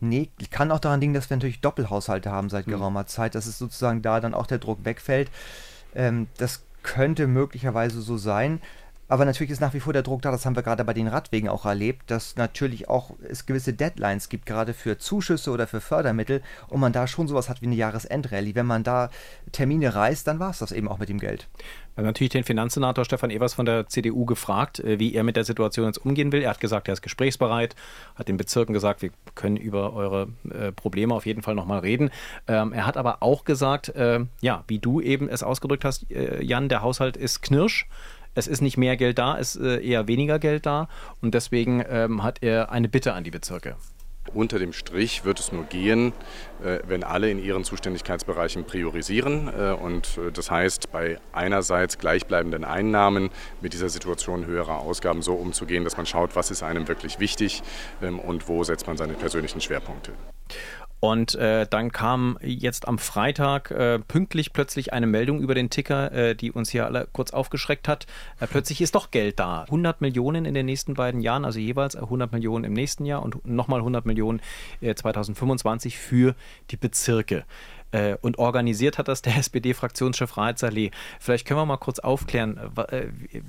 Nee, 0.00 0.30
kann 0.50 0.70
auch 0.70 0.78
daran 0.78 1.00
liegen, 1.00 1.14
dass 1.14 1.30
wir 1.30 1.36
natürlich 1.36 1.60
Doppelhaushalte 1.60 2.30
haben 2.30 2.50
seit 2.50 2.66
mhm. 2.66 2.72
geraumer 2.72 3.02
mhm. 3.02 3.06
Zeit, 3.06 3.34
dass 3.34 3.46
es 3.46 3.58
sozusagen 3.58 4.02
da 4.02 4.20
dann 4.20 4.34
auch 4.34 4.46
der 4.46 4.58
Druck 4.58 4.84
wegfällt. 4.84 5.30
Ähm, 5.94 6.28
das 6.36 6.64
könnte 6.82 7.26
möglicherweise 7.26 8.00
so 8.00 8.16
sein. 8.16 8.60
Aber 9.08 9.24
natürlich 9.24 9.50
ist 9.50 9.60
nach 9.60 9.74
wie 9.74 9.80
vor 9.80 9.92
der 9.92 10.02
Druck 10.02 10.22
da, 10.22 10.30
das 10.30 10.44
haben 10.44 10.56
wir 10.56 10.62
gerade 10.62 10.84
bei 10.84 10.92
den 10.92 11.06
Radwegen 11.06 11.48
auch 11.48 11.64
erlebt, 11.64 12.10
dass 12.10 12.36
natürlich 12.36 12.88
auch 12.88 13.12
es 13.28 13.46
gewisse 13.46 13.72
Deadlines 13.72 14.28
gibt, 14.28 14.46
gerade 14.46 14.74
für 14.74 14.98
Zuschüsse 14.98 15.50
oder 15.50 15.66
für 15.66 15.80
Fördermittel 15.80 16.42
und 16.68 16.80
man 16.80 16.92
da 16.92 17.06
schon 17.06 17.28
sowas 17.28 17.48
hat 17.48 17.62
wie 17.62 17.66
eine 17.66 17.76
Jahresendrallye. 17.76 18.54
Wenn 18.54 18.66
man 18.66 18.82
da 18.82 19.10
Termine 19.52 19.94
reißt, 19.94 20.26
dann 20.26 20.40
war 20.40 20.50
es 20.50 20.58
das 20.58 20.72
eben 20.72 20.88
auch 20.88 20.98
mit 20.98 21.08
dem 21.08 21.20
Geld. 21.20 21.46
Wir 21.94 22.02
haben 22.02 22.08
natürlich 22.08 22.32
den 22.32 22.44
Finanzsenator 22.44 23.06
Stefan 23.06 23.30
Evers 23.30 23.54
von 23.54 23.64
der 23.64 23.86
CDU 23.86 24.26
gefragt, 24.26 24.80
äh, 24.80 24.98
wie 24.98 25.14
er 25.14 25.22
mit 25.22 25.36
der 25.36 25.44
Situation 25.44 25.86
jetzt 25.86 25.98
umgehen 25.98 26.30
will. 26.32 26.42
Er 26.42 26.50
hat 26.50 26.60
gesagt, 26.60 26.88
er 26.88 26.92
ist 26.92 27.00
gesprächsbereit, 27.00 27.74
hat 28.16 28.28
den 28.28 28.36
Bezirken 28.36 28.74
gesagt, 28.74 29.00
wir 29.00 29.10
können 29.34 29.56
über 29.56 29.94
eure 29.94 30.28
äh, 30.50 30.72
Probleme 30.72 31.14
auf 31.14 31.24
jeden 31.24 31.42
Fall 31.42 31.54
nochmal 31.54 31.78
reden. 31.78 32.10
Ähm, 32.48 32.72
er 32.72 32.86
hat 32.86 32.96
aber 32.98 33.22
auch 33.22 33.44
gesagt, 33.44 33.88
äh, 33.90 34.20
ja, 34.42 34.64
wie 34.68 34.78
du 34.78 35.00
eben 35.00 35.28
es 35.28 35.42
ausgedrückt 35.42 35.84
hast, 35.84 36.06
Jan, 36.40 36.68
der 36.68 36.82
Haushalt 36.82 37.16
ist 37.16 37.40
knirsch 37.42 37.86
es 38.36 38.46
ist 38.46 38.60
nicht 38.60 38.76
mehr 38.76 38.96
Geld 38.96 39.18
da, 39.18 39.38
es 39.38 39.56
ist 39.56 39.62
äh, 39.62 39.84
eher 39.84 40.06
weniger 40.06 40.38
Geld 40.38 40.66
da. 40.66 40.88
Und 41.20 41.34
deswegen 41.34 41.84
ähm, 41.88 42.22
hat 42.22 42.42
er 42.42 42.70
eine 42.70 42.88
Bitte 42.88 43.14
an 43.14 43.24
die 43.24 43.30
Bezirke. 43.30 43.76
Unter 44.34 44.58
dem 44.58 44.72
Strich 44.72 45.24
wird 45.24 45.38
es 45.38 45.52
nur 45.52 45.64
gehen, 45.64 46.12
äh, 46.62 46.80
wenn 46.86 47.04
alle 47.04 47.30
in 47.30 47.42
ihren 47.42 47.64
Zuständigkeitsbereichen 47.64 48.64
priorisieren. 48.64 49.48
Äh, 49.48 49.72
und 49.72 50.18
das 50.34 50.50
heißt, 50.50 50.92
bei 50.92 51.18
einerseits 51.32 51.98
gleichbleibenden 51.98 52.64
Einnahmen 52.64 53.30
mit 53.60 53.72
dieser 53.72 53.88
Situation 53.88 54.46
höherer 54.46 54.78
Ausgaben 54.80 55.22
so 55.22 55.34
umzugehen, 55.34 55.84
dass 55.84 55.96
man 55.96 56.06
schaut, 56.06 56.36
was 56.36 56.50
ist 56.50 56.62
einem 56.62 56.88
wirklich 56.88 57.18
wichtig 57.20 57.62
ähm, 58.02 58.18
und 58.18 58.48
wo 58.48 58.64
setzt 58.64 58.86
man 58.86 58.96
seine 58.96 59.14
persönlichen 59.14 59.60
Schwerpunkte. 59.60 60.12
Und 61.06 61.36
äh, 61.36 61.68
dann 61.70 61.92
kam 61.92 62.36
jetzt 62.42 62.88
am 62.88 62.98
Freitag 62.98 63.70
äh, 63.70 64.00
pünktlich 64.00 64.52
plötzlich 64.52 64.92
eine 64.92 65.06
Meldung 65.06 65.38
über 65.38 65.54
den 65.54 65.70
Ticker, 65.70 66.10
äh, 66.10 66.34
die 66.34 66.50
uns 66.50 66.70
hier 66.70 66.84
alle 66.84 67.06
kurz 67.12 67.30
aufgeschreckt 67.30 67.86
hat. 67.86 68.08
Äh, 68.40 68.48
plötzlich 68.48 68.80
ist 68.80 68.96
doch 68.96 69.12
Geld 69.12 69.38
da. 69.38 69.62
100 69.62 70.00
Millionen 70.00 70.44
in 70.44 70.52
den 70.52 70.66
nächsten 70.66 70.94
beiden 70.94 71.20
Jahren, 71.20 71.44
also 71.44 71.60
jeweils 71.60 71.94
100 71.94 72.32
Millionen 72.32 72.64
im 72.64 72.72
nächsten 72.72 73.06
Jahr 73.06 73.22
und 73.22 73.46
nochmal 73.46 73.78
100 73.78 74.04
Millionen 74.04 74.40
2025 74.82 75.94
äh, 75.94 75.96
für 75.96 76.34
die 76.72 76.76
Bezirke. 76.76 77.44
Äh, 77.92 78.16
und 78.20 78.40
organisiert 78.40 78.98
hat 78.98 79.06
das 79.06 79.22
der 79.22 79.36
SPD-Fraktionschef 79.38 80.36
Raed. 80.36 80.60
Vielleicht 81.20 81.46
können 81.46 81.60
wir 81.60 81.66
mal 81.66 81.76
kurz 81.76 82.00
aufklären, 82.00 82.58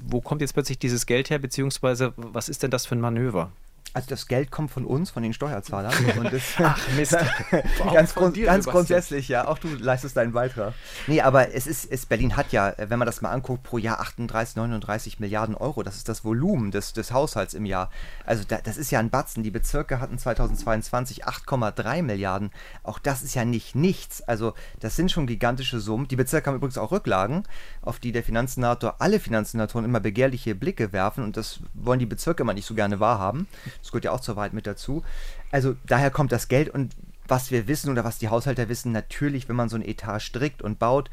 wo 0.05 0.21
kommt 0.21 0.41
jetzt 0.41 0.53
plötzlich 0.53 0.77
dieses 0.77 1.07
Geld 1.07 1.31
her, 1.31 1.39
beziehungsweise 1.39 2.13
was 2.17 2.49
ist 2.49 2.61
denn 2.61 2.69
das 2.69 2.85
für 2.85 2.95
ein 2.95 3.01
Manöver? 3.01 3.51
Also 3.97 4.09
das 4.09 4.27
Geld 4.27 4.51
kommt 4.51 4.69
von 4.69 4.85
uns, 4.85 5.09
von 5.09 5.23
den 5.23 5.33
Steuerzahlern. 5.33 5.91
Ach 6.59 6.87
Mist. 6.95 7.17
ganz, 7.91 8.13
grund, 8.13 8.35
dir, 8.35 8.45
ganz 8.45 8.67
grundsätzlich, 8.67 9.27
ja. 9.27 9.47
Auch 9.47 9.57
du 9.57 9.69
leistest 9.69 10.15
deinen 10.15 10.33
Beitrag. 10.33 10.75
Nee, 11.07 11.21
aber 11.21 11.55
es 11.55 11.65
ist, 11.65 11.91
es, 11.91 12.05
Berlin 12.05 12.37
hat 12.37 12.51
ja, 12.51 12.75
wenn 12.77 12.99
man 12.99 13.07
das 13.07 13.21
mal 13.21 13.31
anguckt, 13.31 13.63
pro 13.63 13.79
Jahr 13.79 13.99
38, 13.99 14.55
39 14.55 15.19
Milliarden 15.19 15.55
Euro. 15.55 15.81
Das 15.81 15.95
ist 15.95 16.09
das 16.09 16.23
Volumen 16.23 16.69
des, 16.69 16.93
des 16.93 17.11
Haushalts 17.11 17.55
im 17.55 17.65
Jahr. 17.65 17.89
Also 18.23 18.43
da, 18.47 18.59
das 18.63 18.77
ist 18.77 18.91
ja 18.91 18.99
ein 18.99 19.09
Batzen. 19.09 19.41
Die 19.41 19.49
Bezirke 19.49 19.99
hatten 19.99 20.19
2022 20.19 21.25
8,3 21.25 22.03
Milliarden. 22.03 22.51
Auch 22.83 22.99
das 22.99 23.23
ist 23.23 23.33
ja 23.33 23.45
nicht 23.45 23.73
nichts. 23.73 24.21
Also 24.21 24.53
das 24.79 24.95
sind 24.95 25.11
schon 25.11 25.25
gigantische 25.25 25.79
Summen. 25.79 26.07
Die 26.07 26.15
Bezirke 26.15 26.51
haben 26.51 26.57
übrigens 26.57 26.77
auch 26.77 26.91
Rücklagen, 26.91 27.45
auf 27.81 27.97
die 27.97 28.11
der 28.11 28.21
Finanzsenator, 28.21 28.97
alle 28.99 29.19
Finanzsenatoren 29.19 29.85
immer 29.85 29.99
begehrliche 29.99 30.53
Blicke 30.53 30.93
werfen. 30.93 31.23
Und 31.23 31.35
das 31.35 31.61
wollen 31.73 31.97
die 31.97 32.05
Bezirke 32.05 32.43
immer 32.43 32.53
nicht 32.53 32.67
so 32.67 32.75
gerne 32.75 32.99
wahrhaben. 32.99 33.47
Das 33.87 33.93
gehört 33.93 34.03
ja 34.03 34.11
auch 34.11 34.19
zur 34.19 34.35
Wahrheit 34.35 34.51
mit 34.51 34.67
dazu. 34.67 35.01
Also 35.49 35.77
daher 35.85 36.11
kommt 36.11 36.33
das 36.33 36.49
Geld 36.49 36.67
und 36.67 36.93
was 37.25 37.51
wir 37.51 37.69
wissen 37.69 37.89
oder 37.89 38.03
was 38.03 38.17
die 38.17 38.27
Haushalter 38.27 38.67
wissen, 38.67 38.91
natürlich, 38.91 39.47
wenn 39.47 39.55
man 39.55 39.69
so 39.69 39.77
ein 39.77 39.81
Etat 39.81 40.19
strickt 40.19 40.61
und 40.61 40.77
baut, 40.77 41.09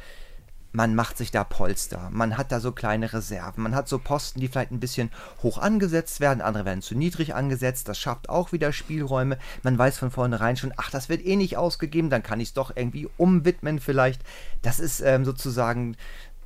man 0.72 0.96
macht 0.96 1.16
sich 1.16 1.30
da 1.30 1.44
Polster, 1.44 2.08
man 2.10 2.36
hat 2.36 2.50
da 2.50 2.58
so 2.58 2.72
kleine 2.72 3.12
Reserven, 3.12 3.62
man 3.62 3.76
hat 3.76 3.88
so 3.88 4.00
Posten, 4.00 4.40
die 4.40 4.48
vielleicht 4.48 4.72
ein 4.72 4.80
bisschen 4.80 5.12
hoch 5.40 5.58
angesetzt 5.58 6.18
werden, 6.18 6.40
andere 6.40 6.64
werden 6.64 6.82
zu 6.82 6.96
niedrig 6.96 7.36
angesetzt, 7.36 7.88
das 7.88 8.00
schafft 8.00 8.28
auch 8.28 8.50
wieder 8.50 8.72
Spielräume, 8.72 9.38
man 9.62 9.78
weiß 9.78 9.96
von 9.98 10.10
vornherein 10.10 10.56
schon, 10.56 10.74
ach, 10.76 10.90
das 10.90 11.08
wird 11.08 11.24
eh 11.24 11.36
nicht 11.36 11.56
ausgegeben, 11.56 12.10
dann 12.10 12.24
kann 12.24 12.40
ich 12.40 12.48
es 12.48 12.54
doch 12.54 12.72
irgendwie 12.74 13.08
umwidmen 13.16 13.78
vielleicht. 13.78 14.20
Das 14.62 14.80
ist 14.80 15.00
ähm, 15.00 15.24
sozusagen 15.24 15.96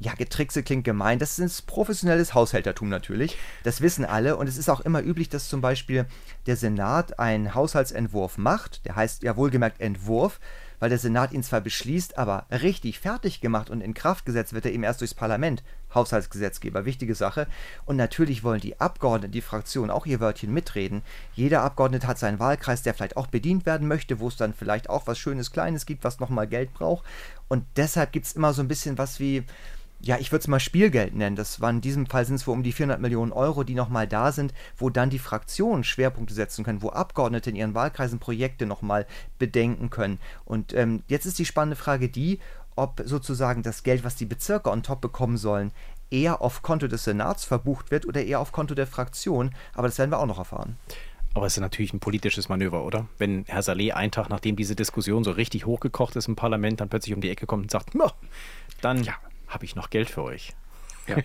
ja, 0.01 0.15
Getrickse 0.15 0.63
klingt 0.63 0.85
gemein. 0.85 1.19
Das 1.19 1.39
ist 1.39 1.67
professionelles 1.67 2.35
Haushältertum 2.35 2.89
natürlich. 2.89 3.37
Das 3.65 3.81
wissen 3.81 4.05
alle. 4.05 4.37
Und 4.37 4.49
es 4.49 4.57
ist 4.57 4.69
auch 4.69 4.81
immer 4.81 5.03
üblich, 5.03 5.29
dass 5.29 5.49
zum 5.49 5.61
Beispiel 5.61 6.07
der 6.47 6.57
Senat 6.57 7.19
einen 7.19 7.55
Haushaltsentwurf 7.55 8.39
macht. 8.39 8.85
Der 8.87 8.97
heißt 8.97 9.25
ja 9.25 9.37
wohlgemerkt 9.37 9.81
Entwurf, 9.81 10.39
weil 10.79 10.91
der 10.91 10.99
Senat 10.99 11.33
ihn 11.33 11.43
zwar 11.43 11.61
beschließt, 11.61 12.17
aber 12.17 12.47
richtig 12.51 13.01
fertig 13.01 13.41
gemacht 13.41 13.71
und 13.71 13.81
in 13.81 13.95
Kraft 13.95 14.25
gesetzt 14.25 14.53
wird 14.53 14.67
er 14.67 14.73
eben 14.73 14.85
erst 14.85 15.01
durchs 15.01 15.15
Parlament. 15.15 15.65
Haushaltsgesetzgeber, 15.95 16.85
wichtige 16.85 17.15
Sache. 17.15 17.47
Und 17.87 17.97
natürlich 17.97 18.45
wollen 18.45 18.61
die 18.61 18.79
Abgeordneten, 18.79 19.33
die 19.33 19.41
Fraktionen 19.41 19.91
auch 19.91 20.07
ihr 20.07 20.21
Wörtchen 20.21 20.53
mitreden. 20.53 21.03
Jeder 21.35 21.63
Abgeordnete 21.63 22.07
hat 22.07 22.19
seinen 22.19 22.39
Wahlkreis, 22.39 22.83
der 22.83 22.95
vielleicht 22.95 23.17
auch 23.17 23.27
bedient 23.27 23.67
werden 23.67 23.89
möchte, 23.89 24.21
wo 24.21 24.29
es 24.29 24.37
dann 24.37 24.55
vielleicht 24.55 24.91
auch 24.91 25.07
was 25.07 25.19
Schönes 25.19 25.51
Kleines 25.51 25.87
gibt, 25.87 26.05
was 26.05 26.21
nochmal 26.21 26.47
Geld 26.47 26.75
braucht. 26.75 27.05
Und 27.49 27.65
deshalb 27.77 28.13
gibt 28.13 28.27
es 28.27 28.35
immer 28.35 28.53
so 28.53 28.63
ein 28.63 28.69
bisschen 28.69 28.99
was 28.99 29.19
wie 29.19 29.45
ja, 30.01 30.17
ich 30.19 30.31
würde 30.31 30.43
es 30.43 30.49
mal 30.49 30.61
Spielgeld 30.61 31.15
nennen. 31.15 31.37
Das 31.37 31.61
war 31.61 31.71
in 31.71 31.81
diesem 31.81 32.07
Fall 32.07 32.25
sind 32.25 32.37
es 32.37 32.47
wohl 32.47 32.55
um 32.55 32.63
die 32.63 32.73
400 32.73 33.01
Millionen 33.01 33.33
Euro, 33.33 33.65
die 33.65 33.75
nochmal 33.75 34.07
da 34.07 34.31
sind, 34.31 34.55
wo 34.77 34.91
dann 34.91 35.11
die 35.11 35.19
Fraktionen 35.19 35.83
Schwerpunkte 35.83 36.35
setzen 36.35 36.65
können, 36.65 36.83
wo 36.83 36.91
Abgeordnete 36.91 37.51
in 37.51 37.57
ihren 37.57 37.75
Wahlkreisen 37.75 38.21
Projekte 38.21 38.65
nochmal 38.67 39.07
bedenken 39.39 39.91
können. 39.91 40.19
Und 40.45 40.73
ähm, 40.73 41.03
jetzt 41.09 41.27
ist 41.27 41.39
die 41.39 41.45
spannende 41.45 41.77
Frage 41.77 42.09
die, 42.09 42.39
ob 42.77 43.03
sozusagen 43.05 43.63
das 43.63 43.83
Geld, 43.83 44.05
was 44.05 44.15
die 44.15 44.27
Bezirke 44.27 44.71
on 44.71 44.85
top 44.85 45.01
bekommen 45.01 45.37
sollen, 45.37 45.73
eher 46.11 46.41
auf 46.43 46.63
Konto 46.63 46.87
des 46.87 47.05
Senats 47.05 47.45
verbucht 47.45 47.91
wird 47.91 48.07
oder 48.07 48.23
eher 48.23 48.39
auf 48.39 48.53
Konto 48.53 48.75
der 48.77 48.87
Fraktion. 48.87 49.51
Aber 49.75 49.89
das 49.89 49.99
werden 49.99 50.13
wir 50.13 50.21
auch 50.21 50.27
noch 50.27 50.39
erfahren. 50.39 50.77
Aber 51.35 51.47
es 51.47 51.57
ist 51.57 51.61
natürlich 51.61 51.93
ein 51.93 52.01
politisches 52.01 52.49
Manöver, 52.49 52.85
oder? 52.85 53.07
Wenn 53.19 53.45
Herr 53.47 53.63
Saleh 53.63 53.93
einen 53.93 54.13
Tag, 54.13 54.31
nachdem 54.31 54.57
diese 54.57 54.75
Diskussion 54.77 55.25
so 55.25 55.33
richtig 55.33 55.67
hochgekocht 55.67 56.17
ist 56.17 56.29
im 56.29 56.37
Parlament, 56.37 56.81
dann 56.81 56.89
plötzlich 56.89 57.15
um 57.15 57.21
die 57.21 57.31
Ecke 57.31 57.47
kommt 57.47 57.65
und 57.65 57.71
sagt, 57.71 57.91
dann 58.81 59.03
ja 59.03 59.15
habe 59.49 59.65
ich 59.65 59.75
noch 59.75 59.91
Geld 59.91 60.11
für 60.11 60.23
euch? 60.23 60.55
Ja, 61.07 61.17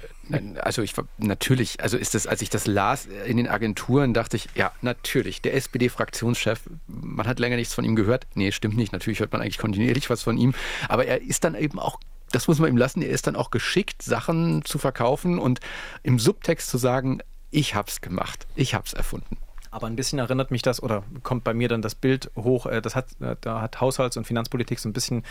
also 0.62 0.82
ich 0.82 0.94
natürlich, 1.18 1.82
also 1.82 1.98
ist 1.98 2.16
das, 2.16 2.26
als 2.26 2.42
ich 2.42 2.50
das 2.50 2.68
las 2.68 3.06
in 3.26 3.36
den 3.36 3.50
Agenturen, 3.50 4.14
dachte 4.14 4.38
ich, 4.38 4.48
ja, 4.56 4.72
natürlich, 4.82 5.42
der 5.42 5.56
SPD-Fraktionschef, 5.56 6.62
man 6.88 7.28
hat 7.28 7.40
länger 7.40 7.58
nichts 7.58 7.74
von 7.74 7.84
ihm 7.84 7.98
gehört. 7.98 8.26
Nee, 8.34 8.54
stimmt 8.54 8.78
nicht, 8.78 8.94
natürlich 8.94 9.20
hört 9.20 9.34
man 9.34 9.42
eigentlich 9.42 9.58
kontinuierlich 9.58 10.10
was 10.10 10.24
von 10.24 10.38
ihm, 10.38 10.54
aber 10.88 11.06
er 11.06 11.22
ist 11.22 11.44
dann 11.44 11.56
eben 11.56 11.80
auch 11.80 12.00
das 12.34 12.48
muss 12.48 12.60
man 12.60 12.70
ihm 12.70 12.78
lassen, 12.78 13.02
er 13.02 13.10
ist 13.10 13.28
dann 13.28 13.36
auch 13.36 13.52
geschickt, 13.52 14.02
Sachen 14.02 14.66
zu 14.66 14.80
verkaufen 14.80 15.40
und 15.40 15.60
im 16.02 16.20
Subtext 16.20 16.68
zu 16.68 16.78
sagen, 16.78 17.20
ich 17.52 17.76
hab's 17.76 18.02
gemacht, 18.02 18.48
ich 18.56 18.74
hab's 18.74 18.94
erfunden. 18.94 19.38
Aber 19.74 19.88
ein 19.88 19.96
bisschen 19.96 20.20
erinnert 20.20 20.52
mich 20.52 20.62
das 20.62 20.84
oder 20.84 21.04
kommt 21.24 21.44
bei 21.44 21.56
mir 21.56 21.68
dann 21.68 21.82
das 21.82 21.96
Bild 21.96 22.30
hoch, 22.38 22.68
äh, 22.68 22.80
das 22.80 22.96
hat, 22.96 23.08
äh, 23.20 23.36
da 23.42 23.60
hat 23.60 23.82
Haushalts- 23.82 24.18
und 24.18 24.26
Finanzpolitik 24.26 24.78
so 24.78 24.88
ein 24.88 24.94
bisschen 24.94 25.24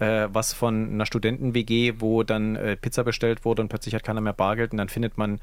äh, 0.00 0.28
was 0.30 0.52
von 0.52 0.90
einer 0.90 1.06
Studenten-WG, 1.06 1.94
wo 1.98 2.22
dann 2.22 2.56
äh, 2.56 2.76
Pizza 2.76 3.04
bestellt 3.04 3.46
wurde 3.46 3.62
und 3.62 3.68
plötzlich 3.68 3.94
hat 3.94 4.04
keiner 4.04 4.20
mehr 4.20 4.34
Bargeld 4.34 4.72
und 4.72 4.78
dann 4.78 4.90
findet 4.90 5.16
man 5.16 5.40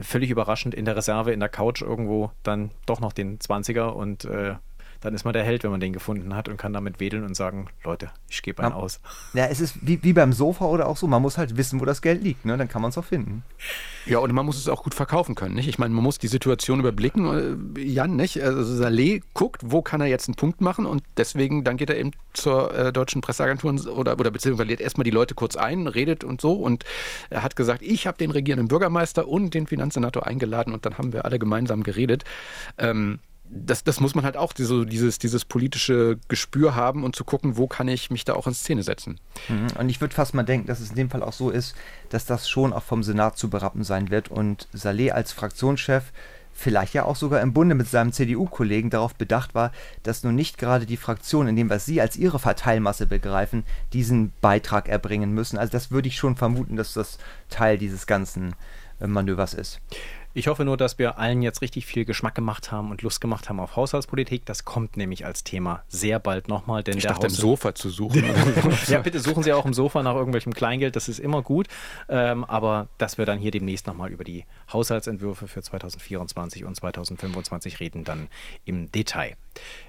völlig 0.00 0.30
überraschend 0.30 0.74
in 0.74 0.86
der 0.86 0.96
Reserve, 0.96 1.30
in 1.30 1.38
der 1.38 1.48
Couch 1.48 1.80
irgendwo 1.80 2.32
dann 2.42 2.72
doch 2.84 2.98
noch 2.98 3.12
den 3.12 3.38
20er 3.38 3.90
und 3.90 4.24
äh, 4.24 4.56
dann 5.00 5.14
ist 5.14 5.24
man 5.24 5.32
der 5.32 5.44
Held, 5.44 5.62
wenn 5.64 5.70
man 5.70 5.80
den 5.80 5.92
gefunden 5.92 6.34
hat 6.34 6.48
und 6.48 6.56
kann 6.56 6.72
damit 6.72 6.98
wedeln 6.98 7.24
und 7.24 7.34
sagen, 7.36 7.68
Leute, 7.84 8.10
ich 8.28 8.42
gebe 8.42 8.62
einen 8.62 8.72
aus. 8.72 9.00
Ja, 9.32 9.46
es 9.46 9.60
ist 9.60 9.76
wie, 9.80 10.02
wie 10.02 10.12
beim 10.12 10.32
Sofa 10.32 10.64
oder 10.64 10.88
auch 10.88 10.96
so, 10.96 11.06
man 11.06 11.22
muss 11.22 11.38
halt 11.38 11.56
wissen, 11.56 11.80
wo 11.80 11.84
das 11.84 12.02
Geld 12.02 12.22
liegt, 12.22 12.44
ne? 12.44 12.56
dann 12.56 12.68
kann 12.68 12.82
man 12.82 12.90
es 12.90 12.98
auch 12.98 13.04
finden. 13.04 13.44
Ja, 14.06 14.18
und 14.18 14.32
man 14.32 14.44
muss 14.44 14.56
es 14.56 14.68
auch 14.68 14.82
gut 14.82 14.94
verkaufen 14.94 15.34
können, 15.34 15.54
nicht? 15.54 15.68
Ich 15.68 15.78
meine, 15.78 15.94
man 15.94 16.02
muss 16.02 16.18
die 16.18 16.28
Situation 16.28 16.80
überblicken, 16.80 17.76
äh, 17.76 17.80
Jan, 17.80 18.16
nicht? 18.16 18.42
Also 18.42 18.64
Saleh 18.64 19.22
guckt, 19.34 19.62
wo 19.64 19.82
kann 19.82 20.00
er 20.00 20.06
jetzt 20.06 20.28
einen 20.28 20.34
Punkt 20.34 20.60
machen 20.60 20.86
und 20.86 21.02
deswegen, 21.16 21.62
dann 21.62 21.76
geht 21.76 21.90
er 21.90 21.96
eben 21.96 22.12
zur 22.32 22.74
äh, 22.74 22.92
deutschen 22.92 23.20
Presseagentur 23.20 23.74
oder, 23.96 24.18
oder 24.18 24.30
beziehungsweise 24.30 24.68
lädt 24.68 24.80
erstmal 24.80 25.04
die 25.04 25.10
Leute 25.10 25.34
kurz 25.34 25.56
ein, 25.56 25.86
redet 25.86 26.24
und 26.24 26.40
so 26.40 26.54
und 26.54 26.84
er 27.30 27.42
hat 27.42 27.54
gesagt, 27.54 27.82
ich 27.82 28.06
habe 28.06 28.18
den 28.18 28.30
regierenden 28.30 28.68
Bürgermeister 28.68 29.28
und 29.28 29.54
den 29.54 29.66
Finanzsenator 29.66 30.26
eingeladen 30.26 30.72
und 30.72 30.86
dann 30.86 30.98
haben 30.98 31.12
wir 31.12 31.24
alle 31.24 31.38
gemeinsam 31.38 31.82
geredet. 31.82 32.24
Ähm, 32.78 33.20
das, 33.50 33.84
das 33.84 34.00
muss 34.00 34.14
man 34.14 34.24
halt 34.24 34.36
auch 34.36 34.52
diese, 34.52 34.86
dieses, 34.86 35.18
dieses 35.18 35.44
politische 35.44 36.18
Gespür 36.28 36.74
haben 36.74 37.04
und 37.04 37.16
zu 37.16 37.24
gucken, 37.24 37.56
wo 37.56 37.66
kann 37.66 37.88
ich 37.88 38.10
mich 38.10 38.24
da 38.24 38.34
auch 38.34 38.46
in 38.46 38.54
Szene 38.54 38.82
setzen. 38.82 39.18
Mhm. 39.48 39.68
Und 39.78 39.88
ich 39.88 40.00
würde 40.00 40.14
fast 40.14 40.34
mal 40.34 40.42
denken, 40.42 40.66
dass 40.66 40.80
es 40.80 40.90
in 40.90 40.96
dem 40.96 41.10
Fall 41.10 41.22
auch 41.22 41.32
so 41.32 41.50
ist, 41.50 41.74
dass 42.10 42.26
das 42.26 42.48
schon 42.48 42.72
auch 42.72 42.82
vom 42.82 43.02
Senat 43.02 43.38
zu 43.38 43.50
berappen 43.50 43.84
sein 43.84 44.10
wird 44.10 44.30
und 44.30 44.68
Saleh 44.72 45.12
als 45.12 45.32
Fraktionschef 45.32 46.12
vielleicht 46.58 46.92
ja 46.92 47.04
auch 47.04 47.14
sogar 47.14 47.40
im 47.40 47.52
Bunde 47.52 47.76
mit 47.76 47.88
seinem 47.88 48.12
CDU-Kollegen 48.12 48.90
darauf 48.90 49.14
bedacht 49.14 49.54
war, 49.54 49.70
dass 50.02 50.24
nun 50.24 50.34
nicht 50.34 50.58
gerade 50.58 50.86
die 50.86 50.96
Fraktion, 50.96 51.46
in 51.46 51.54
dem 51.54 51.70
was 51.70 51.86
sie 51.86 52.00
als 52.00 52.16
ihre 52.16 52.40
Verteilmasse 52.40 53.06
begreifen, 53.06 53.62
diesen 53.92 54.32
Beitrag 54.40 54.88
erbringen 54.88 55.32
müssen. 55.32 55.56
Also 55.56 55.70
das 55.70 55.92
würde 55.92 56.08
ich 56.08 56.16
schon 56.16 56.34
vermuten, 56.34 56.74
dass 56.74 56.94
das 56.94 57.18
Teil 57.48 57.78
dieses 57.78 58.08
ganzen 58.08 58.56
äh, 59.00 59.06
Manövers 59.06 59.54
ist. 59.54 59.80
Ich 60.38 60.46
hoffe 60.46 60.64
nur, 60.64 60.76
dass 60.76 61.00
wir 61.00 61.18
allen 61.18 61.42
jetzt 61.42 61.62
richtig 61.62 61.84
viel 61.84 62.04
Geschmack 62.04 62.36
gemacht 62.36 62.70
haben 62.70 62.92
und 62.92 63.02
Lust 63.02 63.20
gemacht 63.20 63.48
haben 63.48 63.58
auf 63.58 63.74
Haushaltspolitik. 63.74 64.46
Das 64.46 64.64
kommt 64.64 64.96
nämlich 64.96 65.26
als 65.26 65.42
Thema 65.42 65.82
sehr 65.88 66.20
bald 66.20 66.46
nochmal. 66.46 66.84
Denn 66.84 66.96
ich 66.96 67.02
der 67.02 67.10
dachte, 67.10 67.26
im 67.26 67.32
Sofa 67.32 67.74
zu 67.74 67.90
suchen. 67.90 68.22
ja, 68.86 69.00
bitte 69.00 69.18
suchen 69.18 69.42
Sie 69.42 69.52
auch 69.52 69.66
im 69.66 69.74
Sofa 69.74 70.00
nach 70.04 70.14
irgendwelchem 70.14 70.54
Kleingeld. 70.54 70.94
Das 70.94 71.08
ist 71.08 71.18
immer 71.18 71.42
gut. 71.42 71.66
Ähm, 72.08 72.44
aber 72.44 72.86
dass 72.98 73.18
wir 73.18 73.26
dann 73.26 73.40
hier 73.40 73.50
demnächst 73.50 73.88
nochmal 73.88 74.12
über 74.12 74.22
die 74.22 74.44
Haushaltsentwürfe 74.72 75.48
für 75.48 75.60
2024 75.60 76.64
und 76.64 76.76
2025 76.76 77.80
reden, 77.80 78.04
dann 78.04 78.28
im 78.64 78.92
Detail. 78.92 79.34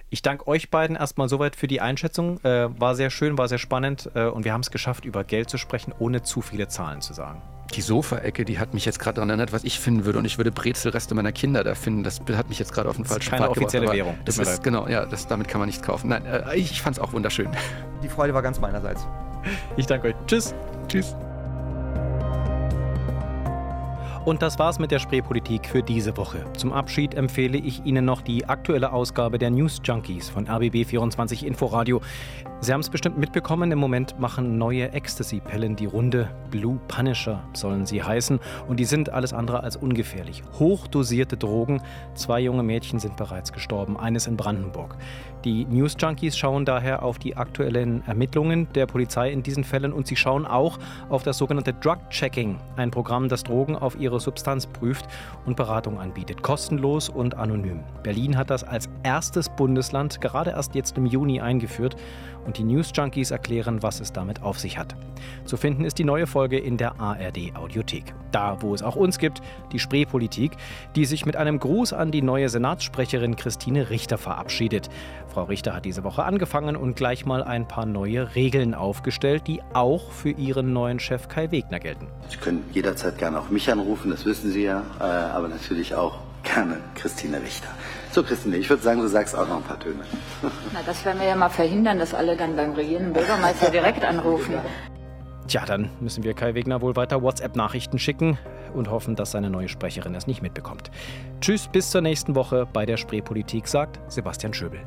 Ich 0.10 0.24
danke 0.24 0.47
euch 0.47 0.72
beiden 0.72 0.95
erstmal 0.95 1.30
soweit 1.30 1.56
für 1.56 1.68
die 1.68 1.80
Einschätzung. 1.80 2.43
Äh, 2.43 2.70
war 2.82 2.95
sehr 2.95 3.12
schön, 3.12 3.38
war 3.38 3.47
sehr 3.47 3.60
spannend 3.60 4.10
äh, 4.16 4.24
und 4.24 4.45
wir 4.45 4.54
haben 4.54 4.62
es 4.62 4.72
geschafft, 4.72 5.06
über 5.06 5.24
Geld 5.24 5.47
zu 5.47 5.60
sprechen, 5.60 5.93
ohne 6.00 6.24
zu 6.24 6.41
viele 6.41 6.68
Zahlen 6.68 7.02
zu 7.02 7.14
sagen. 7.14 7.39
Die 7.76 7.82
Sofaecke, 7.82 8.45
die 8.45 8.57
hat 8.59 8.74
mich 8.74 8.86
jetzt 8.86 8.99
gerade 8.99 9.15
daran 9.15 9.30
erinnert, 9.30 9.53
was 9.53 9.63
ich 9.63 9.80
finden 9.80 10.05
würde. 10.05 10.20
Und 10.20 10.26
ich 10.26 10.38
würde 10.38 10.51
Brezelreste 10.51 11.13
meiner 11.13 11.32
Kinder 11.32 11.63
da 11.63 11.76
finden. 11.76 12.03
Das 12.03 12.20
hat 12.34 12.49
mich 12.49 12.59
jetzt 12.59 12.74
gerade 12.74 12.89
auf 12.89 12.95
den 12.95 13.05
falschen 13.05 13.30
Pfad 13.30 13.39
gebracht. 13.39 13.55
Keine 13.55 13.65
offizielle 13.65 13.91
Währung. 13.91 14.17
Das 14.26 14.38
ist, 14.38 14.47
leid. 14.47 14.63
genau, 14.63 14.88
ja, 14.88 15.05
das, 15.05 15.28
damit 15.28 15.47
kann 15.47 15.59
man 15.59 15.67
nichts 15.67 15.84
kaufen. 15.84 16.09
Nein, 16.09 16.26
äh, 16.26 16.57
ich 16.57 16.82
fand 16.82 16.97
es 16.97 17.01
auch 17.01 17.13
wunderschön. 17.13 17.49
Die 18.03 18.09
Freude 18.09 18.34
war 18.34 18.41
ganz 18.41 18.59
meinerseits. 18.59 19.05
Ich 19.78 19.86
danke 19.86 20.09
euch. 20.09 20.15
Tschüss. 20.28 20.53
Tschüss. 20.88 21.15
Und 24.26 24.41
das 24.41 24.59
war's 24.59 24.80
mit 24.80 24.91
der 24.91 24.99
Spreepolitik 24.99 25.67
für 25.67 25.82
diese 25.82 26.15
Woche. 26.17 26.45
Zum 26.55 26.74
Abschied 26.74 27.15
empfehle 27.15 27.57
ich 27.57 27.86
Ihnen 27.86 28.05
noch 28.05 28.22
die 28.22 28.47
aktuelle 28.47 28.91
Ausgabe 28.91 29.39
der 29.39 29.49
News 29.49 29.82
Junkies 29.84 30.30
von 30.30 30.47
RBB24 30.47 31.45
Inforadio. 31.45 32.01
Sie 32.62 32.74
haben 32.74 32.82
es 32.82 32.89
bestimmt 32.89 33.18
mitbekommen, 33.18 33.72
im 33.72 33.80
Moment 33.80 34.20
machen 34.20 34.57
neue 34.57 34.91
Ecstasy-Pillen 34.91 35.78
die 35.78 35.86
Runde. 35.86 36.30
Blue 36.51 36.78
Punisher 36.89 37.41
sollen 37.53 37.86
sie 37.86 38.03
heißen 38.03 38.38
und 38.68 38.82
die 38.82 38.86
sind 38.86 39.10
alles 39.12 39.32
andere 39.32 39.64
als 39.64 39.78
ungefährlich. 39.78 40.43
Hochdosierte 40.60 41.38
Drogen. 41.38 41.82
Zwei 42.16 42.41
junge 42.41 42.64
Mädchen 42.64 42.99
sind 42.99 43.16
bereits 43.16 43.53
gestorben, 43.53 43.97
eines 43.97 44.28
in 44.28 44.36
Brandenburg. 44.36 44.97
Die 45.45 45.64
News 45.64 45.95
Junkies 45.97 46.38
schauen 46.38 46.66
daher 46.66 47.01
auf 47.01 47.18
die 47.18 47.38
aktuellen 47.38 48.05
Ermittlungen 48.05 48.68
der 48.74 48.88
Polizei 48.88 49.32
in 49.32 49.41
diesen 49.41 49.64
Fällen 49.64 49.93
und 49.93 50.05
sie 50.05 50.18
schauen 50.18 50.45
auch 50.45 50.80
auf 51.07 51.24
das 51.24 51.38
sogenannte 51.38 51.72
Drug 51.72 52.10
Checking, 52.10 52.57
ein 52.76 52.91
Programm, 52.91 53.30
das 53.30 53.43
Drogen 53.43 53.78
auf 53.78 53.97
ihre 53.97 54.20
Substanz 54.20 54.68
prüft 54.68 55.05
und 55.45 55.55
Beratung 55.55 55.97
anbietet, 55.97 56.41
kostenlos 56.41 57.07
und 57.07 57.36
anonym. 57.36 57.80
Berlin 58.03 58.36
hat 58.36 58.49
das 58.49 58.66
als 58.66 58.89
erstes 59.03 59.47
Bundesland 59.47 60.20
gerade 60.20 60.49
erst 60.49 60.76
jetzt 60.76 60.97
im 60.97 61.05
Juni 61.05 61.39
eingeführt 61.39 61.95
und 62.46 62.58
die 62.58 62.64
News 62.64 62.92
Junkies 62.94 63.32
erklären, 63.32 63.82
was 63.82 64.00
es 64.00 64.14
damit 64.14 64.42
auf 64.42 64.60
sich 64.60 64.78
hat. 64.78 64.96
Zu 65.46 65.58
finden 65.58 65.86
ist 65.86 65.98
die 65.98 66.04
neue 66.04 66.28
Folge 66.28 66.58
in 66.58 66.78
der 66.78 67.00
ARD 67.00 67.56
Audiothek. 67.56 68.14
Da, 68.32 68.62
wo 68.62 68.74
es 68.74 68.84
auch 68.84 68.96
uns 68.96 69.18
gibt, 69.18 69.42
die 69.72 69.80
Spreepolitik, 69.80 70.52
die 70.96 71.06
sich 71.06 71.26
mit 71.26 71.36
einem 71.36 71.60
Gruß 71.60 71.94
an 71.94 72.12
die 72.12 72.22
neue 72.22 72.50
Senatssprecherin 72.50 73.36
Christine 73.36 73.90
Richter 73.90 74.18
verabschiedet. 74.18 74.90
Frau 75.28 75.44
Richter 75.44 75.74
hat 75.74 75.86
diese 75.86 76.04
Woche 76.04 76.24
angefangen 76.24 76.76
und 76.76 76.96
gleich 76.96 77.26
mal 77.26 77.44
ein 77.44 77.68
paar 77.68 77.86
neue 77.86 78.36
Regeln 78.36 78.74
aufgestellt, 78.74 79.44
die 79.48 79.62
auch 79.74 80.12
für 80.12 80.32
ihren 80.32 80.74
neuen 80.74 81.00
Chef 81.00 81.28
Kai 81.28 81.52
Wegner 81.52 81.80
gelten. 81.80 82.08
Sie 82.30 82.38
können 82.38 82.64
jederzeit 82.72 83.18
gerne 83.18 83.40
auch 83.40 83.50
mich 83.50 83.72
anrufen, 83.72 84.12
das 84.12 84.26
wissen 84.26 84.52
Sie 84.52 84.64
ja, 84.64 84.84
äh, 85.00 85.04
aber 85.04 85.48
natürlich 85.48 85.96
auch 85.96 86.20
gerne 86.44 86.78
Christine 86.96 87.42
Richter. 87.42 87.70
So, 88.12 88.24
Christine, 88.24 88.57
ich 88.57 88.70
würde 88.70 88.82
sagen, 88.82 89.01
du 89.01 89.07
sagst 89.07 89.36
auch 89.36 89.47
noch 89.47 89.57
ein 89.57 89.64
paar 89.64 89.80
Töne. 89.80 90.03
Na, 90.74 90.80
das 90.86 91.05
werden 91.05 91.20
wir 91.20 91.28
ja 91.28 91.36
mal 91.36 91.49
verhindern, 91.49 91.99
dass 91.99 92.14
alle 92.14 92.36
dann 92.36 92.55
beim 92.55 92.74
regierenden 92.74 93.14
Bürgermeister 93.14 93.70
direkt 93.70 94.03
anrufen. 94.03 94.55
Tja, 95.47 95.66
dann 95.66 95.89
müssen 95.99 96.24
wir 96.24 96.34
Kai 96.34 96.53
Wegner 96.53 96.82
wohl 96.82 96.95
weiter 96.95 97.22
WhatsApp-Nachrichten 97.22 97.97
schicken 97.97 98.38
und 98.74 98.89
hoffen, 98.89 99.16
dass 99.16 99.32
seine 99.32 99.49
neue 99.49 99.68
Sprecherin 99.68 100.14
es 100.16 100.28
nicht 100.28 100.41
mitbekommt. 100.41 100.91
Tschüss, 101.41 101.68
bis 101.68 101.89
zur 101.89 102.01
nächsten 102.01 102.36
Woche 102.36 102.68
bei 102.72 102.86
der 102.86 102.97
Spreepolitik, 102.97 103.68
sagt 103.68 103.99
Sebastian 104.12 104.53
Schöbel. 104.53 104.80